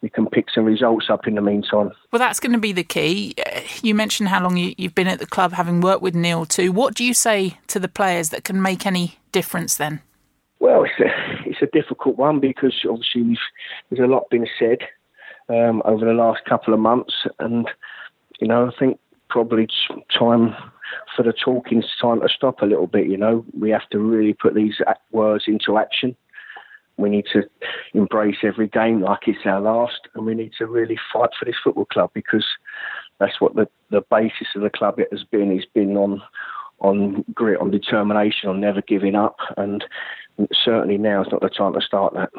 we 0.00 0.08
can 0.08 0.26
pick 0.26 0.46
some 0.54 0.64
results 0.64 1.10
up 1.10 1.26
in 1.26 1.34
the 1.34 1.42
meantime. 1.42 1.90
Well, 2.12 2.18
that's 2.18 2.40
going 2.40 2.52
to 2.52 2.58
be 2.58 2.72
the 2.72 2.84
key. 2.84 3.34
You 3.82 3.94
mentioned 3.94 4.28
how 4.30 4.42
long 4.42 4.56
you, 4.56 4.74
you've 4.78 4.94
been 4.94 5.06
at 5.06 5.18
the 5.18 5.26
club, 5.26 5.52
having 5.52 5.80
worked 5.80 6.02
with 6.02 6.14
Neil 6.14 6.46
too. 6.46 6.72
What 6.72 6.94
do 6.94 7.04
you 7.04 7.14
say 7.14 7.58
to 7.68 7.78
the 7.78 7.88
players 7.88 8.30
that 8.30 8.44
can 8.44 8.62
make 8.62 8.86
any 8.86 9.18
difference 9.32 9.76
then? 9.76 10.00
Well, 10.60 10.84
it's 10.84 10.98
a, 10.98 11.48
it's 11.48 11.62
a 11.62 11.66
difficult 11.66 12.16
one 12.16 12.40
because 12.40 12.74
obviously 12.88 13.38
there's 13.90 14.04
a 14.04 14.10
lot 14.10 14.30
been 14.30 14.46
said 14.58 14.78
um, 15.48 15.82
over 15.84 16.04
the 16.04 16.12
last 16.12 16.44
couple 16.46 16.74
of 16.74 16.80
months, 16.80 17.26
and 17.38 17.68
you 18.38 18.48
know 18.48 18.68
I 18.68 18.78
think 18.78 18.98
probably 19.28 19.68
time 20.16 20.54
for 21.16 21.22
the 21.22 21.32
talking's 21.32 21.86
time 22.00 22.20
to 22.20 22.28
stop 22.28 22.62
a 22.62 22.66
little 22.66 22.86
bit. 22.86 23.06
You 23.06 23.16
know, 23.16 23.44
we 23.58 23.70
have 23.70 23.88
to 23.90 23.98
really 23.98 24.32
put 24.32 24.54
these 24.54 24.80
words 25.12 25.44
into 25.46 25.78
action. 25.78 26.16
We 26.96 27.10
need 27.10 27.26
to 27.32 27.42
embrace 27.94 28.38
every 28.42 28.68
game 28.68 29.00
like 29.00 29.28
it's 29.28 29.46
our 29.46 29.60
last, 29.60 30.08
and 30.14 30.26
we 30.26 30.34
need 30.34 30.52
to 30.58 30.66
really 30.66 30.98
fight 31.12 31.30
for 31.38 31.44
this 31.44 31.54
football 31.62 31.84
club 31.84 32.10
because 32.12 32.44
that's 33.18 33.40
what 33.40 33.54
the, 33.54 33.68
the 33.90 34.02
basis 34.10 34.48
of 34.56 34.62
the 34.62 34.70
club 34.70 34.98
it 34.98 35.08
has 35.12 35.22
been. 35.24 35.52
It's 35.52 35.66
been 35.66 35.96
on 35.96 36.22
on 36.80 37.24
grit, 37.34 37.60
on 37.60 37.72
determination, 37.72 38.48
on 38.48 38.60
never 38.60 38.80
giving 38.82 39.16
up, 39.16 39.36
and 39.56 39.84
certainly 40.52 40.96
now 40.96 41.22
is 41.22 41.28
not 41.30 41.40
the 41.40 41.48
time 41.48 41.74
to 41.74 41.80
start 41.80 42.14
that. 42.14 42.30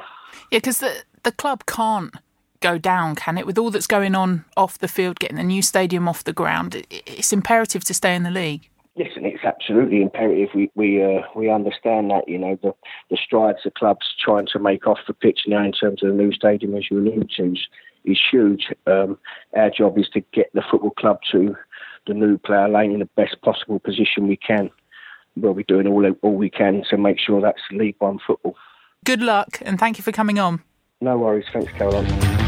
Yeah, 0.51 0.59
because 0.59 0.79
the 0.79 1.03
the 1.23 1.31
club 1.31 1.65
can't 1.65 2.13
go 2.62 2.78
down, 2.78 3.15
can 3.15 3.38
it? 3.38 3.45
With 3.45 3.58
all 3.58 3.72
that's 3.72 3.88
going 3.88 4.15
on 4.15 4.45
off 4.58 4.78
the 4.78 4.88
field, 4.88 5.19
getting 5.19 5.38
the 5.38 5.43
new 5.43 5.62
stadium 5.62 6.08
off 6.08 6.24
the 6.24 6.34
ground, 6.34 6.86
it's 6.89 7.34
imperative 7.34 7.84
to 7.86 7.93
stay 7.93 8.15
in 8.15 8.24
the 8.24 8.32
league. 8.32 8.69
Yes, 8.95 9.12
and 9.15 9.26
it's 9.26 9.43
absolutely 9.45 10.02
imperative. 10.02 10.50
We 10.54 10.69
we 10.76 11.02
uh, 11.02 11.22
we 11.34 11.50
understand 11.50 12.12
that 12.12 12.28
you 12.28 12.38
know 12.38 12.60
the 12.62 12.74
the 13.10 13.17
strides 13.17 13.60
the 13.63 13.72
club's 13.72 14.06
trying 14.19 14.48
to 14.48 14.60
make 14.60 14.88
off 14.88 15.00
the 15.08 15.13
pitch 15.13 15.41
now 15.48 15.63
in 15.63 15.72
terms 15.72 16.04
of 16.04 16.10
the 16.10 16.15
new 16.15 16.34
stadium, 16.34 16.76
as 16.76 16.91
you 16.91 17.00
allude 17.00 17.32
to, 17.38 17.54
is, 17.54 17.67
is 18.04 18.19
huge. 18.30 18.74
Um, 18.88 19.17
our 19.56 19.69
job 19.69 19.98
is 19.98 20.10
to 20.10 20.22
get 20.34 20.52
the 20.54 20.63
football 20.69 20.91
club 20.91 21.19
to 21.32 21.56
the 22.08 22.13
new 22.13 22.38
Plough 22.39 22.67
Lane 22.67 22.91
in 22.91 23.00
the 23.00 23.10
best 23.15 23.41
possible 23.41 23.80
position 23.80 24.28
we 24.28 24.38
can. 24.38 24.69
We'll 25.38 25.54
be 25.54 25.63
doing 25.63 25.88
all 25.88 26.06
all 26.22 26.36
we 26.36 26.50
can 26.50 26.84
to 26.89 26.98
make 26.98 27.19
sure 27.19 27.39
that's 27.39 27.62
League 27.72 27.95
One 28.00 28.19
football. 28.26 28.56
Good 29.06 29.22
luck, 29.22 29.60
and 29.62 29.80
thank 29.80 29.98
you 29.98 30.04
for 30.04 30.12
coming 30.12 30.39
on. 30.39 30.62
No 31.00 31.17
worries. 31.17 31.45
Thanks, 31.54 31.72
Caroline. 31.74 32.38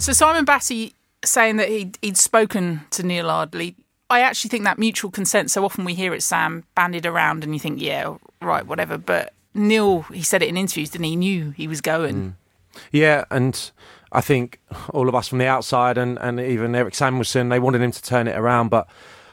So 0.00 0.12
Simon 0.12 0.44
Bassey 0.46 0.94
saying 1.24 1.56
that 1.56 1.68
he'd, 1.68 1.98
he'd 2.02 2.16
spoken 2.16 2.82
to 2.90 3.02
Neil 3.02 3.30
Ardley 3.30 3.76
I 4.10 4.20
actually 4.20 4.48
think 4.48 4.64
that 4.64 4.78
mutual 4.78 5.10
consent. 5.10 5.52
So 5.52 5.64
often 5.64 5.84
we 5.84 5.94
hear 5.94 6.12
it, 6.12 6.22
Sam, 6.22 6.64
bandied 6.74 7.06
around, 7.06 7.44
and 7.44 7.54
you 7.54 7.60
think, 7.60 7.80
yeah, 7.80 8.16
right, 8.42 8.66
whatever. 8.66 8.98
But 8.98 9.32
Neil, 9.54 10.02
he 10.02 10.22
said 10.22 10.42
it 10.42 10.48
in 10.48 10.56
interviews, 10.56 10.90
didn't 10.90 11.04
he? 11.04 11.10
he 11.10 11.16
knew 11.16 11.50
he 11.52 11.68
was 11.68 11.80
going. 11.80 12.14
Mm. 12.16 12.80
Yeah, 12.90 13.24
and 13.30 13.70
I 14.10 14.20
think 14.20 14.58
all 14.92 15.08
of 15.08 15.14
us 15.14 15.28
from 15.28 15.38
the 15.38 15.46
outside, 15.46 15.96
and, 15.96 16.18
and 16.18 16.40
even 16.40 16.74
Erik 16.74 16.96
Samuelson, 16.96 17.50
they 17.50 17.60
wanted 17.60 17.82
him 17.82 17.92
to 17.92 18.02
turn 18.02 18.26
it 18.26 18.36
around, 18.36 18.68
but 18.68 18.88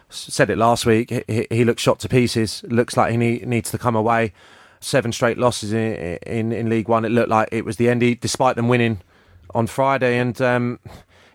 said 0.10 0.51
it 0.51 0.60
last 0.60 0.86
week. 0.86 1.10
He, 1.27 1.47
he 1.49 1.65
looks 1.65 1.82
shot 1.82 1.99
to 2.01 2.10
pieces. 2.10 2.63
Looks 2.67 2.95
like 2.95 3.12
he 3.12 3.17
need, 3.17 3.47
needs 3.47 3.71
to 3.71 3.80
come 3.80 3.95
away. 3.95 4.32
Seven 4.80 5.12
straight 5.12 5.39
losses 5.39 5.73
in, 5.73 6.17
in, 6.27 6.51
in 6.51 6.69
League 6.69 6.88
One. 6.88 7.03
It 7.03 7.10
looked 7.10 7.30
like 7.30 7.49
it 7.51 7.65
was 7.65 7.77
the 7.77 7.89
end, 7.89 8.19
despite 8.19 8.56
them 8.56 8.67
winning 8.67 9.01
on 9.54 9.68
Friday, 9.68 10.18
and. 10.18 10.40
Um, 10.42 10.80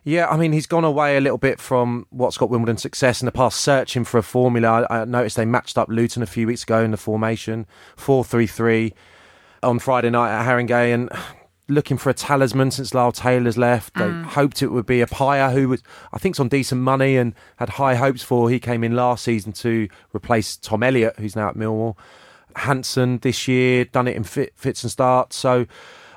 yeah, 0.05 0.27
I 0.29 0.37
mean, 0.37 0.51
he's 0.51 0.67
gone 0.67 0.83
away 0.83 1.17
a 1.17 1.21
little 1.21 1.39
bit 1.39 1.61
from 1.61 2.07
what's 2.11 2.37
got 2.37 2.51
Wimbledon 2.51 2.77
success 2.77 3.23
in 3.23 3.27
the 3.27 3.31
past, 3.31 3.61
searching 3.61 4.05
for 4.05 4.19
a 4.19 4.23
formula. 4.23 4.85
I, 4.91 5.03
I 5.03 5.05
noticed 5.05 5.37
they 5.37 5.45
matched 5.45 5.79
up 5.79 5.89
Luton 5.89 6.25
a 6.25 6.27
few 6.27 6.49
weeks 6.49 6.65
ago 6.65 6.83
in 6.83 6.91
the 6.91 6.97
formation, 6.97 7.67
4 7.97 8.25
3 8.25 8.49
3 8.49 8.95
on 9.63 9.79
Friday 9.79 10.11
night 10.11 10.33
at 10.37 10.45
Haringey, 10.45 10.93
and 10.93 11.09
looking 11.69 11.97
for 11.97 12.11
a 12.11 12.15
talisman 12.15 12.71
since 12.71 12.95
Lyle 12.95 13.13
Taylor's 13.13 13.57
left. 13.57 13.95
They 13.95 14.07
mm. 14.07 14.25
hoped 14.25 14.63
it 14.63 14.69
would 14.69 14.87
be 14.87 15.01
a 15.01 15.07
Payet 15.07 15.53
who 15.53 15.69
was, 15.69 15.83
I 16.13 16.19
think, 16.19 16.39
on 16.41 16.49
decent 16.49 16.81
money 16.81 17.17
and 17.17 17.35
had 17.57 17.71
high 17.71 17.95
hopes 17.95 18.23
for. 18.23 18.51
He 18.51 18.59
came 18.59 18.83
in 18.83 18.97
last 18.97 19.25
season 19.25 19.53
to 19.55 19.89
replace 20.15 20.57
Tom 20.57 20.83
Elliott, 20.83 21.19
who's 21.19 21.37
now 21.37 21.49
at 21.49 21.57
Millwall. 21.57 21.97
Hanson 22.57 23.19
this 23.19 23.49
year, 23.49 23.85
done 23.85 24.09
it 24.09 24.17
in 24.17 24.25
fit, 24.25 24.53
fits 24.57 24.83
and 24.83 24.91
starts. 24.91 25.37
So 25.37 25.67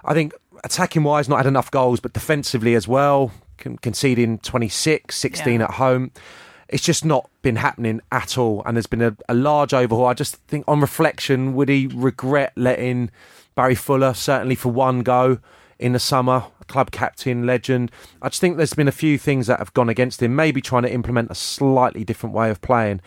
I 0.04 0.14
think 0.14 0.34
attacking 0.64 1.04
wise, 1.04 1.28
not 1.30 1.38
had 1.38 1.46
enough 1.46 1.72
goals, 1.72 2.00
but 2.00 2.14
defensively 2.14 2.76
as 2.76 2.88
well 2.88 3.32
conceding 3.58 4.38
26, 4.40 5.16
16 5.16 5.60
yeah. 5.60 5.66
at 5.66 5.72
home. 5.72 6.12
It's 6.68 6.84
just 6.84 7.06
not 7.06 7.30
been 7.42 7.58
happening 7.58 8.02
at 8.12 8.38
all. 8.38 8.64
And 8.66 8.76
there's 8.76 8.88
been 8.88 9.02
a, 9.02 9.16
a 9.30 9.34
large 9.34 9.74
overhaul. 9.74 10.08
I 10.08 10.14
just 10.14 10.36
think, 10.48 10.66
on 10.68 10.82
reflection, 10.82 11.54
would 11.56 11.70
he 11.70 11.88
regret 11.88 12.54
letting 12.56 13.12
Barry 13.54 13.76
Fuller, 13.76 14.14
certainly 14.14 14.56
for 14.56 14.72
one 14.72 15.02
go 15.02 15.40
in 15.78 15.94
the 15.94 16.00
summer, 16.00 16.46
club 16.68 16.92
captain, 16.92 17.46
legend? 17.46 17.92
I 18.22 18.30
just 18.30 18.42
think 18.42 18.58
there's 18.58 18.74
been 18.74 18.88
a 18.88 18.94
few 18.94 19.18
things 19.18 19.48
that 19.48 19.60
have 19.60 19.74
gone 19.74 19.90
against 19.90 20.22
him, 20.22 20.36
maybe 20.36 20.60
trying 20.60 20.84
to 20.84 20.92
implement 20.92 21.30
a 21.30 21.36
slightly 21.36 22.04
different 22.04 22.34
way 22.34 22.50
of 22.50 22.62
playing. 22.62 23.02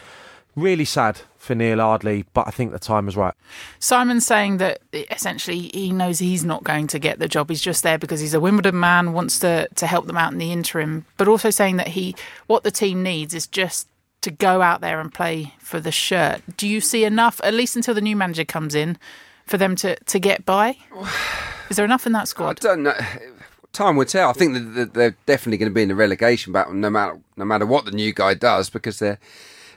Really 0.58 0.84
sad 0.84 1.20
for 1.36 1.54
Neil 1.54 1.80
Ardley, 1.80 2.24
but 2.34 2.48
I 2.48 2.50
think 2.50 2.72
the 2.72 2.78
time 2.78 3.06
was 3.06 3.16
right. 3.16 3.34
Simon's 3.78 4.26
saying 4.26 4.56
that 4.56 4.80
essentially 4.92 5.70
he 5.72 5.92
knows 5.92 6.18
he's 6.18 6.44
not 6.44 6.64
going 6.64 6.88
to 6.88 6.98
get 6.98 7.20
the 7.20 7.28
job. 7.28 7.48
He's 7.48 7.62
just 7.62 7.82
there 7.82 7.98
because 7.98 8.20
he's 8.20 8.34
a 8.34 8.40
Wimbledon 8.40 8.78
man, 8.78 9.12
wants 9.12 9.38
to 9.38 9.68
to 9.76 9.86
help 9.86 10.06
them 10.06 10.16
out 10.16 10.32
in 10.32 10.38
the 10.38 10.52
interim, 10.52 11.06
but 11.16 11.28
also 11.28 11.50
saying 11.50 11.76
that 11.76 11.88
he 11.88 12.16
what 12.48 12.64
the 12.64 12.70
team 12.70 13.02
needs 13.02 13.34
is 13.34 13.46
just 13.46 13.88
to 14.22 14.30
go 14.32 14.62
out 14.62 14.80
there 14.80 15.00
and 15.00 15.14
play 15.14 15.54
for 15.60 15.80
the 15.80 15.92
shirt. 15.92 16.42
Do 16.56 16.66
you 16.66 16.80
see 16.80 17.04
enough, 17.04 17.40
at 17.44 17.54
least 17.54 17.76
until 17.76 17.94
the 17.94 18.00
new 18.00 18.16
manager 18.16 18.44
comes 18.44 18.74
in, 18.74 18.98
for 19.46 19.58
them 19.58 19.76
to, 19.76 19.96
to 19.96 20.18
get 20.18 20.44
by? 20.44 20.76
Is 21.70 21.76
there 21.76 21.84
enough 21.84 22.04
in 22.04 22.12
that 22.12 22.26
squad? 22.26 22.58
I 22.64 22.68
don't 22.68 22.82
know. 22.82 22.96
Time 23.72 23.96
will 23.96 24.06
tell. 24.06 24.28
I 24.28 24.32
think 24.32 24.74
that 24.74 24.94
they're 24.94 25.16
definitely 25.26 25.58
going 25.58 25.70
to 25.70 25.74
be 25.74 25.82
in 25.82 25.88
the 25.88 25.94
relegation 25.94 26.52
battle, 26.52 26.74
no 26.74 26.90
matter 26.90 27.20
no 27.36 27.44
matter 27.44 27.64
what 27.64 27.84
the 27.84 27.92
new 27.92 28.12
guy 28.12 28.34
does, 28.34 28.70
because 28.70 28.98
they're 28.98 29.20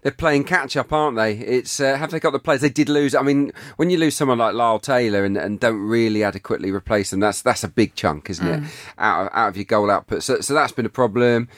they're 0.02 0.12
playing 0.12 0.46
catch 0.46 0.76
up, 0.76 0.92
aren't 0.92 1.18
they? 1.18 1.34
It's 1.34 1.80
uh, 1.80 1.96
have 1.98 2.12
they 2.12 2.20
got 2.20 2.32
the 2.32 2.40
players? 2.40 2.62
They 2.62 2.70
did 2.70 2.90
lose. 2.90 3.14
I 3.14 3.22
mean, 3.22 3.52
when 3.76 3.90
you 3.90 3.98
lose 3.98 4.16
someone 4.16 4.40
like 4.40 4.56
Lyle 4.56 4.80
Taylor 4.80 5.24
and, 5.24 5.38
and 5.38 5.60
don't 5.60 5.80
really 5.80 6.24
adequately 6.24 6.72
replace 6.72 7.12
them, 7.12 7.20
that's 7.20 7.42
that's 7.42 7.64
a 7.64 7.68
big 7.68 7.96
chunk, 7.96 8.30
isn't 8.30 8.46
mm. 8.46 8.66
it? 8.66 8.72
Out 8.98 9.28
of, 9.28 9.34
out 9.34 9.50
of 9.50 9.58
your 9.58 9.66
goal 9.66 9.92
output. 9.92 10.24
So 10.24 10.42
so 10.42 10.54
that's 10.54 10.72
been 10.72 10.86
a 10.86 10.90
problem. 10.90 11.50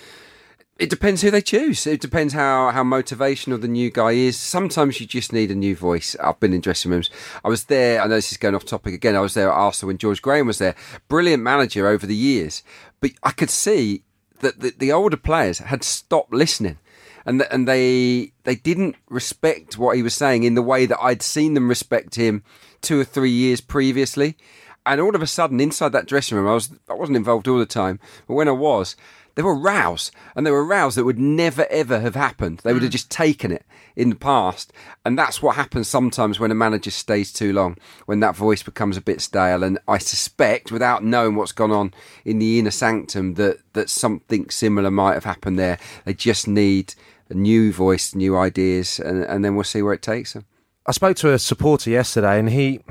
It 0.80 0.90
depends 0.90 1.22
who 1.22 1.30
they 1.30 1.42
choose. 1.42 1.86
It 1.86 2.02
depends 2.02 2.34
how, 2.34 2.72
how 2.72 2.84
motivational 2.84 3.62
the 3.62 3.68
new 3.68 3.92
guy 3.92 4.14
is. 4.14 4.38
Sometimes 4.38 5.00
you 5.00 5.06
just 5.06 5.32
need 5.32 5.52
a 5.52 5.56
new 5.56 5.76
voice. 5.76 6.16
I've 6.22 6.40
been 6.40 6.52
in 6.52 6.62
dressing 6.62 6.90
rooms. 6.90 7.12
I 7.46 7.48
was 7.48 7.66
there. 7.66 8.02
I 8.02 8.06
know 8.06 8.16
this 8.16 8.32
is 8.32 8.40
going 8.40 8.56
off 8.56 8.66
topic 8.66 8.96
again. 8.96 9.16
I 9.16 9.20
was 9.20 9.36
there 9.36 9.50
at 9.50 9.56
Arsenal 9.56 9.90
when 9.90 10.00
George 10.00 10.24
Graham 10.24 10.48
was 10.48 10.58
there. 10.58 10.76
Brilliant 11.08 11.44
manager 11.44 11.88
over 11.88 12.08
the 12.08 12.16
years, 12.16 12.64
but 13.02 13.12
I 13.22 13.30
could 13.32 13.52
see 13.52 14.04
that 14.40 14.62
the, 14.62 14.74
the 14.76 14.92
older 14.92 15.16
players 15.16 15.60
had 15.60 15.84
stopped 15.84 16.34
listening 16.34 16.80
and 17.26 17.40
th- 17.40 17.50
and 17.52 17.68
they 17.68 18.32
they 18.44 18.56
didn't 18.56 18.96
respect 19.10 19.78
what 19.78 19.96
he 19.96 20.04
was 20.04 20.14
saying 20.14 20.44
in 20.44 20.56
the 20.56 20.62
way 20.62 20.86
that 20.86 21.02
I'd 21.02 21.22
seen 21.22 21.54
them 21.54 21.70
respect 21.70 22.16
him 22.16 22.44
two 22.82 23.00
or 23.00 23.06
three 23.06 23.32
years 23.32 23.62
previously. 23.62 24.38
And 24.86 25.00
all 25.00 25.16
of 25.16 25.22
a 25.22 25.28
sudden, 25.28 25.62
inside 25.62 25.94
that 25.94 26.08
dressing 26.08 26.38
room, 26.38 26.48
I 26.48 26.54
was 26.54 26.70
I 26.90 26.94
wasn't 26.94 27.18
involved 27.18 27.48
all 27.48 27.60
the 27.60 27.66
time, 27.66 28.00
but 28.28 28.34
when 28.34 28.50
I 28.50 28.52
was, 28.52 28.96
there 29.36 29.46
were 29.46 29.56
rows, 29.56 30.12
and 30.36 30.46
there 30.46 30.54
were 30.54 30.66
rows 30.66 30.96
that 30.96 31.06
would 31.06 31.20
never 31.20 31.66
ever 31.70 32.00
have 32.00 32.16
happened. 32.16 32.60
They 32.60 32.74
would 32.74 32.84
have 32.84 32.90
mm. 32.90 32.94
just 32.94 33.10
taken 33.10 33.52
it 33.52 33.66
in 33.96 34.10
the 34.10 34.16
past, 34.16 34.74
and 35.06 35.18
that's 35.18 35.42
what 35.42 35.56
happens 35.56 35.88
sometimes 35.88 36.40
when 36.40 36.52
a 36.52 36.56
manager 36.56 36.92
stays 36.92 37.32
too 37.32 37.54
long, 37.54 37.78
when 38.06 38.20
that 38.20 38.36
voice 38.36 38.62
becomes 38.62 38.98
a 38.98 39.02
bit 39.02 39.22
stale. 39.22 39.64
And 39.64 39.80
I 39.88 39.98
suspect, 40.00 40.72
without 40.72 41.04
knowing 41.04 41.36
what's 41.36 41.52
gone 41.52 41.72
on 41.72 41.94
in 42.26 42.40
the 42.40 42.60
inner 42.60 42.72
sanctum, 42.72 43.36
that 43.36 43.60
that 43.74 43.90
something 43.90 44.50
similar 44.50 44.92
might 44.92 45.14
have 45.14 45.26
happened 45.26 45.58
there. 45.58 45.80
They 46.06 46.14
just 46.14 46.48
need 46.48 46.94
a 47.34 47.38
new 47.38 47.74
voice, 47.74 48.16
new 48.16 48.38
ideas, 48.38 49.00
and, 49.00 49.24
and 49.24 49.44
then 49.44 49.56
we'll 49.56 49.64
see 49.64 49.82
where 49.82 49.94
it 49.94 50.02
takes 50.02 50.34
them. 50.34 50.46
I 50.86 50.92
spoke 50.92 51.16
to 51.18 51.32
a 51.32 51.40
supporter 51.40 51.90
yesterday, 51.90 52.40
and 52.40 52.50
he 52.50 52.82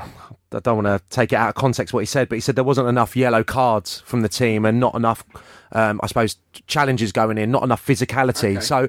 I 0.55 0.61
don't 0.61 0.85
want 0.85 0.87
to 0.87 1.03
take 1.15 1.33
it 1.33 1.37
out 1.37 1.51
of 1.51 1.55
context 1.55 1.95
what 1.95 2.01
he 2.01 2.07
said, 2.07 2.29
but 2.29 2.37
he 2.37 2.41
said 2.41 2.57
there 2.57 2.65
wasn't 2.65 2.89
enough 2.89 3.17
yellow 3.17 3.45
cards 3.45 4.01
from 4.01 4.21
the 4.21 4.29
team 4.29 4.65
and 4.65 4.79
not 4.79 4.95
enough, 4.95 5.25
um, 5.73 6.01
I 6.03 6.07
suppose, 6.07 6.37
challenges 6.67 7.13
going 7.13 7.39
in, 7.39 7.51
not 7.51 7.63
enough 7.63 7.85
physicality. 7.87 8.57
Okay. 8.57 8.61
So 8.61 8.89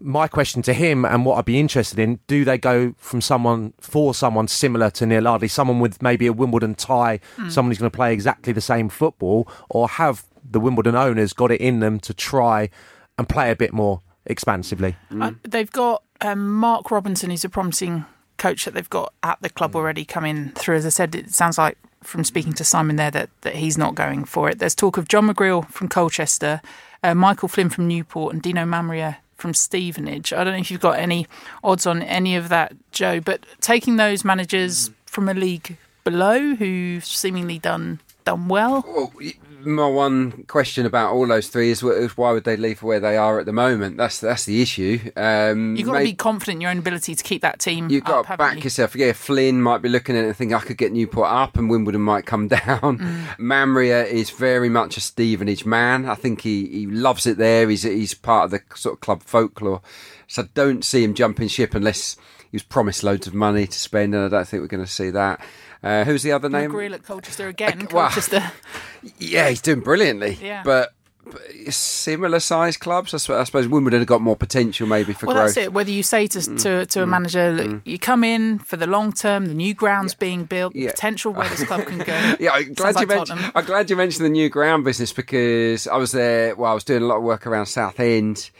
my 0.00 0.28
question 0.28 0.62
to 0.62 0.72
him 0.72 1.04
and 1.04 1.24
what 1.24 1.38
I'd 1.38 1.44
be 1.44 1.60
interested 1.60 1.98
in: 1.98 2.20
Do 2.26 2.44
they 2.44 2.58
go 2.58 2.94
from 2.98 3.20
someone 3.20 3.72
for 3.80 4.14
someone 4.14 4.48
similar 4.48 4.90
to 4.90 5.06
Neil 5.06 5.26
Ardley, 5.26 5.48
someone 5.48 5.80
with 5.80 6.02
maybe 6.02 6.26
a 6.26 6.32
Wimbledon 6.32 6.74
tie, 6.74 7.20
someone 7.48 7.70
who's 7.70 7.78
going 7.78 7.90
to 7.90 7.96
play 7.96 8.12
exactly 8.12 8.52
the 8.52 8.60
same 8.60 8.88
football, 8.88 9.48
or 9.68 9.88
have 9.88 10.24
the 10.48 10.60
Wimbledon 10.60 10.96
owners 10.96 11.32
got 11.32 11.50
it 11.50 11.60
in 11.60 11.80
them 11.80 12.00
to 12.00 12.14
try 12.14 12.70
and 13.18 13.28
play 13.28 13.50
a 13.50 13.56
bit 13.56 13.72
more 13.72 14.00
expansively? 14.30 14.96
Uh, 15.20 15.32
they've 15.42 15.70
got 15.70 16.02
um, 16.20 16.52
Mark 16.54 16.90
Robinson, 16.90 17.30
who's 17.30 17.44
a 17.44 17.48
promising 17.48 18.04
coach 18.38 18.64
that 18.64 18.74
they've 18.74 18.88
got 18.88 19.12
at 19.22 19.40
the 19.42 19.50
club 19.50 19.76
already 19.76 20.04
coming 20.04 20.50
through. 20.50 20.76
As 20.76 20.86
I 20.86 20.90
said, 20.90 21.14
it 21.14 21.30
sounds 21.30 21.58
like 21.58 21.76
from 22.02 22.24
speaking 22.24 22.54
to 22.54 22.64
Simon 22.64 22.96
there 22.96 23.10
that, 23.10 23.28
that 23.42 23.56
he's 23.56 23.76
not 23.76 23.94
going 23.94 24.24
for 24.24 24.48
it. 24.48 24.58
There's 24.58 24.74
talk 24.74 24.96
of 24.96 25.08
John 25.08 25.28
McGreal 25.28 25.68
from 25.70 25.88
Colchester, 25.88 26.62
uh, 27.02 27.14
Michael 27.14 27.48
Flynn 27.48 27.68
from 27.68 27.86
Newport, 27.86 28.32
and 28.32 28.42
Dino 28.42 28.64
Maamria 28.64 29.16
from 29.36 29.52
Stevenage. 29.52 30.32
I 30.32 30.44
don't 30.44 30.54
know 30.54 30.60
if 30.60 30.70
you've 30.70 30.80
got 30.80 30.98
any 30.98 31.26
odds 31.62 31.86
on 31.86 32.02
any 32.02 32.36
of 32.36 32.48
that, 32.48 32.72
Joe, 32.92 33.20
but 33.20 33.44
taking 33.60 33.96
those 33.96 34.24
managers 34.24 34.90
from 35.06 35.28
a 35.28 35.34
league 35.34 35.76
below 36.04 36.54
who've 36.54 37.04
seemingly 37.04 37.58
done 37.58 38.00
done 38.24 38.48
well. 38.48 38.84
Well, 38.86 39.12
y- 39.18 39.34
my 39.64 39.86
one 39.86 40.44
question 40.44 40.86
about 40.86 41.12
all 41.12 41.26
those 41.26 41.48
three 41.48 41.70
is, 41.70 41.82
is 41.82 42.16
why 42.16 42.32
would 42.32 42.44
they 42.44 42.56
leave 42.56 42.82
where 42.82 43.00
they 43.00 43.16
are 43.16 43.38
at 43.38 43.46
the 43.46 43.52
moment? 43.52 43.96
That's 43.96 44.20
that's 44.20 44.44
the 44.44 44.62
issue. 44.62 44.98
Um, 45.16 45.76
You've 45.76 45.86
got 45.86 45.98
to 45.98 46.04
be 46.04 46.14
confident 46.14 46.56
in 46.56 46.60
your 46.60 46.70
own 46.70 46.78
ability 46.78 47.14
to 47.14 47.22
keep 47.22 47.42
that 47.42 47.58
team. 47.58 47.90
You've 47.90 48.04
got 48.04 48.20
up, 48.20 48.26
to 48.26 48.36
back 48.36 48.56
you? 48.56 48.62
yourself. 48.62 48.94
Yeah, 48.94 49.12
Flynn 49.12 49.62
might 49.62 49.82
be 49.82 49.88
looking 49.88 50.16
at 50.16 50.24
it 50.24 50.28
and 50.28 50.36
think 50.36 50.52
I 50.52 50.60
could 50.60 50.78
get 50.78 50.92
Newport 50.92 51.28
up 51.30 51.56
and 51.56 51.70
Wimbledon 51.70 52.00
might 52.00 52.26
come 52.26 52.48
down. 52.48 52.98
Maamria 53.38 54.06
is 54.06 54.30
very 54.30 54.68
much 54.68 54.96
a 54.96 55.00
Stevenage 55.00 55.64
man. 55.64 56.06
I 56.06 56.14
think 56.14 56.42
he, 56.42 56.66
he 56.66 56.86
loves 56.86 57.26
it 57.26 57.36
there. 57.38 57.68
He's 57.68 57.82
he's 57.82 58.14
part 58.14 58.46
of 58.46 58.50
the 58.50 58.62
sort 58.76 58.94
of 58.94 59.00
club 59.00 59.22
folklore. 59.22 59.82
So 60.26 60.42
I 60.42 60.48
don't 60.54 60.84
see 60.84 61.02
him 61.04 61.14
jumping 61.14 61.48
ship 61.48 61.74
unless 61.74 62.16
he 62.50 62.56
was 62.56 62.62
promised 62.62 63.02
loads 63.02 63.26
of 63.26 63.34
money 63.34 63.66
to 63.66 63.78
spend, 63.78 64.14
and 64.14 64.24
I 64.24 64.28
don't 64.28 64.46
think 64.46 64.60
we're 64.60 64.68
going 64.68 64.84
to 64.84 64.90
see 64.90 65.10
that. 65.10 65.40
Uh, 65.82 66.04
who's 66.04 66.22
the 66.22 66.32
other 66.32 66.48
name? 66.48 66.70
McGreal 66.70 66.92
at 66.94 67.02
Colchester 67.02 67.48
again. 67.48 67.88
well, 67.90 68.04
Colchester. 68.08 68.52
Yeah, 69.18 69.48
he's 69.48 69.62
doing 69.62 69.80
brilliantly. 69.80 70.38
Yeah. 70.42 70.62
But, 70.62 70.92
but 71.24 71.40
similar 71.72 72.38
size 72.38 72.76
clubs, 72.76 73.14
I 73.14 73.16
suppose, 73.16 73.40
I 73.40 73.44
suppose 73.44 73.66
Wimbledon 73.66 74.00
have 74.00 74.06
got 74.06 74.20
more 74.20 74.36
potential 74.36 74.86
maybe 74.86 75.14
for 75.14 75.24
Well, 75.26 75.36
growth. 75.36 75.54
that's 75.54 75.66
it. 75.68 75.72
Whether 75.72 75.90
you 75.90 76.02
say 76.02 76.26
to 76.26 76.56
to, 76.58 76.84
to 76.84 77.02
a 77.02 77.06
manager, 77.06 77.50
look, 77.52 77.80
you 77.86 77.98
come 77.98 78.24
in 78.24 78.58
for 78.58 78.76
the 78.76 78.86
long 78.86 79.12
term, 79.14 79.46
the 79.46 79.54
new 79.54 79.72
grounds 79.72 80.14
being 80.14 80.44
built, 80.44 80.74
Yeah. 80.76 80.90
potential 80.90 81.32
where 81.32 81.48
this 81.48 81.64
club 81.64 81.86
can 81.86 81.98
go. 81.98 82.34
Yeah, 82.40 82.50
I'm 82.52 82.76
Sounds 82.76 82.76
glad, 82.76 82.94
you 83.00 83.06
like 83.06 83.08
mentioned, 83.28 83.52
I'm 83.54 83.64
glad 83.64 83.88
you 83.88 83.96
mentioned 83.96 84.26
the 84.26 84.30
new 84.30 84.50
ground 84.50 84.84
business 84.84 85.14
because 85.14 85.86
I 85.86 85.96
was 85.96 86.12
there. 86.12 86.54
Well, 86.56 86.70
I 86.70 86.74
was 86.74 86.84
doing 86.84 87.02
a 87.02 87.06
lot 87.06 87.16
of 87.16 87.22
work 87.22 87.46
around 87.46 87.66
Southend 87.66 88.50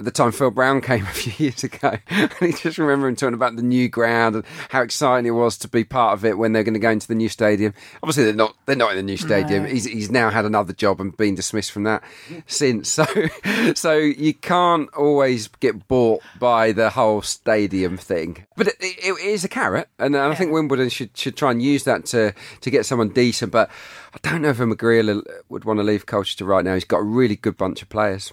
at 0.00 0.04
the 0.04 0.12
time 0.12 0.30
Phil 0.30 0.50
Brown 0.50 0.80
came 0.80 1.02
a 1.04 1.08
few 1.08 1.32
years 1.44 1.64
ago, 1.64 1.96
and 2.08 2.32
he 2.40 2.52
just 2.52 2.78
remember 2.78 3.08
him 3.08 3.16
talking 3.16 3.34
about 3.34 3.56
the 3.56 3.62
new 3.62 3.88
ground 3.88 4.36
and 4.36 4.44
how 4.68 4.82
exciting 4.82 5.26
it 5.26 5.32
was 5.32 5.58
to 5.58 5.68
be 5.68 5.84
part 5.84 6.14
of 6.14 6.24
it 6.24 6.38
when 6.38 6.52
they're 6.52 6.64
going 6.64 6.74
to 6.74 6.80
go 6.80 6.90
into 6.90 7.08
the 7.08 7.14
new 7.14 7.28
stadium. 7.28 7.74
Obviously, 8.02 8.24
they're 8.24 8.32
not. 8.32 8.56
They're 8.66 8.76
not 8.76 8.92
in 8.92 8.96
the 8.96 9.02
new 9.02 9.16
stadium. 9.16 9.66
He's, 9.66 9.84
he's 9.84 10.10
now 10.10 10.30
had 10.30 10.44
another 10.44 10.72
job 10.72 11.00
and 11.00 11.16
been 11.16 11.34
dismissed 11.34 11.72
from 11.72 11.84
that 11.84 12.02
since. 12.46 12.88
So, 12.88 13.06
so 13.74 13.96
you 13.96 14.34
can't 14.34 14.92
always 14.94 15.48
get 15.48 15.88
bought 15.88 16.22
by 16.38 16.72
the 16.72 16.90
whole 16.90 17.22
stadium 17.22 17.96
thing. 17.96 18.46
But 18.56 18.68
it, 18.68 18.76
it 18.80 19.18
is 19.20 19.44
a 19.44 19.48
carrot, 19.48 19.88
and 19.98 20.16
I 20.16 20.34
think 20.34 20.52
Wimbledon 20.52 20.88
should 20.90 21.16
should 21.16 21.36
try 21.36 21.50
and 21.50 21.62
use 21.62 21.84
that 21.84 22.06
to 22.06 22.34
to 22.60 22.70
get 22.70 22.86
someone 22.86 23.08
decent. 23.08 23.52
But 23.52 23.70
I 24.14 24.18
don't 24.30 24.42
know 24.42 24.50
if 24.50 24.60
a 24.60 24.64
McGreal 24.64 25.22
would 25.48 25.64
want 25.64 25.80
to 25.80 25.84
leave 25.84 26.06
Colchester 26.06 26.44
right 26.44 26.64
now. 26.64 26.74
He's 26.74 26.84
got 26.84 26.98
a 26.98 27.04
really 27.04 27.36
good 27.36 27.56
bunch 27.56 27.82
of 27.82 27.88
players. 27.88 28.32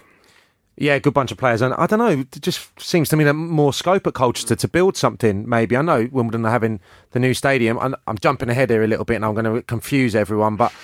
Yeah, 0.78 0.98
good 0.98 1.14
bunch 1.14 1.32
of 1.32 1.38
players, 1.38 1.62
and 1.62 1.72
I 1.74 1.86
don't 1.86 1.98
know. 1.98 2.08
It 2.08 2.42
just 2.42 2.68
seems 2.78 3.08
to 3.08 3.16
me 3.16 3.24
that 3.24 3.32
more 3.32 3.72
scope 3.72 4.06
at 4.06 4.12
Colchester 4.12 4.54
to 4.56 4.68
build 4.68 4.96
something. 4.96 5.48
Maybe 5.48 5.74
I 5.74 5.80
know 5.80 6.08
Wimbledon 6.12 6.44
are 6.44 6.50
having 6.50 6.80
the 7.12 7.18
new 7.18 7.32
stadium. 7.32 7.78
and 7.80 7.96
I'm 8.06 8.18
jumping 8.18 8.50
ahead 8.50 8.68
here 8.68 8.84
a 8.84 8.86
little 8.86 9.06
bit, 9.06 9.16
and 9.16 9.24
I'm 9.24 9.34
going 9.34 9.46
to 9.46 9.62
confuse 9.62 10.14
everyone. 10.14 10.56
But 10.56 10.74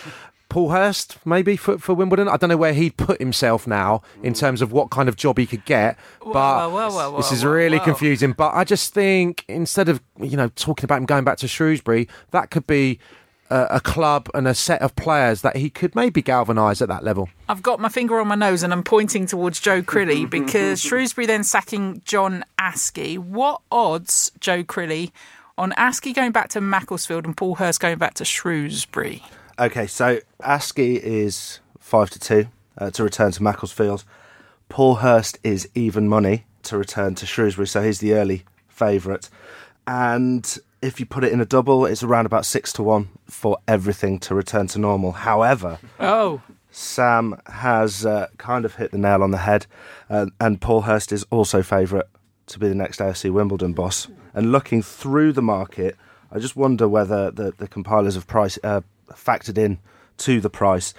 Paul 0.48 0.70
Hurst, 0.70 1.18
maybe 1.26 1.56
for, 1.56 1.78
for 1.78 1.94
Wimbledon, 1.94 2.28
I 2.28 2.38
don't 2.38 2.48
know 2.48 2.56
where 2.56 2.72
he'd 2.72 2.96
put 2.96 3.18
himself 3.18 3.66
now 3.66 4.00
in 4.22 4.32
terms 4.32 4.62
of 4.62 4.72
what 4.72 4.90
kind 4.90 5.08
of 5.10 5.16
job 5.16 5.38
he 5.38 5.46
could 5.46 5.64
get. 5.66 5.98
But 6.20 6.70
whoa, 6.70 6.90
whoa, 6.90 7.10
whoa, 7.10 7.16
this 7.18 7.32
is 7.32 7.44
really 7.44 7.80
confusing. 7.80 8.32
But 8.32 8.54
I 8.54 8.64
just 8.64 8.94
think 8.94 9.44
instead 9.48 9.90
of 9.90 10.00
you 10.18 10.36
know 10.38 10.48
talking 10.48 10.84
about 10.84 10.98
him 10.98 11.06
going 11.06 11.24
back 11.24 11.36
to 11.38 11.48
Shrewsbury, 11.48 12.08
that 12.30 12.50
could 12.50 12.66
be. 12.66 12.98
A, 13.52 13.76
a 13.76 13.80
club 13.80 14.28
and 14.32 14.48
a 14.48 14.54
set 14.54 14.80
of 14.80 14.96
players 14.96 15.42
that 15.42 15.56
he 15.56 15.68
could 15.68 15.94
maybe 15.94 16.22
galvanise 16.22 16.80
at 16.80 16.88
that 16.88 17.04
level. 17.04 17.28
I've 17.48 17.62
got 17.62 17.80
my 17.80 17.90
finger 17.90 18.18
on 18.18 18.26
my 18.28 18.34
nose 18.34 18.62
and 18.62 18.72
I'm 18.72 18.82
pointing 18.82 19.26
towards 19.26 19.60
Joe 19.60 19.82
Crilly 19.82 20.24
because 20.30 20.80
Shrewsbury 20.80 21.26
then 21.26 21.44
sacking 21.44 22.00
John 22.04 22.44
Askey. 22.58 23.18
What 23.18 23.60
odds, 23.70 24.32
Joe 24.40 24.64
Crilly, 24.64 25.12
on 25.58 25.72
Askey 25.72 26.14
going 26.14 26.32
back 26.32 26.48
to 26.50 26.60
Macclesfield 26.60 27.26
and 27.26 27.36
Paul 27.36 27.56
Hurst 27.56 27.80
going 27.80 27.98
back 27.98 28.14
to 28.14 28.24
Shrewsbury? 28.24 29.22
Okay, 29.58 29.86
so 29.86 30.18
Askey 30.40 30.98
is 30.98 31.60
five 31.78 32.08
to 32.10 32.18
two 32.18 32.46
uh, 32.78 32.90
to 32.90 33.04
return 33.04 33.32
to 33.32 33.42
Macclesfield. 33.42 34.04
Paul 34.68 34.96
Hurst 34.96 35.38
is 35.44 35.68
even 35.74 36.08
money 36.08 36.46
to 36.62 36.78
return 36.78 37.14
to 37.16 37.26
Shrewsbury, 37.26 37.66
so 37.66 37.82
he's 37.82 37.98
the 37.98 38.14
early 38.14 38.44
favourite. 38.68 39.28
And 39.86 40.58
if 40.82 40.98
you 41.00 41.06
put 41.06 41.24
it 41.24 41.32
in 41.32 41.40
a 41.40 41.46
double, 41.46 41.86
it's 41.86 42.02
around 42.02 42.26
about 42.26 42.44
six 42.44 42.72
to 42.74 42.82
one 42.82 43.08
for 43.26 43.58
everything 43.68 44.18
to 44.20 44.34
return 44.34 44.66
to 44.68 44.78
normal. 44.78 45.12
However, 45.12 45.78
Oh, 46.00 46.42
Sam 46.70 47.40
has 47.46 48.04
uh, 48.04 48.28
kind 48.38 48.64
of 48.64 48.74
hit 48.74 48.90
the 48.90 48.98
nail 48.98 49.22
on 49.22 49.30
the 49.30 49.38
head, 49.38 49.66
uh, 50.10 50.26
and 50.40 50.60
Paul 50.60 50.82
Hurst 50.82 51.12
is 51.12 51.24
also 51.30 51.62
favourite 51.62 52.06
to 52.46 52.58
be 52.58 52.68
the 52.68 52.74
next 52.74 52.98
AFC 52.98 53.30
Wimbledon 53.30 53.72
boss. 53.72 54.08
And 54.34 54.50
looking 54.50 54.82
through 54.82 55.32
the 55.32 55.42
market, 55.42 55.96
I 56.30 56.38
just 56.38 56.56
wonder 56.56 56.88
whether 56.88 57.30
the, 57.30 57.52
the 57.56 57.68
compilers 57.68 58.14
have 58.14 58.26
price 58.26 58.58
uh, 58.64 58.80
factored 59.10 59.58
in 59.58 59.78
to 60.18 60.40
the 60.40 60.50
price 60.50 60.94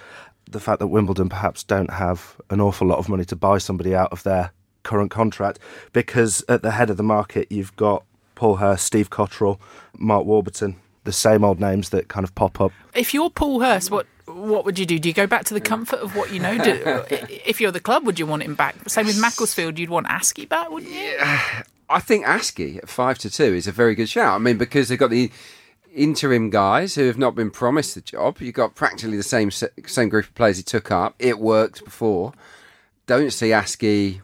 the 0.50 0.60
fact 0.60 0.78
that 0.78 0.88
Wimbledon 0.88 1.28
perhaps 1.28 1.64
don't 1.64 1.90
have 1.90 2.36
an 2.50 2.60
awful 2.60 2.86
lot 2.86 2.98
of 2.98 3.08
money 3.08 3.24
to 3.24 3.34
buy 3.36 3.58
somebody 3.58 3.94
out 3.94 4.12
of 4.12 4.22
their 4.22 4.52
current 4.82 5.10
contract, 5.10 5.58
because 5.92 6.44
at 6.48 6.62
the 6.62 6.72
head 6.72 6.90
of 6.90 6.96
the 6.96 7.02
market 7.02 7.50
you've 7.50 7.74
got 7.76 8.04
Paul 8.34 8.56
Hurst, 8.56 8.84
Steve 8.84 9.10
Cotterill, 9.10 9.58
Mark 9.96 10.24
Warburton, 10.24 10.76
the 11.04 11.12
same 11.12 11.44
old 11.44 11.60
names 11.60 11.90
that 11.90 12.08
kind 12.08 12.24
of 12.24 12.34
pop 12.34 12.60
up 12.60 12.72
if 12.94 13.12
you're 13.12 13.30
Paul 13.30 13.60
Hurst, 13.60 13.90
what 13.90 14.06
what 14.26 14.64
would 14.64 14.78
you 14.78 14.86
do? 14.86 14.98
Do 14.98 15.08
you 15.08 15.14
go 15.14 15.26
back 15.26 15.44
to 15.46 15.54
the 15.54 15.60
comfort 15.60 16.00
of 16.00 16.16
what 16.16 16.32
you 16.32 16.40
know? 16.40 16.56
Do, 16.56 16.82
if 17.10 17.60
you're 17.60 17.70
the 17.70 17.80
club, 17.80 18.06
would 18.06 18.18
you 18.18 18.26
want 18.26 18.42
him 18.42 18.54
back? 18.54 18.76
Same 18.88 19.06
with 19.06 19.20
Macclesfield, 19.20 19.78
you'd 19.78 19.90
want 19.90 20.06
Askey 20.06 20.48
back, 20.48 20.70
wouldn't 20.70 20.92
you? 20.92 21.16
I 21.90 22.00
think 22.00 22.24
Askey 22.24 22.78
at 22.78 22.88
five 22.88 23.18
to 23.18 23.30
two 23.30 23.44
is 23.54 23.66
a 23.66 23.72
very 23.72 23.94
good 23.94 24.08
shout. 24.08 24.34
I 24.34 24.38
mean, 24.38 24.56
because 24.56 24.88
they've 24.88 24.98
got 24.98 25.10
the 25.10 25.30
interim 25.94 26.50
guys 26.50 26.94
who 26.94 27.06
have 27.06 27.18
not 27.18 27.34
been 27.34 27.50
promised 27.50 27.94
the 27.94 28.00
job. 28.00 28.40
You've 28.40 28.54
got 28.54 28.74
practically 28.74 29.16
the 29.16 29.22
same 29.22 29.50
same 29.50 30.08
group 30.08 30.26
of 30.26 30.34
players 30.34 30.56
he 30.56 30.62
took 30.62 30.90
up. 30.90 31.14
It 31.18 31.38
worked 31.38 31.84
before. 31.84 32.32
Don't 33.06 33.32
see 33.32 33.48
Askey 33.48 34.22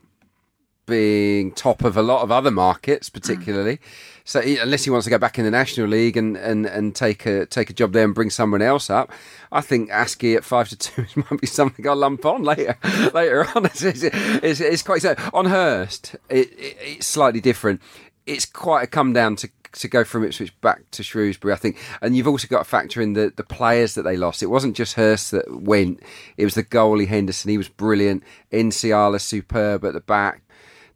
being 0.91 1.53
top 1.53 1.83
of 1.83 1.97
a 1.97 2.03
lot 2.03 2.23
of 2.23 2.31
other 2.31 2.51
markets, 2.51 3.09
mm. 3.09 3.15
particularly. 3.15 3.81
So 4.25 4.41
he, 4.41 4.59
unless 4.59 4.85
he 4.85 4.91
wants 4.91 5.05
to 5.05 5.11
go 5.11 5.19
back 5.19 5.39
in 5.39 5.45
the 5.45 5.51
National 5.51 5.89
League 5.89 6.17
and, 6.17 6.37
and, 6.37 6.67
and 6.67 6.95
take 6.95 7.27
a 7.27 7.47
take 7.47 7.71
a 7.71 7.73
job 7.73 7.93
there 7.93 8.05
and 8.05 8.15
bring 8.15 8.31
someone 8.31 8.63
else 8.63 8.91
up, 8.91 9.11
I 9.51 9.61
think 9.61 9.91
Askey 9.91 10.37
at 10.37 10.45
five 10.45 10.69
to 10.69 10.77
two 10.77 11.07
might 11.17 11.41
be 11.41 11.47
something 11.47 11.89
I'll 11.89 11.97
lump 11.97 12.25
on 12.27 12.43
later 12.43 12.77
later 13.15 13.47
on. 13.55 13.65
It's, 13.71 13.83
it's, 13.83 14.03
it's, 14.03 14.61
it's 14.61 14.83
quite 14.83 15.03
so 15.03 15.15
on 15.33 15.47
Hurst. 15.47 16.17
It, 16.29 16.53
it, 16.53 16.77
it's 16.81 17.07
slightly 17.07 17.41
different. 17.41 17.81
It's 18.27 18.45
quite 18.45 18.83
a 18.83 18.87
come 18.87 19.13
down 19.13 19.37
to 19.37 19.49
to 19.73 19.89
go 19.89 20.05
from 20.05 20.25
Ipswich 20.25 20.59
back 20.61 20.91
to 20.93 21.03
Shrewsbury, 21.03 21.55
I 21.55 21.57
think. 21.57 21.77
And 22.03 22.17
you've 22.17 22.27
also 22.29 22.49
got 22.49 22.59
to 22.59 22.65
factor 22.65 23.01
in 23.01 23.13
the, 23.13 23.33
the 23.35 23.45
players 23.45 23.95
that 23.95 24.03
they 24.03 24.17
lost. 24.17 24.43
It 24.43 24.47
wasn't 24.47 24.77
just 24.77 24.95
Hurst 24.95 25.31
that 25.31 25.63
went, 25.63 26.03
it 26.37 26.45
was 26.45 26.55
the 26.55 26.65
goalie 26.65 27.07
Henderson. 27.07 27.51
He 27.51 27.59
was 27.59 27.69
brilliant. 27.69 28.23
Nsiala 28.53 29.21
superb 29.21 29.85
at 29.85 29.93
the 29.93 30.01
back. 30.01 30.43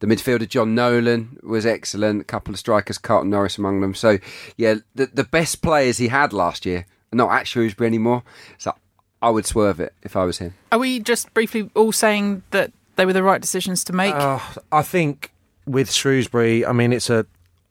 The 0.01 0.07
midfielder 0.07 0.49
John 0.49 0.75
Nolan 0.75 1.39
was 1.43 1.65
excellent. 1.65 2.23
A 2.23 2.25
couple 2.25 2.53
of 2.53 2.59
strikers, 2.59 2.99
Carlton 2.99 3.31
Morris 3.31 3.59
among 3.59 3.81
them. 3.81 3.95
So, 3.95 4.19
yeah, 4.57 4.77
the, 4.95 5.07
the 5.07 5.25
best 5.25 5.63
players 5.63 5.99
he 5.99 6.09
had 6.09 6.33
last 6.33 6.67
year 6.67 6.87
are 7.13 7.17
not 7.17 7.33
at 7.33 7.47
Shrewsbury 7.47 7.87
anymore. 7.87 8.23
So 8.59 8.75
I 9.23 9.31
would 9.31 9.47
swerve 9.47 9.81
it 9.81 9.95
if 10.03 10.17
I 10.17 10.25
was 10.25 10.39
him. 10.39 10.55
Are 10.73 10.79
we 10.79 11.01
just 11.01 11.33
briefly 11.33 11.71
all 11.75 11.93
saying 11.93 12.43
that 12.51 12.73
they 12.97 13.07
were 13.07 13.13
the 13.13 13.23
right 13.23 13.41
decisions 13.41 13.85
to 13.85 13.93
make? 13.93 14.15
Uh, 14.15 14.41
I 14.71 14.83
think 14.83 15.33
with 15.67 15.91
Shrewsbury, 15.91 16.67
I 16.67 16.73
mean, 16.73 16.93
it's 16.93 17.11
a 17.11 17.27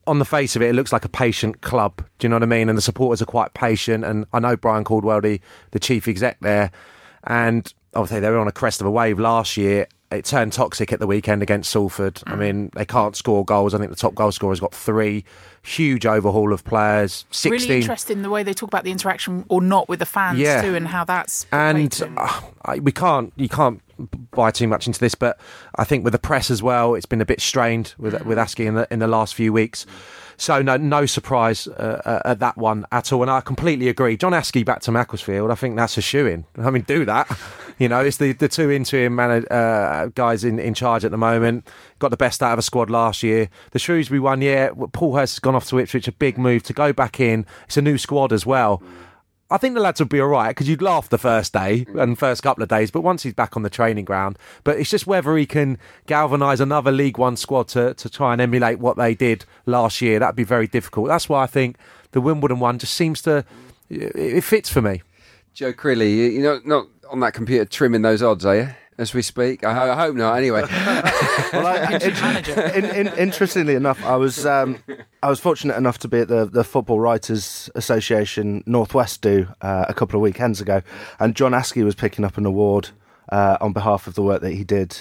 on 0.06 0.20
the 0.20 0.26
face 0.26 0.56
of 0.56 0.62
it, 0.62 0.70
it 0.70 0.74
looks 0.74 0.92
like 0.92 1.06
a 1.06 1.10
patient 1.10 1.62
club. 1.62 2.04
Do 2.20 2.26
you 2.26 2.30
know 2.30 2.36
what 2.36 2.44
I 2.44 2.48
mean? 2.48 2.70
And 2.70 2.78
the 2.78 2.82
supporters 2.82 3.22
are 3.22 3.26
quite 3.26 3.54
patient. 3.54 4.04
And 4.04 4.26
I 4.34 4.40
know 4.40 4.58
Brian 4.58 4.84
Caldwell, 4.84 5.22
the, 5.22 5.40
the 5.72 5.80
chief 5.80 6.08
exec 6.08 6.40
there, 6.42 6.72
and 7.24 7.74
obviously 7.94 8.20
they 8.20 8.30
were 8.30 8.40
on 8.40 8.48
a 8.48 8.52
crest 8.52 8.82
of 8.82 8.88
a 8.88 8.92
wave 8.92 9.20
last 9.20 9.56
year. 9.56 9.88
It 10.14 10.26
turned 10.26 10.54
toxic 10.54 10.94
at 10.94 11.00
the 11.00 11.08
weekend 11.08 11.42
against 11.44 11.72
Salford. 11.72 12.22
I 12.26 12.36
mean, 12.36 12.70
they 12.76 12.86
can't 12.86 13.16
score 13.16 13.44
goals. 13.44 13.74
I 13.74 13.78
think 13.80 13.90
the 13.90 13.96
top 13.96 14.16
goal 14.16 14.32
scorer's 14.32 14.60
got 14.60 14.74
three. 14.74 15.26
Huge 15.64 16.06
overhaul 16.06 16.54
of 16.54 16.64
players. 16.64 17.26
16. 17.32 17.52
Really 17.70 17.82
interesting 17.82 18.22
the 18.22 18.30
way 18.30 18.44
they 18.44 18.54
talk 18.54 18.70
about 18.70 18.84
the 18.84 18.92
interaction 18.92 19.46
or 19.50 19.62
not 19.62 19.90
with 19.90 20.00
the 20.00 20.06
fans 20.06 20.40
Yeah. 20.40 20.62
too, 20.62 20.76
and 20.76 20.88
how 20.88 21.04
that's 21.04 21.46
and 21.52 22.02
uh, 22.18 22.42
I, 22.66 22.80
we 22.80 22.92
can't 22.92 23.34
you 23.36 23.50
can't 23.50 23.82
buy 24.36 24.52
too 24.52 24.68
much 24.68 24.88
into 24.88 25.00
this 25.00 25.16
but 25.16 25.40
I 25.76 25.84
think 25.84 26.04
with 26.04 26.14
the 26.14 26.20
press 26.20 26.50
as 26.52 26.62
well 26.62 26.96
it's 26.96 27.06
been 27.06 27.22
a 27.22 27.26
bit 27.26 27.42
strained 27.42 27.94
with 27.98 28.22
with 28.26 28.38
Askey 28.38 28.66
in 28.66 28.76
the 28.76 28.88
in 28.92 29.00
the 29.00 29.08
last 29.08 29.36
few 29.36 29.54
weeks. 29.54 29.86
So 30.38 30.62
no 30.62 30.78
no 30.78 31.06
surprise 31.06 31.68
uh, 31.68 32.02
uh, 32.06 32.22
at 32.26 32.40
that 32.40 32.58
one 32.58 32.86
at 32.92 33.14
all. 33.14 33.22
And 33.22 33.32
I 33.32 33.42
completely 33.42 33.88
agree. 33.88 34.18
John 34.18 34.32
Askey 34.34 34.66
back 34.66 34.82
to 34.82 34.92
Macclesfield 34.92 35.52
I 35.52 35.56
think 35.56 35.76
that's 35.76 35.98
a 35.98 36.02
shoe 36.02 36.26
in 36.26 36.46
I 36.58 36.70
mean 36.70 36.84
do 36.84 37.06
that. 37.06 37.30
You 37.80 37.90
know 37.90 38.02
it's 38.02 38.18
the 38.18 38.34
the 38.34 38.48
two 38.48 38.70
interim 38.70 39.16
man, 39.16 39.46
uh, 39.50 40.06
guys 40.14 40.44
in 40.44 40.60
in 40.60 40.76
charge 40.76 41.04
at 41.04 41.10
the 41.10 41.18
moment. 41.18 41.68
Got 41.98 42.12
the 42.12 42.18
best 42.18 42.44
out 42.44 42.54
of 42.54 42.60
a 42.60 42.62
squad 42.62 42.92
last 42.92 43.24
year. 43.24 43.50
The 43.72 43.80
Shrewsbury 43.80 44.20
one 44.20 44.44
yeah 44.44 44.70
Paul 44.94 45.16
Hurst 45.16 45.34
has 45.34 45.40
gone 45.40 45.56
off 45.56 45.68
to 45.70 45.80
Ipswich 45.80 46.08
a 46.08 46.12
big 46.12 46.38
move 46.38 46.62
to 46.64 46.74
go 46.74 46.94
back 46.94 47.20
in. 47.20 47.48
It's 47.66 47.76
a 47.76 47.82
new 47.82 47.98
squad 47.98 48.32
as 48.32 48.46
well 48.46 48.84
I 49.52 49.58
think 49.58 49.76
the 49.76 49.82
lads 49.82 50.00
will 50.00 50.08
be 50.08 50.20
all 50.20 50.28
right 50.30 50.50
because 50.50 50.68
you'd 50.68 50.82
laugh 50.82 51.10
the 51.10 51.18
first 51.18 51.54
day 51.54 51.86
mm. 51.86 52.02
and 52.02 52.18
first 52.18 52.42
couple 52.42 52.64
of 52.64 52.70
days, 52.70 52.90
but 52.90 53.02
once 53.02 53.24
he's 53.24 53.34
back 53.34 53.56
on 53.56 53.64
the 53.64 53.70
training 53.70 54.06
ground, 54.06 54.38
but 54.64 54.80
it's 54.80 54.90
just 54.90 55.06
whether 55.06 55.36
he 55.38 55.46
can 55.46 55.78
galvanise 56.08 56.60
another 56.60 56.92
League 56.92 57.18
One 57.18 57.38
squad 57.38 57.68
to, 57.70 57.94
to 57.94 58.10
try 58.10 58.34
and 58.34 58.42
emulate 58.42 58.80
what 58.80 58.98
they 58.98 59.14
did 59.14 59.46
last 59.66 60.02
year. 60.02 60.20
That'd 60.20 60.36
be 60.36 60.44
very 60.44 60.68
difficult. 60.68 61.08
That's 61.08 61.30
why 61.30 61.44
I 61.44 61.48
think 61.48 61.78
the 62.12 62.22
Wimbledon 62.22 62.60
one 62.60 62.80
just 62.80 62.94
seems 62.94 63.22
to 63.24 63.46
it, 63.90 64.16
it 64.16 64.44
fits 64.44 64.70
for 64.70 64.82
me. 64.82 65.02
Joe 65.54 65.74
Crilly, 65.74 66.16
you- 66.16 66.32
you're 66.42 66.54
not, 66.56 66.66
not 66.66 66.88
on 67.12 67.20
that 67.20 67.34
computer 67.34 67.66
trimming 67.66 68.02
those 68.02 68.24
odds, 68.24 68.46
are 68.46 68.56
you? 68.56 68.70
As 68.98 69.14
we 69.14 69.22
speak, 69.22 69.64
I, 69.64 69.92
I 69.92 69.96
hope 69.96 70.16
not. 70.16 70.36
Anyway, 70.38 70.62
Well, 70.72 71.66
I, 71.66 71.86
Pension 71.88 72.14
manager. 72.14 72.62
in, 72.62 72.86
in, 72.86 73.08
interestingly 73.18 73.76
enough, 73.76 74.04
I 74.06 74.16
was 74.16 74.46
um, 74.46 74.78
I 75.22 75.30
was 75.30 75.40
fortunate 75.40 75.76
enough 75.78 75.98
to 76.00 76.08
be 76.08 76.20
at 76.20 76.28
the, 76.28 76.46
the 76.46 76.64
Football 76.64 77.00
Writers 77.00 77.70
Association 77.76 78.64
Northwest 78.66 79.22
do 79.22 79.48
uh, 79.62 79.86
a 79.90 79.94
couple 79.94 80.18
of 80.18 80.22
weekends 80.22 80.62
ago, 80.62 80.82
and 81.20 81.36
John 81.36 81.54
Askey 81.54 81.84
was 81.84 81.96
picking 81.96 82.24
up 82.24 82.38
an 82.38 82.46
award 82.46 82.90
uh, 83.30 83.58
on 83.60 83.74
behalf 83.74 84.06
of 84.08 84.16
the 84.16 84.22
work 84.22 84.42
that 84.42 84.52
he 84.54 84.64
did 84.64 84.98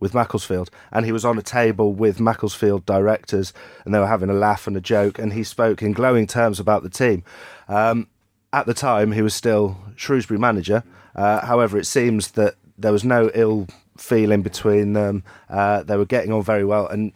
with 0.00 0.14
Macclesfield, 0.14 0.70
and 0.92 1.04
he 1.06 1.12
was 1.12 1.24
on 1.24 1.38
a 1.38 1.42
table 1.42 1.92
with 1.92 2.20
Macclesfield 2.20 2.84
directors, 2.86 3.52
and 3.84 3.94
they 3.94 3.98
were 3.98 4.06
having 4.06 4.30
a 4.30 4.34
laugh 4.34 4.66
and 4.66 4.76
a 4.76 4.80
joke, 4.80 5.18
and 5.18 5.32
he 5.32 5.44
spoke 5.44 5.82
in 5.82 5.92
glowing 5.92 6.26
terms 6.26 6.58
about 6.58 6.82
the 6.82 6.90
team. 6.90 7.22
Um, 7.68 8.08
at 8.52 8.66
the 8.66 8.74
time, 8.74 9.12
he 9.12 9.22
was 9.22 9.34
still 9.34 9.76
Shrewsbury 9.96 10.40
manager. 10.40 10.82
Uh, 11.14 11.44
however, 11.44 11.78
it 11.78 11.86
seems 11.86 12.32
that 12.32 12.54
there 12.80 12.92
was 12.92 13.04
no 13.04 13.30
ill 13.34 13.66
feeling 13.96 14.42
between 14.42 14.94
them. 14.94 15.22
Uh, 15.48 15.82
they 15.82 15.96
were 15.96 16.06
getting 16.06 16.32
on 16.32 16.42
very 16.42 16.64
well, 16.64 16.86
and 16.86 17.12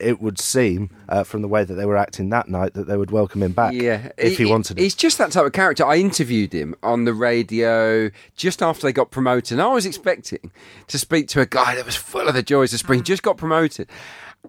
it 0.00 0.20
would 0.20 0.38
seem 0.38 0.90
uh, 1.08 1.22
from 1.22 1.40
the 1.42 1.48
way 1.48 1.64
that 1.64 1.74
they 1.74 1.86
were 1.86 1.96
acting 1.96 2.28
that 2.28 2.48
night 2.48 2.74
that 2.74 2.86
they 2.86 2.96
would 2.96 3.10
welcome 3.10 3.42
him 3.42 3.52
back 3.52 3.72
yeah, 3.72 4.10
if 4.18 4.38
he, 4.38 4.44
wanted 4.44 4.78
it. 4.78 4.82
He's 4.82 4.94
just 4.94 5.18
that 5.18 5.30
type 5.30 5.46
of 5.46 5.52
character. 5.52 5.84
I 5.84 5.96
interviewed 5.96 6.52
him 6.52 6.74
on 6.82 7.04
the 7.04 7.14
radio 7.14 8.10
just 8.36 8.60
after 8.60 8.86
they 8.86 8.92
got 8.92 9.10
promoted, 9.10 9.52
and 9.52 9.62
I 9.62 9.72
was 9.72 9.86
expecting 9.86 10.50
to 10.88 10.98
speak 10.98 11.28
to 11.28 11.40
a 11.40 11.46
guy 11.46 11.76
that 11.76 11.86
was 11.86 11.96
full 11.96 12.28
of 12.28 12.34
the 12.34 12.42
joys 12.42 12.72
of 12.72 12.80
spring. 12.80 13.02
Just 13.02 13.22
got 13.22 13.36
promoted, 13.36 13.88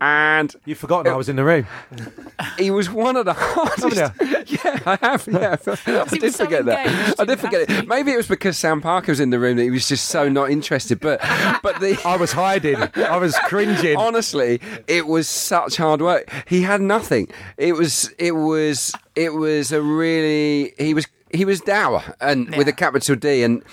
and 0.02 0.54
You've 0.66 0.78
forgotten 0.78 1.12
I 1.12 1.16
was 1.16 1.30
in 1.30 1.36
the 1.36 1.44
room. 1.44 1.66
he 2.58 2.72
was 2.72 2.90
one 2.90 3.16
of 3.16 3.26
the 3.26 3.34
hardest. 3.34 3.96
yeah, 4.48 4.80
I 4.86 4.98
have. 5.02 5.28
Yeah, 5.28 5.56
I 5.68 6.18
did 6.18 6.34
so 6.34 6.46
forget 6.46 6.66
that. 6.66 6.88
engaged 6.88 7.20
I 7.20 7.24
in 7.24 7.30
did 7.30 7.40
forget 7.40 7.70
it. 7.70 7.88
Maybe 7.88 8.12
it 8.12 8.18
was 8.18 8.28
because 8.28 8.58
Sam 8.58 8.82
Parker 8.82 9.12
was 9.12 9.20
in 9.20 9.30
the 9.30 9.40
room 9.40 9.58
that 9.58 9.64
he 9.64 9.72
was 9.72 9.88
just 9.88 10.08
so 10.08 10.28
not 10.28 10.52
interested. 10.52 11.00
But 11.00 11.22
but 11.64 11.80
the 11.80 12.00
I 12.06 12.18
was 12.18 12.32
hiding. 12.34 12.78
I 12.96 13.18
was 13.18 13.38
cringing. 13.46 13.98
honestly, 13.98 14.60
it 14.88 15.08
was 15.08 15.28
such 15.28 15.78
hard 15.78 16.02
work. 16.02 16.30
He 16.48 16.62
had 16.62 16.82
nothing. 16.82 17.30
It 17.58 17.74
was 17.74 18.14
it 18.20 18.32
was 18.32 18.94
it 19.16 19.34
was 19.34 19.72
a 19.72 19.82
really 19.82 20.74
he 20.78 20.94
was 20.94 21.08
he 21.32 21.46
was 21.46 21.62
dour 21.62 22.04
and 22.20 22.54
with 22.56 22.68
a 22.68 22.74
capital 22.74 23.16
D 23.16 23.44
and. 23.44 23.64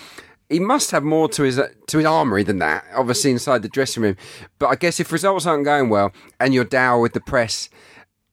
He 0.52 0.60
must 0.60 0.90
have 0.90 1.02
more 1.02 1.28
to 1.30 1.42
his 1.42 1.56
to 1.56 1.96
his 1.96 2.06
armory 2.06 2.42
than 2.42 2.58
that, 2.58 2.84
obviously 2.94 3.30
inside 3.30 3.62
the 3.62 3.68
dressing 3.68 4.02
room. 4.02 4.16
But 4.58 4.68
I 4.68 4.76
guess 4.76 5.00
if 5.00 5.10
results 5.10 5.46
aren't 5.46 5.64
going 5.64 5.88
well 5.88 6.12
and 6.38 6.52
you're 6.52 6.64
dour 6.64 7.00
with 7.00 7.14
the 7.14 7.20
press, 7.20 7.70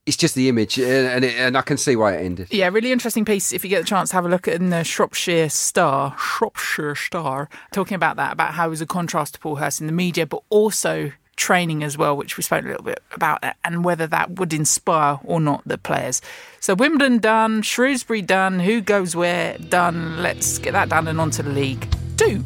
it's 0.05 0.17
just 0.17 0.35
the 0.35 0.49
image, 0.49 0.77
and 0.77 1.07
and, 1.07 1.23
it, 1.23 1.35
and 1.35 1.57
I 1.57 1.61
can 1.61 1.77
see 1.77 1.95
why 1.95 2.15
it 2.15 2.25
ended. 2.25 2.47
Yeah, 2.51 2.67
really 2.69 2.91
interesting 2.91 3.23
piece. 3.23 3.53
If 3.53 3.63
you 3.63 3.69
get 3.69 3.79
the 3.79 3.87
chance 3.87 4.09
to 4.09 4.15
have 4.15 4.25
a 4.25 4.29
look 4.29 4.47
in 4.47 4.69
the 4.69 4.83
Shropshire 4.83 5.49
Star, 5.49 6.15
Shropshire 6.17 6.95
Star, 6.95 7.47
talking 7.71 7.95
about 7.95 8.17
that, 8.17 8.33
about 8.33 8.53
how 8.53 8.67
it 8.67 8.71
was 8.71 8.81
a 8.81 8.85
contrast 8.85 9.35
to 9.35 9.39
Paul 9.39 9.55
Hurst 9.57 9.79
in 9.79 9.87
the 9.87 9.93
media, 9.93 10.25
but 10.25 10.41
also 10.49 11.13
training 11.37 11.83
as 11.83 11.97
well, 11.97 12.17
which 12.17 12.35
we 12.35 12.43
spoke 12.43 12.65
a 12.65 12.67
little 12.67 12.83
bit 12.83 13.01
about, 13.13 13.41
and 13.63 13.85
whether 13.85 14.07
that 14.07 14.31
would 14.31 14.53
inspire 14.53 15.19
or 15.23 15.39
not 15.39 15.61
the 15.65 15.77
players. 15.77 16.21
So 16.59 16.75
Wimbledon 16.75 17.19
done, 17.19 17.61
Shrewsbury 17.61 18.21
done, 18.21 18.59
who 18.59 18.81
goes 18.81 19.15
where 19.15 19.57
done. 19.57 20.21
Let's 20.21 20.57
get 20.57 20.73
that 20.73 20.89
done 20.89 21.07
and 21.07 21.21
on 21.21 21.31
to 21.31 21.43
the 21.43 21.51
League 21.51 21.87
Two. 22.19 22.43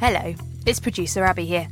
Hello, 0.00 0.34
it's 0.66 0.80
producer 0.80 1.22
Abby 1.22 1.46
here. 1.46 1.68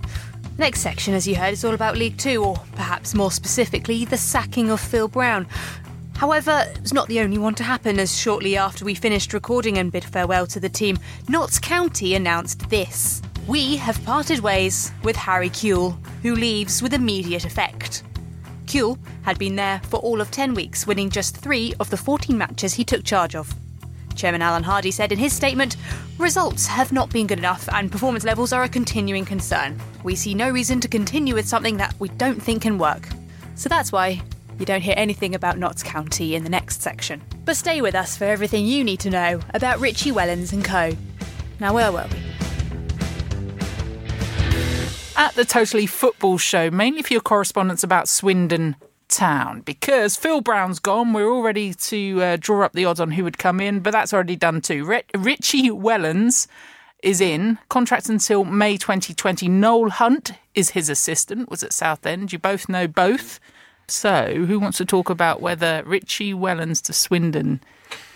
Next 0.56 0.78
section, 0.78 1.14
as 1.14 1.26
you 1.26 1.34
heard, 1.34 1.52
is 1.52 1.64
all 1.64 1.74
about 1.74 1.96
League 1.96 2.16
Two, 2.16 2.44
or 2.44 2.62
perhaps 2.76 3.12
more 3.12 3.32
specifically, 3.32 4.04
the 4.04 4.16
sacking 4.16 4.70
of 4.70 4.80
Phil 4.80 5.08
Brown. 5.08 5.48
However, 6.14 6.64
it 6.72 6.80
was 6.80 6.92
not 6.92 7.08
the 7.08 7.18
only 7.18 7.38
one 7.38 7.56
to 7.56 7.64
happen, 7.64 7.98
as 7.98 8.16
shortly 8.16 8.56
after 8.56 8.84
we 8.84 8.94
finished 8.94 9.32
recording 9.32 9.78
and 9.78 9.90
bid 9.90 10.04
farewell 10.04 10.46
to 10.46 10.60
the 10.60 10.68
team, 10.68 10.96
Notts 11.28 11.58
County 11.58 12.14
announced 12.14 12.70
this. 12.70 13.20
We 13.48 13.74
have 13.78 14.04
parted 14.04 14.38
ways 14.38 14.92
with 15.02 15.16
Harry 15.16 15.50
Kewell, 15.50 15.98
who 16.22 16.36
leaves 16.36 16.80
with 16.82 16.94
immediate 16.94 17.44
effect. 17.44 18.04
Kuehl 18.66 18.96
had 19.22 19.40
been 19.40 19.56
there 19.56 19.80
for 19.88 19.96
all 19.96 20.20
of 20.20 20.30
10 20.30 20.54
weeks, 20.54 20.86
winning 20.86 21.10
just 21.10 21.36
three 21.36 21.74
of 21.80 21.90
the 21.90 21.96
14 21.96 22.38
matches 22.38 22.74
he 22.74 22.84
took 22.84 23.02
charge 23.02 23.34
of. 23.34 23.52
Chairman 24.14 24.42
Alan 24.42 24.62
Hardy 24.62 24.90
said 24.90 25.12
in 25.12 25.18
his 25.18 25.32
statement, 25.32 25.76
Results 26.18 26.66
have 26.66 26.92
not 26.92 27.10
been 27.10 27.26
good 27.26 27.38
enough 27.38 27.68
and 27.72 27.90
performance 27.90 28.24
levels 28.24 28.52
are 28.52 28.62
a 28.62 28.68
continuing 28.68 29.24
concern. 29.24 29.80
We 30.04 30.14
see 30.14 30.34
no 30.34 30.50
reason 30.50 30.80
to 30.80 30.88
continue 30.88 31.34
with 31.34 31.48
something 31.48 31.76
that 31.78 31.94
we 31.98 32.08
don't 32.10 32.42
think 32.42 32.62
can 32.62 32.78
work. 32.78 33.08
So 33.54 33.68
that's 33.68 33.92
why 33.92 34.22
you 34.58 34.66
don't 34.66 34.82
hear 34.82 34.94
anything 34.96 35.34
about 35.34 35.58
Notts 35.58 35.82
County 35.82 36.34
in 36.34 36.44
the 36.44 36.50
next 36.50 36.82
section. 36.82 37.22
But 37.44 37.56
stay 37.56 37.80
with 37.80 37.94
us 37.94 38.16
for 38.16 38.24
everything 38.24 38.66
you 38.66 38.84
need 38.84 39.00
to 39.00 39.10
know 39.10 39.40
about 39.54 39.80
Richie 39.80 40.12
Wellens 40.12 40.52
and 40.52 40.64
co. 40.64 40.96
Now, 41.60 41.74
where 41.74 41.90
were 41.90 42.06
we? 42.10 42.32
at 45.16 45.34
the 45.34 45.44
Totally 45.44 45.86
Football 45.86 46.38
Show, 46.38 46.70
mainly 46.70 47.02
for 47.02 47.12
your 47.12 47.20
correspondence 47.20 47.84
about 47.84 48.08
Swindon 48.08 48.76
Town, 49.12 49.60
because 49.60 50.16
Phil 50.16 50.40
Brown's 50.40 50.78
gone. 50.78 51.12
We're 51.12 51.30
all 51.30 51.42
ready 51.42 51.74
to 51.74 52.22
uh, 52.22 52.36
draw 52.40 52.64
up 52.64 52.72
the 52.72 52.86
odds 52.86 52.98
on 52.98 53.10
who 53.10 53.24
would 53.24 53.36
come 53.36 53.60
in, 53.60 53.80
but 53.80 53.90
that's 53.90 54.14
already 54.14 54.36
done 54.36 54.62
too. 54.62 54.84
Ri- 54.84 55.04
Richie 55.14 55.68
Wellens 55.70 56.46
is 57.02 57.20
in, 57.20 57.58
contract 57.68 58.08
until 58.08 58.44
May 58.44 58.78
2020. 58.78 59.48
Noel 59.48 59.90
Hunt 59.90 60.32
is 60.54 60.70
his 60.70 60.88
assistant, 60.88 61.50
was 61.50 61.62
at 61.62 61.74
Southend. 61.74 62.32
You 62.32 62.38
both 62.38 62.68
know 62.70 62.88
both. 62.88 63.38
So, 63.86 64.44
who 64.46 64.58
wants 64.58 64.78
to 64.78 64.86
talk 64.86 65.10
about 65.10 65.42
whether 65.42 65.82
Richie 65.84 66.32
Wellens 66.32 66.80
to 66.82 66.94
Swindon 66.94 67.60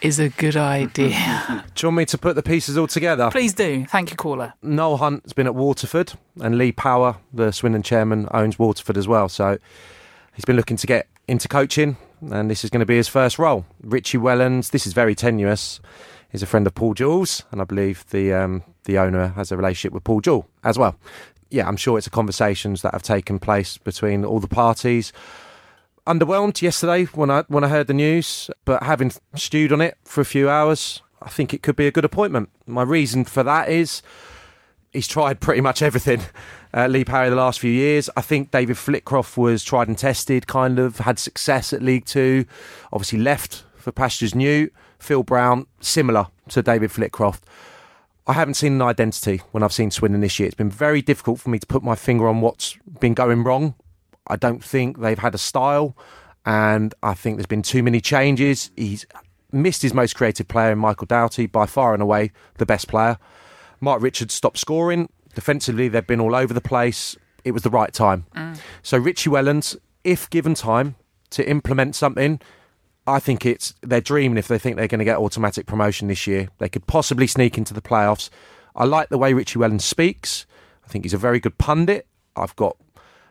is 0.01 0.19
a 0.19 0.31
good 0.31 0.57
idea? 0.57 1.65
Do 1.75 1.87
you 1.87 1.89
want 1.89 1.97
me 1.99 2.05
to 2.07 2.17
put 2.17 2.37
the 2.37 2.43
pieces 2.43 2.79
all 2.79 2.87
together? 2.87 3.29
Please 3.31 3.53
do. 3.53 3.85
Thank 3.87 4.11
you, 4.11 4.17
caller. 4.17 4.55
Noel 4.63 4.97
Hunt's 4.97 5.35
been 5.35 5.47
at 5.47 5.55
Waterford, 5.55 6.15
and 6.41 6.57
Lee 6.57 6.73
Power, 6.73 7.19
the 7.35 7.53
Swindon 7.53 7.83
chairman, 7.83 8.29
owns 8.33 8.59
Waterford 8.59 8.97
as 8.97 9.07
well. 9.07 9.29
So 9.29 9.59
he's 10.37 10.45
been 10.45 10.57
looking 10.57 10.77
to 10.77 10.87
get 10.87 11.09
into 11.27 11.49
coaching, 11.49 11.97
and 12.31 12.49
this 12.49 12.63
is 12.63 12.71
going 12.71 12.81
to 12.81 12.87
be 12.87 12.97
his 12.97 13.09
first 13.09 13.39
role. 13.39 13.67
Richie 13.83 14.19
Wellens, 14.19 14.71
this 14.71 14.87
is 14.87 14.93
very 14.93 15.15
tenuous. 15.15 15.81
He's 16.31 16.43
a 16.43 16.47
friend 16.47 16.67
of 16.67 16.75
Paul 16.75 16.95
Jewell, 16.95 17.27
and 17.51 17.61
I 17.61 17.65
believe 17.65 18.05
the 18.11 18.33
um, 18.33 18.63
the 18.85 18.99
owner 18.99 19.29
has 19.29 19.51
a 19.51 19.57
relationship 19.57 19.93
with 19.93 20.05
Paul 20.05 20.21
Jewell 20.21 20.47
as 20.63 20.79
well. 20.79 20.97
Yeah, 21.51 21.67
I'm 21.67 21.77
sure 21.77 21.97
it's 21.97 22.07
the 22.07 22.11
conversations 22.11 22.83
that 22.83 22.93
have 22.93 23.03
taken 23.03 23.39
place 23.39 23.79
between 23.79 24.25
all 24.25 24.41
the 24.41 24.49
parties. 24.49 25.13
Underwhelmed 26.07 26.61
yesterday 26.63 27.05
when 27.07 27.31
I 27.31 27.43
when 27.49 27.65
I 27.65 27.69
heard 27.69 27.87
the 27.87 27.95
news, 27.95 28.51
but 28.65 28.83
having 28.83 29.13
stewed 29.35 29.73
on 29.73 29.81
it 29.81 29.97
for 30.05 30.21
a 30.21 30.25
few 30.25 30.49
hours, 30.49 31.03
I 31.23 31.31
think 31.31 31.55
it 31.55 31.63
could 31.63 31.77
be 31.77 31.87
a 31.87 31.93
good 31.93 32.05
appointment. 32.05 32.51
My 32.67 32.83
reason 32.83 33.25
for 33.25 33.43
that 33.43 33.69
is 33.69 34.03
he's 34.93 35.09
tried 35.09 35.41
pretty 35.41 35.61
much 35.61 35.83
everything. 35.83 36.21
Uh, 36.77 36.87
Lee 36.89 37.07
Parry 37.07 37.31
the 37.31 37.37
last 37.37 37.59
few 37.59 37.71
years. 37.71 38.11
I 38.19 38.21
think 38.21 38.51
David 38.51 38.77
Flitcroft 38.77 39.39
was 39.39 39.65
tried 39.65 39.89
and 39.89 39.97
tested, 39.97 40.47
kind 40.47 40.79
of 40.79 40.99
had 40.99 41.19
success 41.19 41.73
at 41.73 41.81
League 41.81 42.05
Two. 42.05 42.45
Obviously 42.93 43.19
left 43.19 43.65
for 43.77 43.93
pastures 43.93 44.35
new. 44.35 44.69
Phil 44.99 45.23
Brown, 45.23 45.67
similar 45.81 46.27
to 46.51 46.63
David 46.63 46.91
Flitcroft. 46.91 47.45
I 48.27 48.35
haven't 48.35 48.55
seen 48.55 48.75
an 48.75 48.83
identity 48.83 49.41
when 49.53 49.63
I've 49.63 49.73
seen 49.73 49.91
Swindon 49.91 50.21
this 50.21 50.39
year. 50.39 50.49
It's 50.49 50.55
been 50.55 50.69
very 50.69 51.01
difficult 51.01 51.41
for 51.41 51.49
me 51.49 51.59
to 51.59 51.67
put 51.67 51.83
my 51.83 51.95
finger 51.95 52.29
on 52.29 52.43
what's 52.43 52.77
been 53.01 53.15
going 53.15 53.43
wrong. 53.43 53.75
I 54.27 54.37
don't 54.37 54.63
think 54.63 55.01
they've 55.01 55.19
had 55.19 55.35
a 55.35 55.39
style, 55.39 55.97
and 56.45 56.95
I 57.03 57.15
think 57.15 57.39
there's 57.39 57.47
been 57.47 57.63
too 57.63 57.83
many 57.83 58.03
changes. 58.03 58.71
He's 58.77 59.07
missed 59.51 59.81
his 59.81 59.95
most 59.95 60.15
creative 60.15 60.47
player 60.47 60.73
in 60.73 60.79
Michael 60.79 61.07
Doughty, 61.07 61.47
by 61.47 61.65
far 61.65 61.95
and 61.95 62.03
away 62.03 62.33
the 62.59 62.67
best 62.67 62.87
player. 62.87 63.17
Marc 63.81 64.03
Richards 64.03 64.35
stopped 64.35 64.59
scoring. 64.59 65.09
Defensively, 65.37 65.89
they've 65.89 66.07
been 66.07 66.19
all 66.19 66.35
over 66.35 66.55
the 66.55 66.63
place. 66.63 67.15
It 67.45 67.53
was 67.53 67.63
the 67.63 67.71
right 67.71 67.93
time. 67.93 68.25
Mm. 68.35 68.59
So 68.83 68.97
Richie 68.97 69.29
Wellens, 69.29 69.77
if 70.03 70.31
given 70.31 70.55
time 70.55 70.97
to 71.29 71.47
implement 71.49 71.95
something, 71.95 72.41
I 73.07 73.21
think 73.21 73.45
it's 73.45 73.75
they're 73.83 74.01
dreaming 74.01 74.39
if 74.39 74.49
they 74.49 74.59
think 74.59 74.77
they're 74.77 74.89
going 74.89 74.99
to 75.01 75.05
get 75.05 75.19
automatic 75.19 75.67
promotion 75.67 76.09
this 76.09 76.27
year. 76.27 76.49
They 76.57 76.71
could 76.71 76.87
possibly 76.87 77.27
sneak 77.27 77.59
into 77.59 77.75
the 77.75 77.83
playoffs. 77.83 78.31
I 78.75 78.85
like 78.85 79.11
the 79.11 79.19
way 79.19 79.35
Richie 79.35 79.59
Wellens 79.59 79.83
speaks. 79.83 80.47
I 80.87 80.89
think 80.89 81.05
he's 81.05 81.13
a 81.13 81.19
very 81.19 81.39
good 81.39 81.59
pundit. 81.59 82.07
I've 82.35 82.57
got 82.57 82.79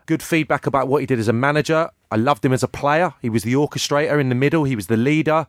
good 0.06 0.22
feedback 0.22 0.68
about 0.68 0.88
what 0.88 1.02
he 1.02 1.08
did 1.08 1.18
as 1.18 1.28
a 1.28 1.34
manager. 1.34 1.90
I 2.12 2.18
loved 2.18 2.46
him 2.46 2.54
as 2.54 2.62
a 2.62 2.68
player. 2.68 3.16
He 3.20 3.32
was 3.32 3.42
the 3.42 3.54
orchestrator 3.54 4.22
in 4.22 4.30
the 4.30 4.36
middle, 4.36 4.64
he 4.66 4.76
was 4.76 4.86
the 4.86 4.96
leader. 4.96 5.48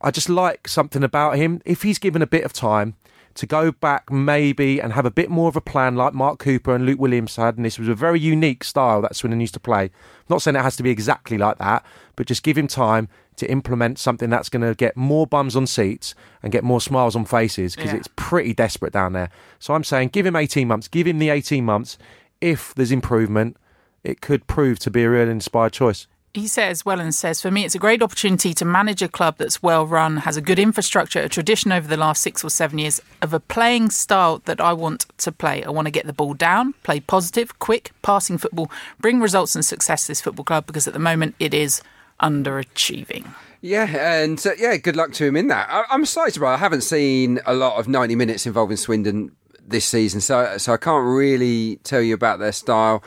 I 0.00 0.12
just 0.12 0.28
like 0.28 0.68
something 0.68 1.02
about 1.02 1.36
him. 1.36 1.60
If 1.64 1.82
he's 1.82 1.98
given 1.98 2.22
a 2.22 2.28
bit 2.28 2.44
of 2.44 2.52
time 2.52 2.94
to 3.34 3.46
go 3.46 3.70
back, 3.72 4.10
maybe, 4.10 4.80
and 4.80 4.92
have 4.92 5.06
a 5.06 5.10
bit 5.10 5.30
more 5.30 5.48
of 5.48 5.56
a 5.56 5.60
plan 5.60 5.94
like 5.96 6.12
Mark 6.14 6.38
Cooper 6.38 6.74
and 6.74 6.84
Luke 6.84 6.98
Williams 6.98 7.36
had, 7.36 7.56
and 7.56 7.64
this 7.64 7.78
was 7.78 7.88
a 7.88 7.94
very 7.94 8.18
unique 8.20 8.64
style 8.64 9.00
that 9.02 9.14
Swindon 9.16 9.40
used 9.40 9.54
to 9.54 9.60
play. 9.60 9.84
I'm 9.84 9.90
not 10.28 10.42
saying 10.42 10.56
it 10.56 10.62
has 10.62 10.76
to 10.76 10.82
be 10.82 10.90
exactly 10.90 11.38
like 11.38 11.58
that, 11.58 11.84
but 12.16 12.26
just 12.26 12.42
give 12.42 12.58
him 12.58 12.66
time 12.66 13.08
to 13.36 13.50
implement 13.50 13.98
something 13.98 14.28
that's 14.28 14.48
going 14.48 14.62
to 14.66 14.74
get 14.74 14.96
more 14.96 15.26
bums 15.26 15.56
on 15.56 15.66
seats 15.66 16.14
and 16.42 16.52
get 16.52 16.64
more 16.64 16.80
smiles 16.80 17.16
on 17.16 17.24
faces 17.24 17.74
because 17.74 17.92
Yeah. 17.92 17.98
it's 17.98 18.08
pretty 18.16 18.52
desperate 18.52 18.92
down 18.92 19.12
there. 19.14 19.30
So 19.58 19.74
I'm 19.74 19.84
saying 19.84 20.08
give 20.08 20.26
him 20.26 20.36
18 20.36 20.68
months, 20.68 20.88
give 20.88 21.06
him 21.06 21.18
the 21.18 21.30
18 21.30 21.64
months. 21.64 21.96
If 22.40 22.74
there's 22.74 22.92
improvement, 22.92 23.56
it 24.04 24.20
could 24.20 24.46
prove 24.46 24.78
to 24.80 24.90
be 24.90 25.04
a 25.04 25.10
real 25.10 25.28
inspired 25.28 25.72
choice. 25.72 26.06
He 26.32 26.46
says, 26.46 26.84
Wellens 26.84 27.14
says, 27.14 27.42
for 27.42 27.50
me, 27.50 27.64
it's 27.64 27.74
a 27.74 27.80
great 27.80 28.02
opportunity 28.02 28.54
to 28.54 28.64
manage 28.64 29.02
a 29.02 29.08
club 29.08 29.34
that's 29.38 29.64
well 29.64 29.84
run, 29.84 30.18
has 30.18 30.36
a 30.36 30.40
good 30.40 30.60
infrastructure, 30.60 31.18
a 31.20 31.28
tradition 31.28 31.72
over 31.72 31.88
the 31.88 31.96
last 31.96 32.22
six 32.22 32.44
or 32.44 32.50
seven 32.50 32.78
years 32.78 33.00
of 33.20 33.34
a 33.34 33.40
playing 33.40 33.90
style 33.90 34.40
that 34.44 34.60
I 34.60 34.72
want 34.72 35.06
to 35.18 35.32
play. 35.32 35.64
I 35.64 35.70
want 35.70 35.86
to 35.86 35.90
get 35.90 36.06
the 36.06 36.12
ball 36.12 36.34
down, 36.34 36.74
play 36.84 37.00
positive, 37.00 37.58
quick, 37.58 37.90
passing 38.02 38.38
football, 38.38 38.70
bring 39.00 39.20
results 39.20 39.56
and 39.56 39.64
success 39.64 40.02
to 40.02 40.08
this 40.08 40.20
football 40.20 40.44
club 40.44 40.66
because 40.66 40.86
at 40.86 40.92
the 40.92 41.00
moment 41.00 41.34
it 41.40 41.52
is 41.52 41.82
underachieving. 42.22 43.34
Yeah, 43.60 43.86
and 44.22 44.40
uh, 44.46 44.52
yeah, 44.56 44.76
good 44.76 44.94
luck 44.94 45.12
to 45.14 45.26
him 45.26 45.36
in 45.36 45.48
that. 45.48 45.68
I, 45.68 45.84
I'm 45.90 46.06
slightly 46.06 46.30
surprised. 46.30 46.58
I 46.58 46.60
haven't 46.60 46.82
seen 46.82 47.40
a 47.44 47.54
lot 47.54 47.78
of 47.78 47.88
90 47.88 48.14
minutes 48.14 48.46
involving 48.46 48.76
Swindon 48.76 49.32
this 49.66 49.84
season, 49.84 50.20
so 50.20 50.58
so 50.58 50.72
I 50.72 50.76
can't 50.76 51.04
really 51.04 51.76
tell 51.82 52.00
you 52.00 52.14
about 52.14 52.38
their 52.38 52.52
style. 52.52 53.02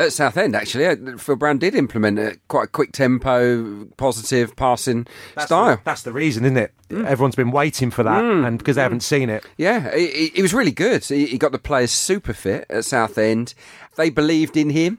At 0.00 0.12
Southend, 0.12 0.54
actually, 0.54 0.86
uh, 0.86 1.16
Phil 1.16 1.34
Brown 1.34 1.58
did 1.58 1.74
implement 1.74 2.20
a 2.20 2.38
quite 2.46 2.64
a 2.64 2.68
quick 2.68 2.92
tempo, 2.92 3.84
positive 3.96 4.54
passing 4.54 5.08
style. 5.36 5.76
The, 5.76 5.82
that's 5.82 6.02
the 6.02 6.12
reason, 6.12 6.44
isn't 6.44 6.56
it? 6.56 6.72
Mm. 6.88 7.04
Everyone's 7.04 7.34
been 7.34 7.50
waiting 7.50 7.90
for 7.90 8.04
that, 8.04 8.22
mm. 8.22 8.46
and 8.46 8.58
because 8.58 8.76
they 8.76 8.82
haven't 8.82 9.00
mm. 9.00 9.02
seen 9.02 9.28
it. 9.28 9.44
Yeah, 9.56 9.92
he, 9.96 10.06
he- 10.06 10.32
he 10.36 10.42
was 10.42 10.54
really 10.54 10.70
good. 10.70 11.04
He, 11.04 11.26
he 11.26 11.36
got 11.36 11.50
the 11.50 11.58
players 11.58 11.90
super 11.90 12.32
fit 12.32 12.64
at 12.70 12.84
Southend. 12.84 13.54
They 13.96 14.08
believed 14.08 14.56
in 14.56 14.70
him. 14.70 14.98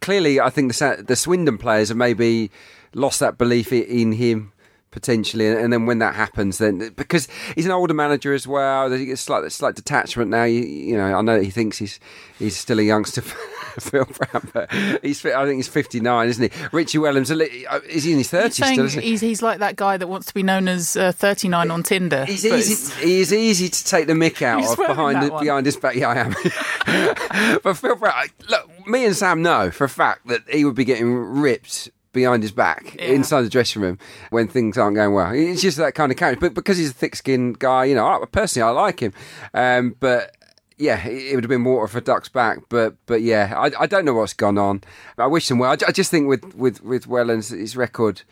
Clearly, 0.00 0.40
I 0.40 0.50
think 0.50 0.74
the 0.74 1.04
the 1.06 1.14
Swindon 1.14 1.56
players 1.56 1.88
have 1.90 1.96
maybe 1.96 2.50
lost 2.94 3.20
that 3.20 3.38
belief 3.38 3.72
in 3.72 4.12
him 4.12 4.51
potentially, 4.92 5.48
and 5.48 5.72
then 5.72 5.86
when 5.86 5.98
that 5.98 6.14
happens, 6.14 6.58
then 6.58 6.92
because 6.94 7.26
he's 7.56 7.66
an 7.66 7.72
older 7.72 7.94
manager 7.94 8.32
as 8.32 8.46
well, 8.46 8.88
there's 8.88 9.02
a 9.02 9.16
slight 9.16 9.50
slight 9.50 9.74
detachment 9.74 10.30
now. 10.30 10.44
You, 10.44 10.60
you 10.60 10.96
know, 10.96 11.18
I 11.18 11.22
know 11.22 11.40
he 11.40 11.50
thinks 11.50 11.78
he's 11.78 11.98
he's 12.38 12.56
still 12.56 12.78
a 12.78 12.82
youngster. 12.82 13.22
Phil 13.80 14.04
Brown, 14.04 14.50
but 14.52 14.70
he's 15.02 15.24
I 15.24 15.46
think 15.46 15.56
he's 15.56 15.68
59, 15.68 16.28
isn't 16.28 16.52
he? 16.52 16.66
Richie 16.72 16.98
Wellens, 16.98 17.30
a 17.30 17.34
li- 17.34 17.66
uh, 17.66 17.80
is 17.88 18.04
he 18.04 18.12
in 18.12 18.18
his 18.18 18.30
30s 18.30 18.44
He's, 18.44 18.56
saying 18.56 18.74
still? 18.74 18.84
Isn't 18.84 19.02
he? 19.02 19.10
he's, 19.10 19.20
he's 19.22 19.42
like 19.42 19.60
that 19.60 19.76
guy 19.76 19.96
that 19.96 20.08
wants 20.08 20.26
to 20.26 20.34
be 20.34 20.42
known 20.42 20.68
as 20.68 20.94
uh, 20.94 21.12
39 21.12 21.70
on 21.70 21.82
Tinder. 21.82 22.26
He's 22.26 22.44
easy. 22.44 23.02
He's 23.02 23.32
easy 23.32 23.70
to 23.70 23.84
take 23.84 24.06
the 24.06 24.12
mick 24.12 24.42
out 24.42 24.62
of 24.62 24.76
behind 24.76 25.22
the, 25.22 25.30
behind 25.30 25.66
his 25.66 25.76
back. 25.76 25.94
Yeah, 25.94 26.08
I 26.08 26.16
am. 26.18 27.60
but 27.62 27.78
Phil 27.78 27.96
Brown, 27.96 28.28
look, 28.48 28.86
me 28.86 29.06
and 29.06 29.16
Sam 29.16 29.42
know 29.42 29.70
for 29.70 29.84
a 29.84 29.88
fact 29.88 30.26
that 30.26 30.42
he 30.50 30.64
would 30.64 30.74
be 30.74 30.84
getting 30.84 31.14
ripped 31.14 31.90
behind 32.12 32.42
his 32.42 32.52
back 32.52 32.94
Yeah. 32.98 33.06
inside 33.06 33.42
the 33.42 33.48
dressing 33.48 33.82
room 33.82 33.98
when 34.30 34.48
things 34.48 34.76
aren't 34.78 34.96
going 34.96 35.14
well. 35.14 35.32
It's 35.32 35.62
just 35.62 35.76
that 35.78 35.94
kind 35.94 36.12
of 36.12 36.18
character. 36.18 36.40
But 36.40 36.54
because 36.54 36.78
he's 36.78 36.90
a 36.90 36.94
thick-skinned 36.94 37.58
guy, 37.58 37.84
you 37.86 37.94
know, 37.94 38.06
I, 38.06 38.24
personally 38.30 38.68
I 38.68 38.70
like 38.70 39.00
him. 39.00 39.12
Um, 39.54 39.96
but 39.98 40.36
yeah, 40.78 41.06
it 41.06 41.32
it 41.32 41.34
would 41.34 41.44
have 41.44 41.48
been 41.48 41.64
water 41.64 41.86
for 41.88 42.00
ducks 42.00 42.28
back, 42.28 42.58
but 42.68 42.96
but 43.06 43.22
yeah, 43.22 43.52
I, 43.56 43.70
I 43.82 43.86
don't 43.86 44.04
know 44.04 44.14
what's 44.14 44.32
gone 44.34 44.58
on. 44.58 44.82
I 45.18 45.26
wish 45.26 45.50
him 45.50 45.58
well. 45.58 45.70
I, 45.70 45.76
I 45.88 45.92
just 45.92 46.10
think 46.10 46.28
with 46.28 46.54
with 46.54 46.82
with 46.82 47.06
Wellens, 47.06 47.56
his 47.56 47.76
record 47.76 48.22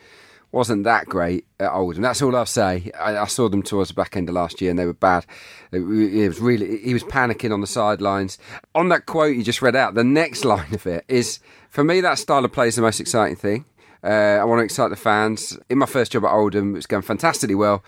wasn't 0.51 0.83
that 0.83 1.05
great 1.05 1.45
at 1.61 1.71
Oldham. 1.71 2.01
That's 2.03 2.21
all 2.21 2.35
I'll 2.35 2.45
say. 2.45 2.91
I, 2.99 3.19
I 3.19 3.25
saw 3.27 3.47
them 3.47 3.63
towards 3.63 3.87
the 3.87 3.93
back 3.93 4.17
end 4.17 4.27
of 4.27 4.35
last 4.35 4.59
year, 4.59 4.69
and 4.69 4.77
they 4.77 4.85
were 4.85 4.91
bad. 4.91 5.25
It, 5.71 5.77
it 5.79 6.27
was 6.27 6.41
really 6.41 6.79
he 6.79 6.93
was 6.93 7.03
panicking 7.05 7.53
on 7.53 7.61
the 7.61 7.67
sidelines. 7.67 8.37
On 8.75 8.89
that 8.89 9.05
quote 9.05 9.35
you 9.37 9.43
just 9.43 9.61
read 9.61 9.75
out, 9.77 9.93
the 9.93 10.03
next 10.03 10.43
line 10.53 10.73
of 10.73 10.85
it 10.85 11.05
is 11.07 11.39
for 11.69 11.85
me 11.85 12.01
that 12.01 12.17
style 12.19 12.43
of 12.43 12.51
play 12.51 12.67
is 12.67 12.75
the 12.75 12.81
most 12.81 12.99
exciting 12.99 13.37
thing. 13.37 13.63
Uh, 14.03 14.39
I 14.39 14.43
want 14.43 14.59
to 14.59 14.63
excite 14.63 14.89
the 14.89 14.95
fans. 14.95 15.57
In 15.69 15.77
my 15.77 15.85
first 15.85 16.11
job 16.11 16.25
at 16.25 16.31
Oldham, 16.31 16.71
it 16.71 16.77
was 16.77 16.87
going 16.87 17.03
fantastically 17.03 17.55
well. 17.55 17.83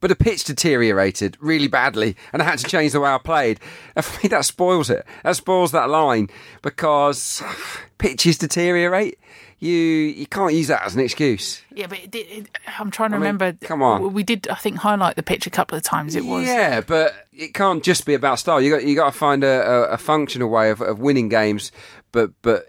But 0.00 0.08
the 0.08 0.16
pitch 0.16 0.44
deteriorated 0.44 1.36
really 1.40 1.68
badly, 1.68 2.16
and 2.32 2.42
I 2.42 2.44
had 2.44 2.58
to 2.58 2.66
change 2.66 2.92
the 2.92 3.00
way 3.00 3.10
I 3.10 3.18
played. 3.18 3.60
And 3.96 4.04
for 4.04 4.22
me, 4.22 4.28
that 4.28 4.44
spoils 4.44 4.90
it. 4.90 5.06
That 5.24 5.36
spoils 5.36 5.72
that 5.72 5.88
line 5.88 6.28
because 6.60 7.42
pitches 7.98 8.36
deteriorate. 8.36 9.18
You 9.58 9.72
you 9.72 10.26
can't 10.26 10.52
use 10.52 10.68
that 10.68 10.82
as 10.84 10.94
an 10.94 11.00
excuse. 11.00 11.62
Yeah, 11.74 11.86
but 11.86 11.98
it 11.98 12.14
it, 12.14 12.58
I'm 12.78 12.90
trying 12.90 13.10
to 13.12 13.16
I 13.16 13.18
mean, 13.18 13.38
remember. 13.38 13.56
come 13.66 13.82
on. 13.82 14.12
We 14.12 14.22
did, 14.22 14.46
I 14.48 14.54
think, 14.56 14.76
highlight 14.76 15.16
the 15.16 15.22
pitch 15.22 15.46
a 15.46 15.50
couple 15.50 15.78
of 15.78 15.82
times. 15.82 16.14
It 16.14 16.26
was. 16.26 16.46
Yeah, 16.46 16.82
but 16.82 17.14
it 17.32 17.54
can't 17.54 17.82
just 17.82 18.04
be 18.04 18.12
about 18.12 18.38
style. 18.38 18.60
You 18.60 18.70
got 18.70 18.84
you 18.84 18.94
got 18.94 19.12
to 19.12 19.18
find 19.18 19.42
a, 19.42 19.66
a, 19.66 19.82
a 19.92 19.98
functional 19.98 20.50
way 20.50 20.68
of, 20.68 20.82
of 20.82 20.98
winning 20.98 21.30
games, 21.30 21.72
but 22.12 22.32
but 22.42 22.66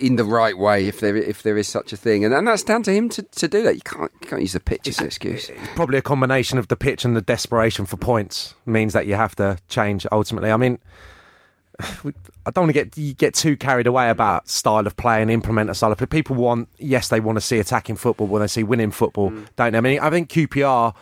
in 0.00 0.16
the 0.16 0.24
right 0.24 0.56
way 0.56 0.86
if 0.86 1.00
there 1.00 1.16
if 1.16 1.42
there 1.42 1.56
is 1.58 1.68
such 1.68 1.92
a 1.92 1.96
thing, 1.96 2.24
and, 2.24 2.34
and 2.34 2.46
that's 2.46 2.62
down 2.62 2.82
to 2.84 2.92
him 2.92 3.08
to, 3.10 3.22
to 3.22 3.46
do 3.46 3.62
that. 3.62 3.74
You 3.74 3.82
can't 3.82 4.10
you 4.20 4.26
can't 4.26 4.42
use 4.42 4.54
the 4.54 4.60
pitch 4.60 4.88
as 4.88 4.98
an 4.98 5.06
excuse. 5.06 5.50
Probably 5.74 5.98
a 5.98 6.02
combination 6.02 6.58
of 6.58 6.68
the 6.68 6.76
pitch 6.76 7.04
and 7.04 7.16
the 7.16 7.20
desperation 7.20 7.86
for 7.86 7.96
points 7.96 8.54
means 8.66 8.94
that 8.94 9.06
you 9.06 9.14
have 9.14 9.36
to 9.36 9.58
change 9.68 10.06
ultimately. 10.10 10.50
I 10.50 10.56
mean, 10.56 10.78
I 11.80 12.50
don't 12.50 12.64
want 12.64 12.74
to 12.74 12.84
get 12.84 13.16
get 13.16 13.34
too 13.34 13.56
carried 13.56 13.86
away 13.86 14.10
about 14.10 14.48
style 14.48 14.86
of 14.86 14.96
play 14.96 15.20
and 15.20 15.30
implement 15.30 15.70
a 15.70 15.74
style 15.74 15.92
of 15.92 15.98
play. 15.98 16.06
People 16.06 16.36
want, 16.36 16.68
yes, 16.78 17.08
they 17.08 17.20
want 17.20 17.36
to 17.36 17.42
see 17.42 17.58
attacking 17.58 17.96
football 17.96 18.26
when 18.26 18.40
they 18.40 18.48
see 18.48 18.62
winning 18.62 18.90
football, 18.90 19.30
mm. 19.30 19.46
don't 19.56 19.72
they? 19.72 19.78
I 19.78 19.82
mean, 19.82 20.00
I 20.00 20.10
think 20.10 20.30
QPR. 20.30 20.94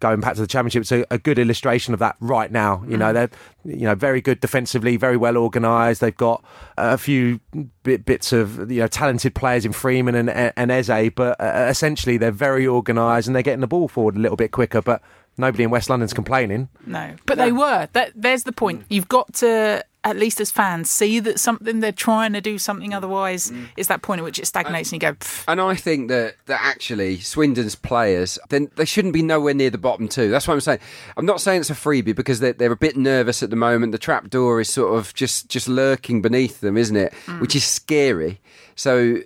Going 0.00 0.20
back 0.20 0.34
to 0.34 0.40
the 0.40 0.46
championship, 0.46 0.82
it's 0.82 0.92
a, 0.92 1.04
a 1.10 1.18
good 1.18 1.38
illustration 1.38 1.94
of 1.94 2.00
that 2.00 2.16
right 2.20 2.50
now. 2.50 2.84
You 2.88 2.96
know, 2.96 3.12
they're 3.12 3.30
you 3.64 3.86
know 3.86 3.94
very 3.94 4.20
good 4.20 4.40
defensively, 4.40 4.96
very 4.96 5.16
well 5.16 5.36
organised. 5.36 6.00
They've 6.00 6.16
got 6.16 6.44
a 6.76 6.98
few 6.98 7.40
bit, 7.82 8.04
bits 8.04 8.32
of 8.32 8.70
you 8.70 8.80
know 8.80 8.88
talented 8.88 9.34
players 9.34 9.64
in 9.64 9.72
Freeman 9.72 10.14
and 10.14 10.30
and 10.30 10.70
Eze, 10.70 11.10
but 11.14 11.40
uh, 11.40 11.66
essentially 11.68 12.16
they're 12.16 12.30
very 12.30 12.66
organised 12.66 13.26
and 13.26 13.34
they're 13.34 13.42
getting 13.42 13.60
the 13.60 13.66
ball 13.66 13.88
forward 13.88 14.16
a 14.16 14.20
little 14.20 14.36
bit 14.36 14.52
quicker. 14.52 14.82
But 14.82 15.02
nobody 15.38 15.64
in 15.64 15.70
West 15.70 15.90
London's 15.90 16.12
complaining. 16.12 16.68
No, 16.86 17.14
but 17.26 17.38
they 17.38 17.52
were. 17.52 17.88
That, 17.92 18.12
there's 18.14 18.44
the 18.44 18.52
point. 18.52 18.84
You've 18.88 19.08
got 19.08 19.32
to, 19.34 19.84
at 20.06 20.16
least 20.16 20.40
as 20.40 20.52
fans, 20.52 20.88
see 20.88 21.18
that 21.18 21.40
something 21.40 21.80
they're 21.80 21.90
trying 21.90 22.32
to 22.32 22.40
do 22.40 22.58
something. 22.58 22.94
Otherwise, 22.94 23.50
mm. 23.50 23.66
is 23.76 23.88
that 23.88 24.02
point 24.02 24.20
at 24.20 24.24
which 24.24 24.38
it 24.38 24.46
stagnates 24.46 24.92
and 24.92 25.02
you 25.02 25.08
go, 25.08 25.14
"Pff, 25.14 25.44
And 25.48 25.60
I 25.60 25.74
think 25.74 26.08
that, 26.08 26.36
that 26.46 26.60
actually 26.62 27.18
Swindon's 27.18 27.74
players, 27.74 28.38
then 28.48 28.70
they 28.76 28.84
shouldn't 28.84 29.14
be 29.14 29.22
nowhere 29.22 29.52
near 29.52 29.68
the 29.68 29.78
bottom 29.78 30.06
two. 30.06 30.30
That's 30.30 30.46
what 30.46 30.54
I'm 30.54 30.60
saying. 30.60 30.78
I'm 31.16 31.26
not 31.26 31.40
saying 31.40 31.62
it's 31.62 31.70
a 31.70 31.74
freebie 31.74 32.14
because 32.14 32.38
they're, 32.38 32.52
they're 32.52 32.70
a 32.70 32.76
bit 32.76 32.96
nervous 32.96 33.42
at 33.42 33.50
the 33.50 33.56
moment. 33.56 33.90
The 33.90 33.98
trap 33.98 34.30
door 34.30 34.60
is 34.60 34.72
sort 34.72 34.96
of 34.96 35.12
just 35.12 35.48
just 35.48 35.68
lurking 35.68 36.22
beneath 36.22 36.60
them, 36.60 36.76
isn't 36.76 36.96
it? 36.96 37.12
Mm. 37.26 37.40
Which 37.40 37.56
is 37.56 37.64
scary. 37.64 38.40
So, 38.76 39.18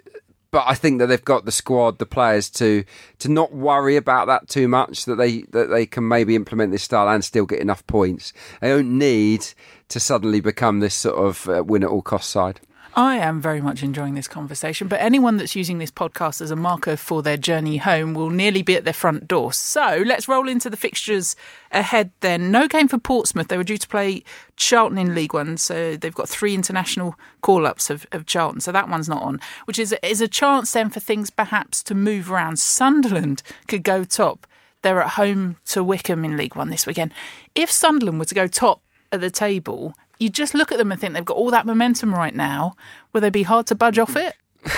but 0.51 0.65
I 0.67 0.75
think 0.75 0.99
that 0.99 1.07
they've 1.07 1.23
got 1.23 1.45
the 1.45 1.53
squad, 1.53 1.99
the 1.99 2.07
players 2.07 2.49
to 2.53 2.85
to 3.19 3.29
not 3.29 3.53
worry 3.53 3.97
about 3.97 4.29
that 4.29 4.49
too 4.49 4.67
much. 4.67 5.05
That 5.05 5.17
they 5.17 5.43
that 5.51 5.69
they 5.69 5.85
can 5.85 6.09
maybe 6.09 6.35
implement 6.37 6.73
this 6.73 6.85
style 6.85 7.07
and 7.07 7.23
still 7.23 7.45
get 7.45 7.61
enough 7.61 7.87
points. 7.87 8.33
They 8.63 8.69
don't 8.69 8.97
need 8.99 9.47
to 9.91 10.01
suddenly 10.01 10.41
become 10.41 10.81
this 10.81 10.95
sort 10.95 11.17
of 11.17 11.49
uh, 11.49 11.63
win 11.63 11.85
at 11.85 11.91
all 11.91 12.03
cost 12.03 12.31
side. 12.31 12.61
I 12.95 13.19
am 13.19 13.41
very 13.41 13.61
much 13.61 13.85
enjoying 13.85 14.15
this 14.15 14.27
conversation, 14.27 14.89
but 14.89 15.01
anyone 15.01 15.37
that's 15.37 15.55
using 15.55 15.79
this 15.79 15.93
podcast 15.93 16.41
as 16.41 16.51
a 16.51 16.57
marker 16.57 16.97
for 16.97 17.23
their 17.23 17.37
journey 17.37 17.77
home 17.77 18.15
will 18.15 18.31
nearly 18.31 18.63
be 18.63 18.75
at 18.75 18.83
their 18.83 18.93
front 18.93 19.29
door. 19.29 19.53
So 19.53 20.03
let's 20.05 20.27
roll 20.27 20.49
into 20.49 20.69
the 20.69 20.77
fixtures 20.77 21.37
ahead 21.71 22.11
then. 22.19 22.51
No 22.51 22.67
game 22.67 22.89
for 22.89 22.99
Portsmouth. 22.99 23.47
They 23.47 23.57
were 23.57 23.63
due 23.63 23.79
to 23.79 23.87
play 23.87 24.25
Charlton 24.57 24.99
in 24.99 25.15
League 25.15 25.35
One, 25.35 25.57
so 25.57 25.95
they've 25.97 26.13
got 26.13 26.29
three 26.29 26.53
international 26.53 27.15
call 27.43 27.65
ups 27.65 27.91
of, 27.91 28.09
of 28.11 28.27
Charlton, 28.27 28.61
so 28.61 28.73
that 28.73 28.89
one's 28.89 29.09
not 29.09 29.23
on, 29.23 29.41
which 29.67 29.79
is, 29.79 29.95
is 30.03 30.21
a 30.21 30.27
chance 30.27 30.73
then 30.73 30.91
for 30.91 30.99
things 30.99 31.31
perhaps 31.31 31.85
to 31.85 31.95
move 31.95 32.31
around. 32.31 32.59
Sunderland 32.59 33.45
could 33.69 33.85
go 33.85 34.03
top. 34.03 34.49
They're 34.83 35.01
at 35.03 35.11
home 35.11 35.59
to 35.67 35.85
Wycombe 35.85 36.25
in 36.25 36.37
League 36.37 36.57
One 36.57 36.71
this 36.71 36.89
weekend. 36.89 37.13
If 37.55 37.71
Sunderland 37.71 38.19
were 38.19 38.25
to 38.25 38.35
go 38.35 38.49
top 38.49 38.83
at 39.13 39.21
the 39.21 39.31
table, 39.31 39.95
you 40.19 40.29
just 40.29 40.55
look 40.55 40.71
at 40.73 40.79
them 40.79 40.93
and 40.93 41.01
think 41.01 41.15
they've 41.15 41.25
got 41.25 41.37
all 41.37 41.51
that 41.51 41.67
momentum 41.67 42.15
right 42.15 42.35
now. 42.35 42.75
Will 43.13 43.21
they 43.21 43.31
be 43.31 43.43
hard 43.43 43.67
to 43.69 43.75
budge 43.75 43.99
off 43.99 44.17
it? 44.17 44.35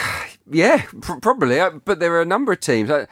Yeah, 0.50 0.82
pr- 1.00 1.20
probably. 1.20 1.60
But 1.84 2.00
there 2.00 2.12
are 2.14 2.20
a 2.20 2.26
number 2.26 2.52
of 2.52 2.60
teams. 2.60 2.90
I, 2.90 3.06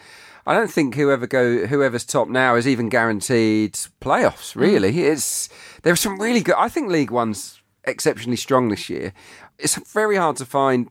I 0.47 0.53
don't 0.53 0.71
think 0.71 0.97
whoever 0.97 1.29
go 1.29 1.67
whoever's 1.67 2.05
top 2.05 2.29
now 2.29 2.57
is 2.57 2.67
even 2.67 2.89
guaranteed 2.89 3.75
playoffs. 4.01 4.53
Mm. 4.53 4.61
Really, 4.61 5.01
it's 5.05 5.49
there 5.83 5.93
are 5.93 5.97
some 5.97 6.21
really 6.21 6.41
good. 6.41 6.57
I 6.59 6.69
think 6.69 6.91
League 6.91 7.13
One's 7.13 7.63
exceptionally 7.85 8.37
strong 8.37 8.69
this 8.69 8.91
year. 8.91 9.13
It's 9.59 9.77
very 9.93 10.17
hard 10.17 10.37
to 10.37 10.45
find 10.45 10.89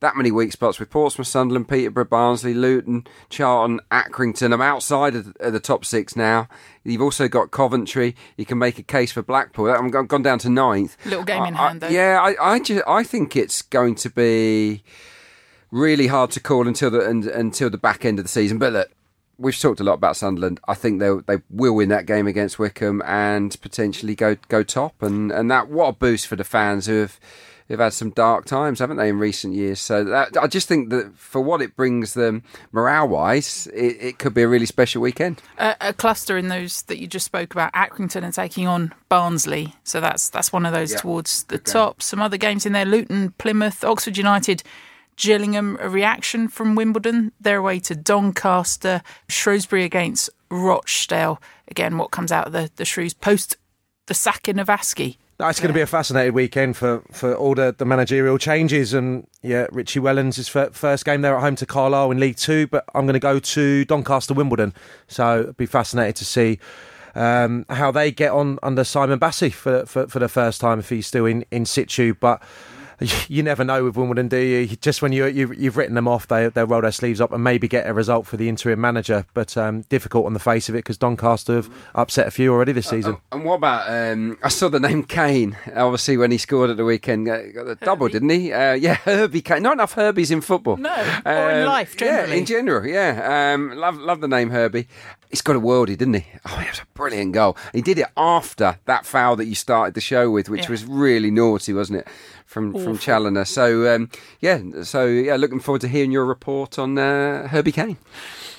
that 0.00 0.16
many 0.16 0.30
weak 0.30 0.52
spots 0.52 0.78
with 0.78 0.90
Portsmouth, 0.90 1.26
Sunderland, 1.26 1.68
Peterborough, 1.68 2.04
Barnsley, 2.04 2.54
Luton, 2.54 3.06
Charlton, 3.30 3.80
Accrington. 3.90 4.52
I'm 4.52 4.60
outside 4.60 5.14
of 5.14 5.34
the 5.34 5.60
top 5.60 5.84
six 5.84 6.14
now. 6.14 6.48
You've 6.84 7.02
also 7.02 7.28
got 7.28 7.50
Coventry. 7.50 8.14
You 8.36 8.46
can 8.46 8.58
make 8.58 8.78
a 8.78 8.82
case 8.82 9.12
for 9.12 9.22
Blackpool. 9.22 9.70
I'm 9.70 9.90
gone 9.90 10.22
down 10.22 10.38
to 10.40 10.48
ninth. 10.48 10.96
Little 11.04 11.24
game 11.24 11.44
in 11.44 11.54
hand, 11.54 11.80
though. 11.80 11.88
Yeah, 11.88 12.20
I, 12.20 12.54
I, 12.54 12.58
just, 12.60 12.84
I 12.86 13.02
think 13.02 13.36
it's 13.36 13.62
going 13.62 13.94
to 13.96 14.10
be 14.10 14.82
really 15.70 16.06
hard 16.06 16.30
to 16.32 16.40
call 16.40 16.66
until 16.66 16.90
the 16.90 17.00
until 17.34 17.70
the 17.70 17.78
back 17.78 18.04
end 18.04 18.18
of 18.18 18.24
the 18.24 18.30
season. 18.30 18.58
But 18.58 18.72
look, 18.72 18.90
we've 19.38 19.58
talked 19.58 19.80
a 19.80 19.84
lot 19.84 19.94
about 19.94 20.16
Sunderland. 20.16 20.60
I 20.68 20.74
think 20.74 21.00
they 21.00 21.10
they 21.26 21.42
will 21.50 21.74
win 21.74 21.88
that 21.90 22.06
game 22.06 22.26
against 22.26 22.58
Wycombe 22.58 23.02
and 23.04 23.56
potentially 23.60 24.14
go 24.14 24.36
go 24.48 24.62
top. 24.62 25.02
And 25.02 25.30
and 25.30 25.50
that 25.50 25.68
what 25.68 25.88
a 25.88 25.92
boost 25.92 26.26
for 26.26 26.36
the 26.36 26.44
fans 26.44 26.86
who 26.86 27.00
have 27.00 27.18
they've 27.68 27.78
had 27.78 27.92
some 27.92 28.10
dark 28.10 28.46
times, 28.46 28.80
haven't 28.80 28.96
they, 28.96 29.08
in 29.08 29.18
recent 29.18 29.54
years? 29.54 29.80
So 29.80 30.04
that, 30.04 30.36
I 30.36 30.46
just 30.46 30.68
think 30.68 30.90
that 30.90 31.16
for 31.16 31.40
what 31.40 31.62
it 31.62 31.76
brings 31.76 32.14
them 32.14 32.42
morale 32.72 33.08
wise, 33.08 33.68
it, 33.72 33.96
it, 34.00 34.18
could 34.18 34.34
be 34.34 34.42
a 34.42 34.48
really 34.48 34.66
special 34.66 35.00
weekend. 35.00 35.40
Uh, 35.58 35.74
a 35.80 35.92
cluster 35.92 36.36
in 36.36 36.48
those 36.48 36.82
that 36.82 36.98
you 36.98 37.06
just 37.06 37.26
spoke 37.26 37.52
about, 37.52 37.72
Accrington 37.72 38.24
and 38.24 38.34
taking 38.34 38.66
on 38.66 38.94
Barnsley. 39.08 39.74
So 39.84 40.00
that's 40.00 40.28
that's 40.30 40.52
one 40.52 40.66
of 40.66 40.72
those 40.72 40.92
yeah. 40.92 40.98
towards 40.98 41.44
the 41.44 41.56
okay. 41.56 41.72
top. 41.72 42.02
Some 42.02 42.20
other 42.20 42.36
games 42.36 42.66
in 42.66 42.72
there: 42.72 42.86
Luton, 42.86 43.32
Plymouth, 43.38 43.84
Oxford 43.84 44.16
United. 44.16 44.62
Gillingham, 45.16 45.76
a 45.80 45.88
reaction 45.88 46.46
from 46.46 46.76
Wimbledon. 46.76 47.32
Their 47.40 47.60
way 47.60 47.80
to 47.80 47.96
Doncaster, 47.96 49.02
Shrewsbury 49.28 49.82
against 49.82 50.30
Rochdale. 50.48 51.42
Again, 51.66 51.98
what 51.98 52.12
comes 52.12 52.30
out 52.30 52.46
of 52.46 52.52
the, 52.52 52.70
the 52.76 52.84
Shrews 52.84 53.14
post 53.14 53.56
the 54.06 54.14
sacking 54.14 54.60
of 54.60 54.68
Askey? 54.68 55.16
It's 55.40 55.60
going 55.60 55.68
to 55.68 55.74
be 55.74 55.80
a 55.80 55.86
fascinating 55.86 56.34
weekend 56.34 56.76
for, 56.76 57.04
for 57.12 57.32
all 57.32 57.54
the, 57.54 57.72
the 57.76 57.84
managerial 57.84 58.38
changes. 58.38 58.92
And 58.92 59.24
yeah, 59.40 59.68
Richie 59.70 60.00
Wellens' 60.00 60.48
first 60.74 61.04
game 61.04 61.22
there 61.22 61.36
at 61.36 61.40
home 61.40 61.54
to 61.56 61.66
Carlisle 61.66 62.10
in 62.10 62.18
League 62.18 62.36
Two, 62.36 62.66
but 62.66 62.84
I'm 62.92 63.06
going 63.06 63.14
to 63.14 63.20
go 63.20 63.38
to 63.38 63.84
Doncaster 63.84 64.34
Wimbledon. 64.34 64.74
So 65.06 65.54
be 65.56 65.64
fascinated 65.64 66.16
to 66.16 66.24
see 66.24 66.58
um, 67.14 67.66
how 67.68 67.92
they 67.92 68.10
get 68.10 68.32
on 68.32 68.58
under 68.64 68.82
Simon 68.82 69.20
Bassey 69.20 69.52
for, 69.52 69.86
for, 69.86 70.08
for 70.08 70.18
the 70.18 70.28
first 70.28 70.60
time 70.60 70.80
if 70.80 70.88
he's 70.88 71.06
still 71.06 71.24
in, 71.24 71.44
in 71.52 71.66
situ. 71.66 72.14
But 72.14 72.42
you 73.28 73.42
never 73.42 73.64
know 73.64 73.84
with 73.84 73.96
Wimbledon, 73.96 74.28
do 74.28 74.38
you? 74.38 74.66
Just 74.76 75.02
when 75.02 75.12
you, 75.12 75.26
you 75.26 75.46
have 75.46 75.76
written 75.76 75.94
them 75.94 76.08
off, 76.08 76.26
they 76.26 76.48
they 76.48 76.64
roll 76.64 76.82
their 76.82 76.92
sleeves 76.92 77.20
up 77.20 77.32
and 77.32 77.44
maybe 77.44 77.68
get 77.68 77.86
a 77.86 77.92
result 77.92 78.26
for 78.26 78.36
the 78.36 78.48
interim 78.48 78.80
manager. 78.80 79.24
But 79.34 79.56
um, 79.56 79.82
difficult 79.82 80.26
on 80.26 80.32
the 80.32 80.40
face 80.40 80.68
of 80.68 80.74
it 80.74 80.78
because 80.78 80.98
Doncaster 80.98 81.56
have 81.56 81.70
upset 81.94 82.26
a 82.26 82.30
few 82.30 82.52
already 82.52 82.72
this 82.72 82.88
uh, 82.88 82.90
season. 82.90 83.14
Uh, 83.14 83.36
and 83.36 83.44
what 83.44 83.54
about? 83.54 83.88
Um, 83.88 84.38
I 84.42 84.48
saw 84.48 84.68
the 84.68 84.80
name 84.80 85.04
Kane. 85.04 85.56
Obviously, 85.74 86.16
when 86.16 86.32
he 86.32 86.38
scored 86.38 86.70
at 86.70 86.76
the 86.76 86.84
weekend, 86.84 87.26
got 87.26 87.66
the 87.66 87.78
double, 87.80 88.08
didn't 88.08 88.30
he? 88.30 88.52
Uh, 88.52 88.72
yeah, 88.72 88.94
Herbie 89.04 89.42
Kane. 89.42 89.62
Not 89.62 89.74
enough 89.74 89.94
Herbies 89.94 90.30
in 90.30 90.40
football. 90.40 90.76
No, 90.76 90.92
um, 91.24 91.36
or 91.36 91.50
in 91.50 91.60
um, 91.62 91.66
life 91.66 91.96
generally. 91.96 92.32
Yeah, 92.32 92.38
in 92.38 92.46
general. 92.46 92.86
Yeah, 92.86 93.52
um, 93.54 93.76
love 93.76 93.96
love 93.96 94.20
the 94.20 94.28
name 94.28 94.50
Herbie. 94.50 94.88
He's 95.30 95.42
got 95.42 95.56
a 95.56 95.60
worldie, 95.60 95.98
didn't 95.98 96.14
he? 96.14 96.26
Oh, 96.46 96.58
it 96.60 96.70
was 96.70 96.78
a 96.78 96.86
brilliant 96.94 97.32
goal. 97.32 97.56
He 97.74 97.82
did 97.82 97.98
it 97.98 98.06
after 98.16 98.78
that 98.86 99.04
foul 99.04 99.36
that 99.36 99.44
you 99.44 99.54
started 99.54 99.94
the 99.94 100.00
show 100.00 100.30
with, 100.30 100.48
which 100.48 100.64
yeah. 100.64 100.70
was 100.70 100.86
really 100.86 101.30
naughty, 101.30 101.74
wasn't 101.74 101.98
it? 101.98 102.08
From 102.48 102.70
Awful. 102.74 102.82
from 102.82 102.98
Challoner. 102.98 103.44
So 103.44 103.94
um, 103.94 104.10
yeah, 104.40 104.60
so 104.82 105.06
yeah, 105.06 105.36
looking 105.36 105.60
forward 105.60 105.82
to 105.82 105.88
hearing 105.88 106.10
your 106.10 106.24
report 106.24 106.78
on 106.78 106.98
uh, 106.98 107.46
Herbie 107.46 107.72
Kane. 107.72 107.98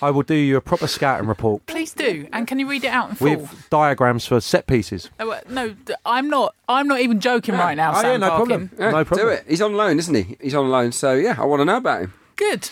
I 0.01 0.11
will 0.11 0.21
do 0.21 0.35
you 0.35 0.55
a 0.55 0.61
proper 0.61 0.87
scouting 0.87 1.27
report. 1.27 1.65
Please 1.65 1.91
do, 1.91 2.27
and 2.31 2.47
can 2.47 2.59
you 2.59 2.69
read 2.69 2.85
it 2.85 2.87
out 2.87 3.09
in 3.09 3.15
full? 3.15 3.35
With 3.35 3.69
diagrams 3.69 4.25
for 4.25 4.39
set 4.39 4.67
pieces. 4.67 5.09
Oh, 5.19 5.37
no, 5.49 5.75
I'm 6.05 6.29
not. 6.29 6.55
I'm 6.69 6.87
not 6.87 7.01
even 7.01 7.19
joking 7.19 7.55
right 7.55 7.75
now. 7.75 7.91
Oh, 7.91 8.01
Sam 8.01 8.05
yeah, 8.11 8.17
no 8.17 8.29
Parkin. 8.29 8.47
problem. 8.47 8.71
Yeah, 8.79 8.91
no 8.91 9.03
problem. 9.03 9.27
Do 9.27 9.33
it. 9.33 9.43
He's 9.47 9.61
on 9.61 9.73
loan, 9.73 9.97
isn't 9.99 10.15
he? 10.15 10.37
He's 10.39 10.55
on 10.55 10.69
loan. 10.69 10.91
So 10.93 11.15
yeah, 11.15 11.35
I 11.37 11.45
want 11.45 11.59
to 11.61 11.65
know 11.65 11.77
about 11.77 12.03
him. 12.03 12.13
Good. 12.39 12.69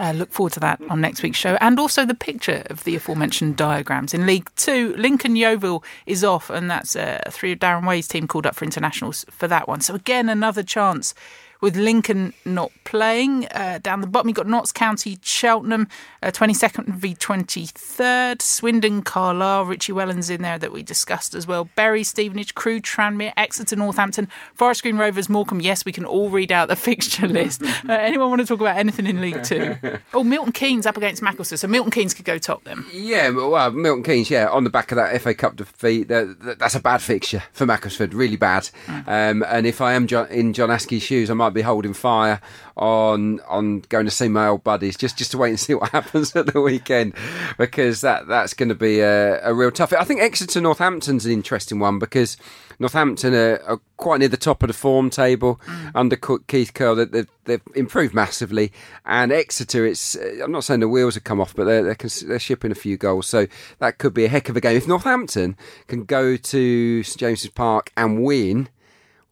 Uh, 0.00 0.10
look 0.10 0.32
forward 0.32 0.52
to 0.54 0.60
that 0.60 0.80
on 0.90 1.00
next 1.00 1.22
week's 1.22 1.38
show. 1.38 1.56
And 1.60 1.78
also 1.78 2.04
the 2.04 2.12
picture 2.12 2.64
of 2.66 2.82
the 2.82 2.96
aforementioned 2.96 3.56
diagrams. 3.56 4.12
In 4.12 4.26
League 4.26 4.50
Two, 4.56 4.96
Lincoln 4.96 5.36
Yeovil 5.36 5.84
is 6.06 6.24
off, 6.24 6.50
and 6.50 6.68
that's 6.68 6.96
uh, 6.96 7.20
three 7.30 7.52
of 7.52 7.60
Darren 7.60 7.86
Way's 7.86 8.08
team 8.08 8.26
called 8.26 8.46
up 8.46 8.56
for 8.56 8.64
internationals 8.64 9.24
for 9.30 9.46
that 9.46 9.68
one. 9.68 9.80
So, 9.80 9.94
again, 9.94 10.28
another 10.28 10.64
chance 10.64 11.14
with 11.60 11.76
Lincoln 11.76 12.32
not 12.44 12.72
playing. 12.84 13.46
Uh, 13.46 13.78
down 13.82 14.00
the 14.00 14.06
bottom, 14.06 14.28
you've 14.28 14.36
got 14.36 14.46
Notts 14.46 14.72
County, 14.72 15.18
Cheltenham, 15.22 15.88
uh, 16.22 16.30
22nd 16.30 16.86
v 16.88 17.14
23rd, 17.14 18.42
Swindon, 18.42 19.02
Carlisle, 19.02 19.64
Richie 19.64 19.92
Wellens 19.92 20.30
in 20.30 20.42
there 20.42 20.58
that 20.58 20.72
we 20.72 20.82
discussed 20.82 21.34
as 21.34 21.46
well. 21.46 21.68
Bury, 21.76 22.04
Stevenage, 22.04 22.54
Crewe, 22.54 22.80
Tranmere, 22.80 23.32
Exeter, 23.36 23.76
Northampton, 23.76 24.28
Forest 24.54 24.82
Green 24.82 24.96
Rovers, 24.96 25.28
Morecambe. 25.28 25.60
Yes, 25.60 25.84
we 25.84 25.92
can 25.92 26.04
all 26.04 26.30
read 26.30 26.52
out 26.52 26.68
the 26.68 26.76
fixture 26.86 27.28
list. 27.28 27.62
Uh, 27.62 27.92
anyone 27.92 28.30
want 28.30 28.40
to 28.40 28.46
talk 28.46 28.60
about 28.60 28.76
anything 28.76 29.06
in 29.06 29.20
League 29.20 29.42
Two? 29.42 29.76
oh, 30.14 30.24
Milton 30.24 30.52
Keynes 30.52 30.86
up 30.86 30.96
against 30.96 31.22
Macclesfield. 31.22 31.60
So 31.60 31.68
Milton 31.68 31.90
Keynes 31.90 32.14
could 32.14 32.24
go 32.24 32.38
top 32.38 32.64
then. 32.64 32.84
Yeah, 32.92 33.30
well, 33.30 33.70
Milton 33.70 34.02
Keynes, 34.02 34.30
yeah, 34.30 34.48
on 34.48 34.64
the 34.64 34.70
back 34.70 34.92
of 34.92 34.96
that 34.96 35.20
FA 35.20 35.34
Cup 35.34 35.56
defeat, 35.56 36.08
that's 36.08 36.74
a 36.74 36.80
bad 36.80 37.02
fixture 37.02 37.42
for 37.52 37.66
Macclesfield, 37.66 38.14
really 38.14 38.36
bad. 38.36 38.68
Mm. 38.86 39.08
Um, 39.08 39.44
and 39.48 39.66
if 39.66 39.80
I 39.80 39.94
am 39.94 40.06
in 40.30 40.52
John 40.52 40.68
Askey's 40.70 41.02
shoes, 41.02 41.30
I 41.30 41.34
might 41.34 41.45
be 41.54 41.62
holding 41.62 41.94
fire 41.94 42.40
on 42.76 43.40
on 43.48 43.80
going 43.88 44.04
to 44.04 44.10
see 44.10 44.28
my 44.28 44.48
old 44.48 44.62
buddies 44.62 44.96
just 44.96 45.16
just 45.16 45.30
to 45.30 45.38
wait 45.38 45.50
and 45.50 45.60
see 45.60 45.74
what 45.74 45.90
happens 45.92 46.34
at 46.36 46.52
the 46.52 46.60
weekend 46.60 47.14
because 47.58 48.00
that 48.00 48.26
that's 48.26 48.54
going 48.54 48.68
to 48.68 48.74
be 48.74 49.00
a, 49.00 49.40
a 49.46 49.54
real 49.54 49.70
tough. 49.70 49.92
I 49.92 50.04
think 50.04 50.20
Exeter 50.20 50.60
Northampton's 50.60 51.26
an 51.26 51.32
interesting 51.32 51.78
one 51.78 51.98
because 51.98 52.36
Northampton 52.78 53.34
are, 53.34 53.62
are 53.64 53.80
quite 53.96 54.20
near 54.20 54.28
the 54.28 54.36
top 54.36 54.62
of 54.62 54.68
the 54.68 54.74
form 54.74 55.10
table 55.10 55.60
mm. 55.66 55.90
under 55.94 56.16
Keith 56.16 56.74
Curle. 56.74 57.06
They've, 57.06 57.28
they've 57.44 57.62
improved 57.74 58.14
massively, 58.14 58.72
and 59.04 59.32
Exeter. 59.32 59.86
It's 59.86 60.16
I'm 60.42 60.52
not 60.52 60.64
saying 60.64 60.80
the 60.80 60.88
wheels 60.88 61.14
have 61.14 61.24
come 61.24 61.40
off, 61.40 61.54
but 61.54 61.64
they're, 61.64 61.82
they're, 61.82 62.10
they're 62.26 62.38
shipping 62.38 62.72
a 62.72 62.76
few 62.76 62.96
goals, 62.96 63.26
so 63.26 63.46
that 63.78 63.98
could 63.98 64.14
be 64.14 64.24
a 64.24 64.28
heck 64.28 64.48
of 64.48 64.56
a 64.56 64.60
game. 64.60 64.76
If 64.76 64.88
Northampton 64.88 65.56
can 65.86 66.04
go 66.04 66.36
to 66.36 67.02
St 67.02 67.18
James's 67.18 67.50
Park 67.50 67.92
and 67.96 68.22
win 68.22 68.68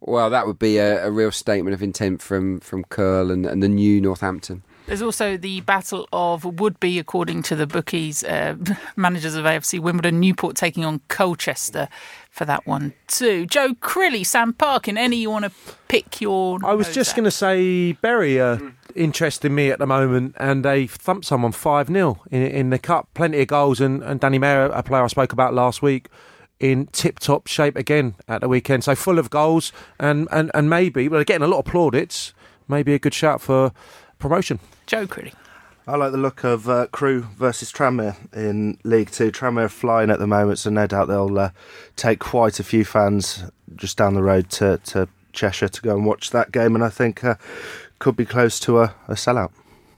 well, 0.07 0.31
that 0.31 0.47
would 0.47 0.59
be 0.59 0.79
a, 0.79 1.07
a 1.07 1.11
real 1.11 1.33
statement 1.33 1.75
of 1.75 1.83
intent 1.83 2.21
from 2.21 2.61
from 2.61 2.85
Curle 2.85 3.31
and, 3.31 3.47
and 3.47 3.63
the 3.63 3.69
new 3.69 4.01
Northampton. 4.01 4.63
There's 4.87 5.01
also 5.01 5.39
the 5.39 5.63
battle 5.63 6.07
of 6.13 6.45
would 6.45 6.79
be, 6.79 6.99
according 6.99 7.43
to 7.45 7.57
the 7.57 7.67
bookies, 7.67 8.23
uh, 8.23 8.57
managers 8.97 9.35
of 9.35 9.47
AFC 9.47 9.81
Wimbledon, 9.81 10.21
Newport 10.21 10.57
taking 10.57 10.85
on 10.85 11.01
Colchester 11.09 11.89
for 12.31 12.45
that 12.45 12.67
one 12.67 12.93
too. 13.07 13.47
Joe 13.47 13.75
Crilly, 13.75 14.27
Sam 14.27 14.53
Parkin, 14.53 14.99
any 14.99 15.17
you 15.17 15.31
want 15.31 15.47
to 15.47 15.53
pick 15.89 16.21
your? 16.21 16.59
I 16.65 16.75
was 16.75 16.93
just 16.93 17.17
going 17.17 17.25
to 17.25 17.31
say 17.31 17.93
Bury 17.93 18.39
are 18.39 18.59
mm. 18.59 18.75
interesting 18.95 19.55
me 19.55 19.71
at 19.71 19.79
the 19.79 19.87
moment, 19.87 20.35
and 20.39 20.65
they 20.65 20.87
thumped 20.87 21.25
someone 21.25 21.53
five 21.53 21.87
0 21.87 22.21
in, 22.31 22.43
in 22.43 22.71
the 22.71 22.79
cup. 22.79 23.09
Plenty 23.15 23.41
of 23.41 23.49
goals, 23.49 23.81
and, 23.81 24.03
and 24.03 24.21
Danny 24.21 24.39
Mayor, 24.39 24.67
a 24.67 24.83
player 24.83 25.03
I 25.03 25.07
spoke 25.07 25.33
about 25.33 25.55
last 25.55 25.81
week 25.81 26.09
in 26.61 26.87
tip 26.87 27.19
top 27.19 27.47
shape 27.47 27.77
again 27.77 28.15
at 28.29 28.41
the 28.41 28.49
weekend. 28.49 28.85
So 28.85 28.95
full 28.95 29.19
of 29.19 29.31
goals 29.31 29.73
and, 29.99 30.29
and, 30.31 30.51
and 30.55 30.71
maybe, 30.71 31.09
well, 31.09 31.19
they're 31.19 31.25
getting 31.25 31.45
a 31.45 31.49
lot 31.49 31.61
of 31.61 31.65
plaudits, 31.67 32.33
maybe 32.69 32.95
a 32.95 32.99
good 32.99 33.15
shout 33.15 33.41
for 33.41 33.73
promotion. 34.19 34.61
Joe 34.87 35.07
Crilly. 35.07 35.33
I 35.87 35.97
like 35.97 36.13
the 36.13 36.19
look 36.19 36.45
of 36.45 36.67
uh, 36.67 36.87
Crewe 36.93 37.27
versus 37.37 37.71
Tranmere 37.71 38.17
in 38.35 38.79
League 38.85 39.11
Two. 39.11 39.31
Tranmere 39.31 39.71
flying 39.71 40.09
at 40.09 40.19
the 40.19 40.27
moment, 40.27 40.59
so 40.59 40.71
no 40.71 40.87
doubt 40.87 41.09
they'll 41.09 41.39
uh, 41.39 41.51
take 41.95 42.21
quite 42.21 42.59
a 42.59 42.65
few 42.65 42.87
fans 42.87 43.45
just 43.77 43.99
down 43.99 44.15
the 44.15 44.23
road 44.23 44.49
to, 44.53 44.79
to 44.85 45.09
Cheshire 45.35 45.69
to 45.69 45.83
go 45.83 45.95
and 45.95 46.07
watch 46.07 46.31
that 46.31 46.53
game, 46.53 46.75
and 46.75 46.83
I 46.83 46.89
think 46.89 47.23
uh, 47.23 47.35
could 47.99 48.17
be 48.17 48.25
close 48.25 48.59
to 48.61 48.81
a, 48.81 48.95
a 49.09 49.13
sellout. 49.13 49.51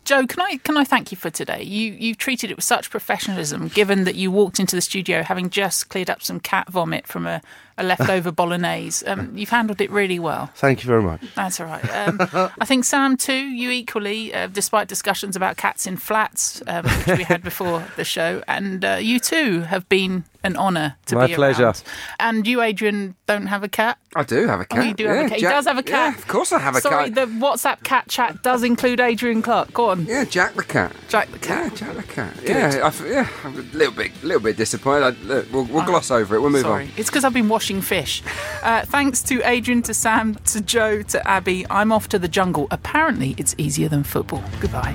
Joe, 0.07 0.24
can 0.24 0.40
I 0.40 0.57
can 0.59 0.76
I 0.76 0.84
thank 0.84 1.11
you 1.11 1.16
for 1.16 1.30
today? 1.30 1.64
You 1.64 1.92
you've 1.98 2.16
treated 2.16 2.48
it 2.48 2.57
with 2.57 2.64
such 2.64 2.90
professionalism, 2.90 3.66
given 3.66 4.04
that 4.04 4.14
you 4.14 4.30
walked 4.30 4.61
into 4.61 4.76
the 4.76 4.80
studio 4.80 5.24
having 5.24 5.50
just 5.50 5.88
cleared 5.88 6.09
up 6.09 6.22
some 6.22 6.38
cat 6.38 6.70
vomit 6.70 7.09
from 7.09 7.26
a 7.26 7.42
a 7.76 7.82
leftover 7.82 8.30
bolognese. 8.40 9.04
Um, 9.04 9.36
you've 9.36 9.48
handled 9.48 9.80
it 9.80 9.90
really 9.90 10.20
well. 10.20 10.46
Thank 10.54 10.84
you 10.84 10.86
very 10.86 11.02
much. 11.02 11.22
That's 11.34 11.59
all 11.59 11.66
right. 11.66 11.84
Um, 11.92 12.20
I 12.61 12.64
think 12.64 12.84
Sam 12.84 13.16
too. 13.16 13.32
You 13.32 13.70
equally, 13.70 14.32
uh, 14.32 14.46
despite 14.46 14.86
discussions 14.86 15.34
about 15.34 15.57
cats 15.57 15.88
in 15.88 15.96
flats, 15.96 16.62
um, 16.68 16.84
which 16.84 17.18
we 17.18 17.24
had 17.24 17.42
before 17.50 17.84
the 17.96 18.04
show, 18.04 18.44
and 18.46 18.84
uh, 18.84 18.98
you 19.00 19.18
too 19.18 19.62
have 19.62 19.88
been 19.88 20.22
an 20.47 20.57
honour 20.57 20.97
to 21.07 21.14
be 21.14 21.18
here. 21.18 21.20
My 21.20 21.26
be 21.26 21.34
pleasure. 21.34 21.64
Around. 21.64 21.82
And 22.20 22.47
you, 22.47 22.62
Adrian, 22.62 23.16
don't 23.26 23.47
have 23.47 23.62
a 23.62 23.68
cat. 23.68 23.99
I 24.14 24.22
do 24.22 24.47
have 24.47 24.61
a 24.61 24.64
cat. 24.64 24.78
Oh, 24.78 24.82
you 24.82 24.94
do 24.94 25.07
have 25.07 25.16
yeah, 25.16 25.26
a 25.26 25.28
cat. 25.28 25.38
Jack, 25.40 25.51
he 25.51 25.55
does 25.55 25.66
have 25.66 25.78
a 25.78 25.82
cat. 25.82 26.12
Yeah, 26.12 26.18
of 26.18 26.28
course 26.28 26.53
I 26.53 26.59
have 26.59 26.76
a 26.76 26.80
Sorry, 26.80 27.11
cat. 27.11 27.14
Sorry, 27.14 27.26
the 27.26 27.47
WhatsApp 27.47 27.82
cat 27.82 28.09
chat 28.09 28.42
does 28.42 28.62
include 28.62 29.01
Adrian 29.01 29.42
Clarke. 29.42 29.72
Go 29.72 29.90
on. 29.90 30.07
Yeah, 30.07 30.24
Jack 30.24 30.55
the 30.55 30.64
cat. 30.64 30.94
Jack 31.09 31.30
the 31.30 31.38
cat. 31.38 31.72
Yeah, 31.72 31.76
Jack 31.76 31.97
the 31.97 32.03
cat. 32.03 32.36
Good. 32.36 32.49
Yeah, 32.49 32.90
I, 32.90 33.07
yeah, 33.07 33.28
I'm 33.44 33.59
a 33.59 33.62
little 33.76 33.94
bit, 33.94 34.12
little 34.22 34.42
bit 34.42 34.57
disappointed. 34.57 35.05
I, 35.05 35.11
look, 35.26 35.53
we'll, 35.53 35.64
we'll 35.64 35.82
oh, 35.82 35.86
gloss 35.86 36.11
over 36.11 36.36
it. 36.36 36.40
We'll 36.40 36.51
move 36.51 36.62
sorry. 36.62 36.84
on. 36.84 36.92
It's 36.97 37.11
because 37.11 37.24
I've 37.24 37.34
been 37.34 37.49
washing 37.49 37.80
fish. 37.80 38.22
Uh, 38.62 38.84
thanks 38.84 39.22
to 39.24 39.42
Adrian, 39.49 39.82
to 39.82 39.94
Sam, 39.94 40.36
to 40.47 40.61
Joe, 40.61 41.03
to 41.03 41.28
Abby. 41.28 41.66
I'm 41.68 41.92
off 41.92 42.09
to 42.09 42.18
the 42.18 42.28
jungle. 42.28 42.68
Apparently, 42.70 43.34
it's 43.38 43.55
easier 43.59 43.88
than 43.88 44.05
football. 44.05 44.42
Goodbye. 44.61 44.94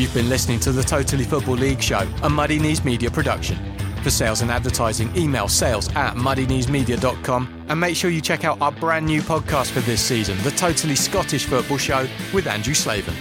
You've 0.00 0.14
been 0.14 0.30
listening 0.30 0.58
to 0.60 0.72
the 0.72 0.82
Totally 0.82 1.24
Football 1.24 1.56
League 1.56 1.82
show, 1.82 2.08
a 2.22 2.30
Muddy 2.30 2.58
Knees 2.58 2.86
media 2.86 3.10
production. 3.10 3.58
For 4.02 4.08
sales 4.08 4.40
and 4.40 4.50
advertising, 4.50 5.14
email 5.14 5.46
sales 5.46 5.94
at 5.94 6.14
muddykneesmedia.com 6.14 7.66
and 7.68 7.78
make 7.78 7.94
sure 7.96 8.08
you 8.08 8.22
check 8.22 8.42
out 8.42 8.58
our 8.62 8.72
brand 8.72 9.04
new 9.04 9.20
podcast 9.20 9.72
for 9.72 9.80
this 9.80 10.00
season, 10.00 10.38
The 10.42 10.52
Totally 10.52 10.96
Scottish 10.96 11.44
Football 11.44 11.76
Show 11.76 12.08
with 12.32 12.46
Andrew 12.46 12.72
Slaven. 12.72 13.14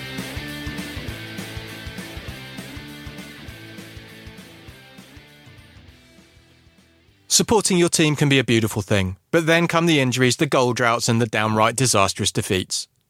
Supporting 7.28 7.78
your 7.78 7.90
team 7.90 8.16
can 8.16 8.30
be 8.30 8.40
a 8.40 8.44
beautiful 8.46 8.82
thing, 8.82 9.18
but 9.32 9.48
then 9.48 9.68
come 9.68 9.86
the 9.86 10.00
injuries, 10.00 10.38
the 10.38 10.46
goal 10.46 10.72
droughts, 10.72 11.10
and 11.10 11.22
the 11.22 11.28
downright 11.28 11.76
disastrous 11.76 12.32
defeats. 12.32 12.88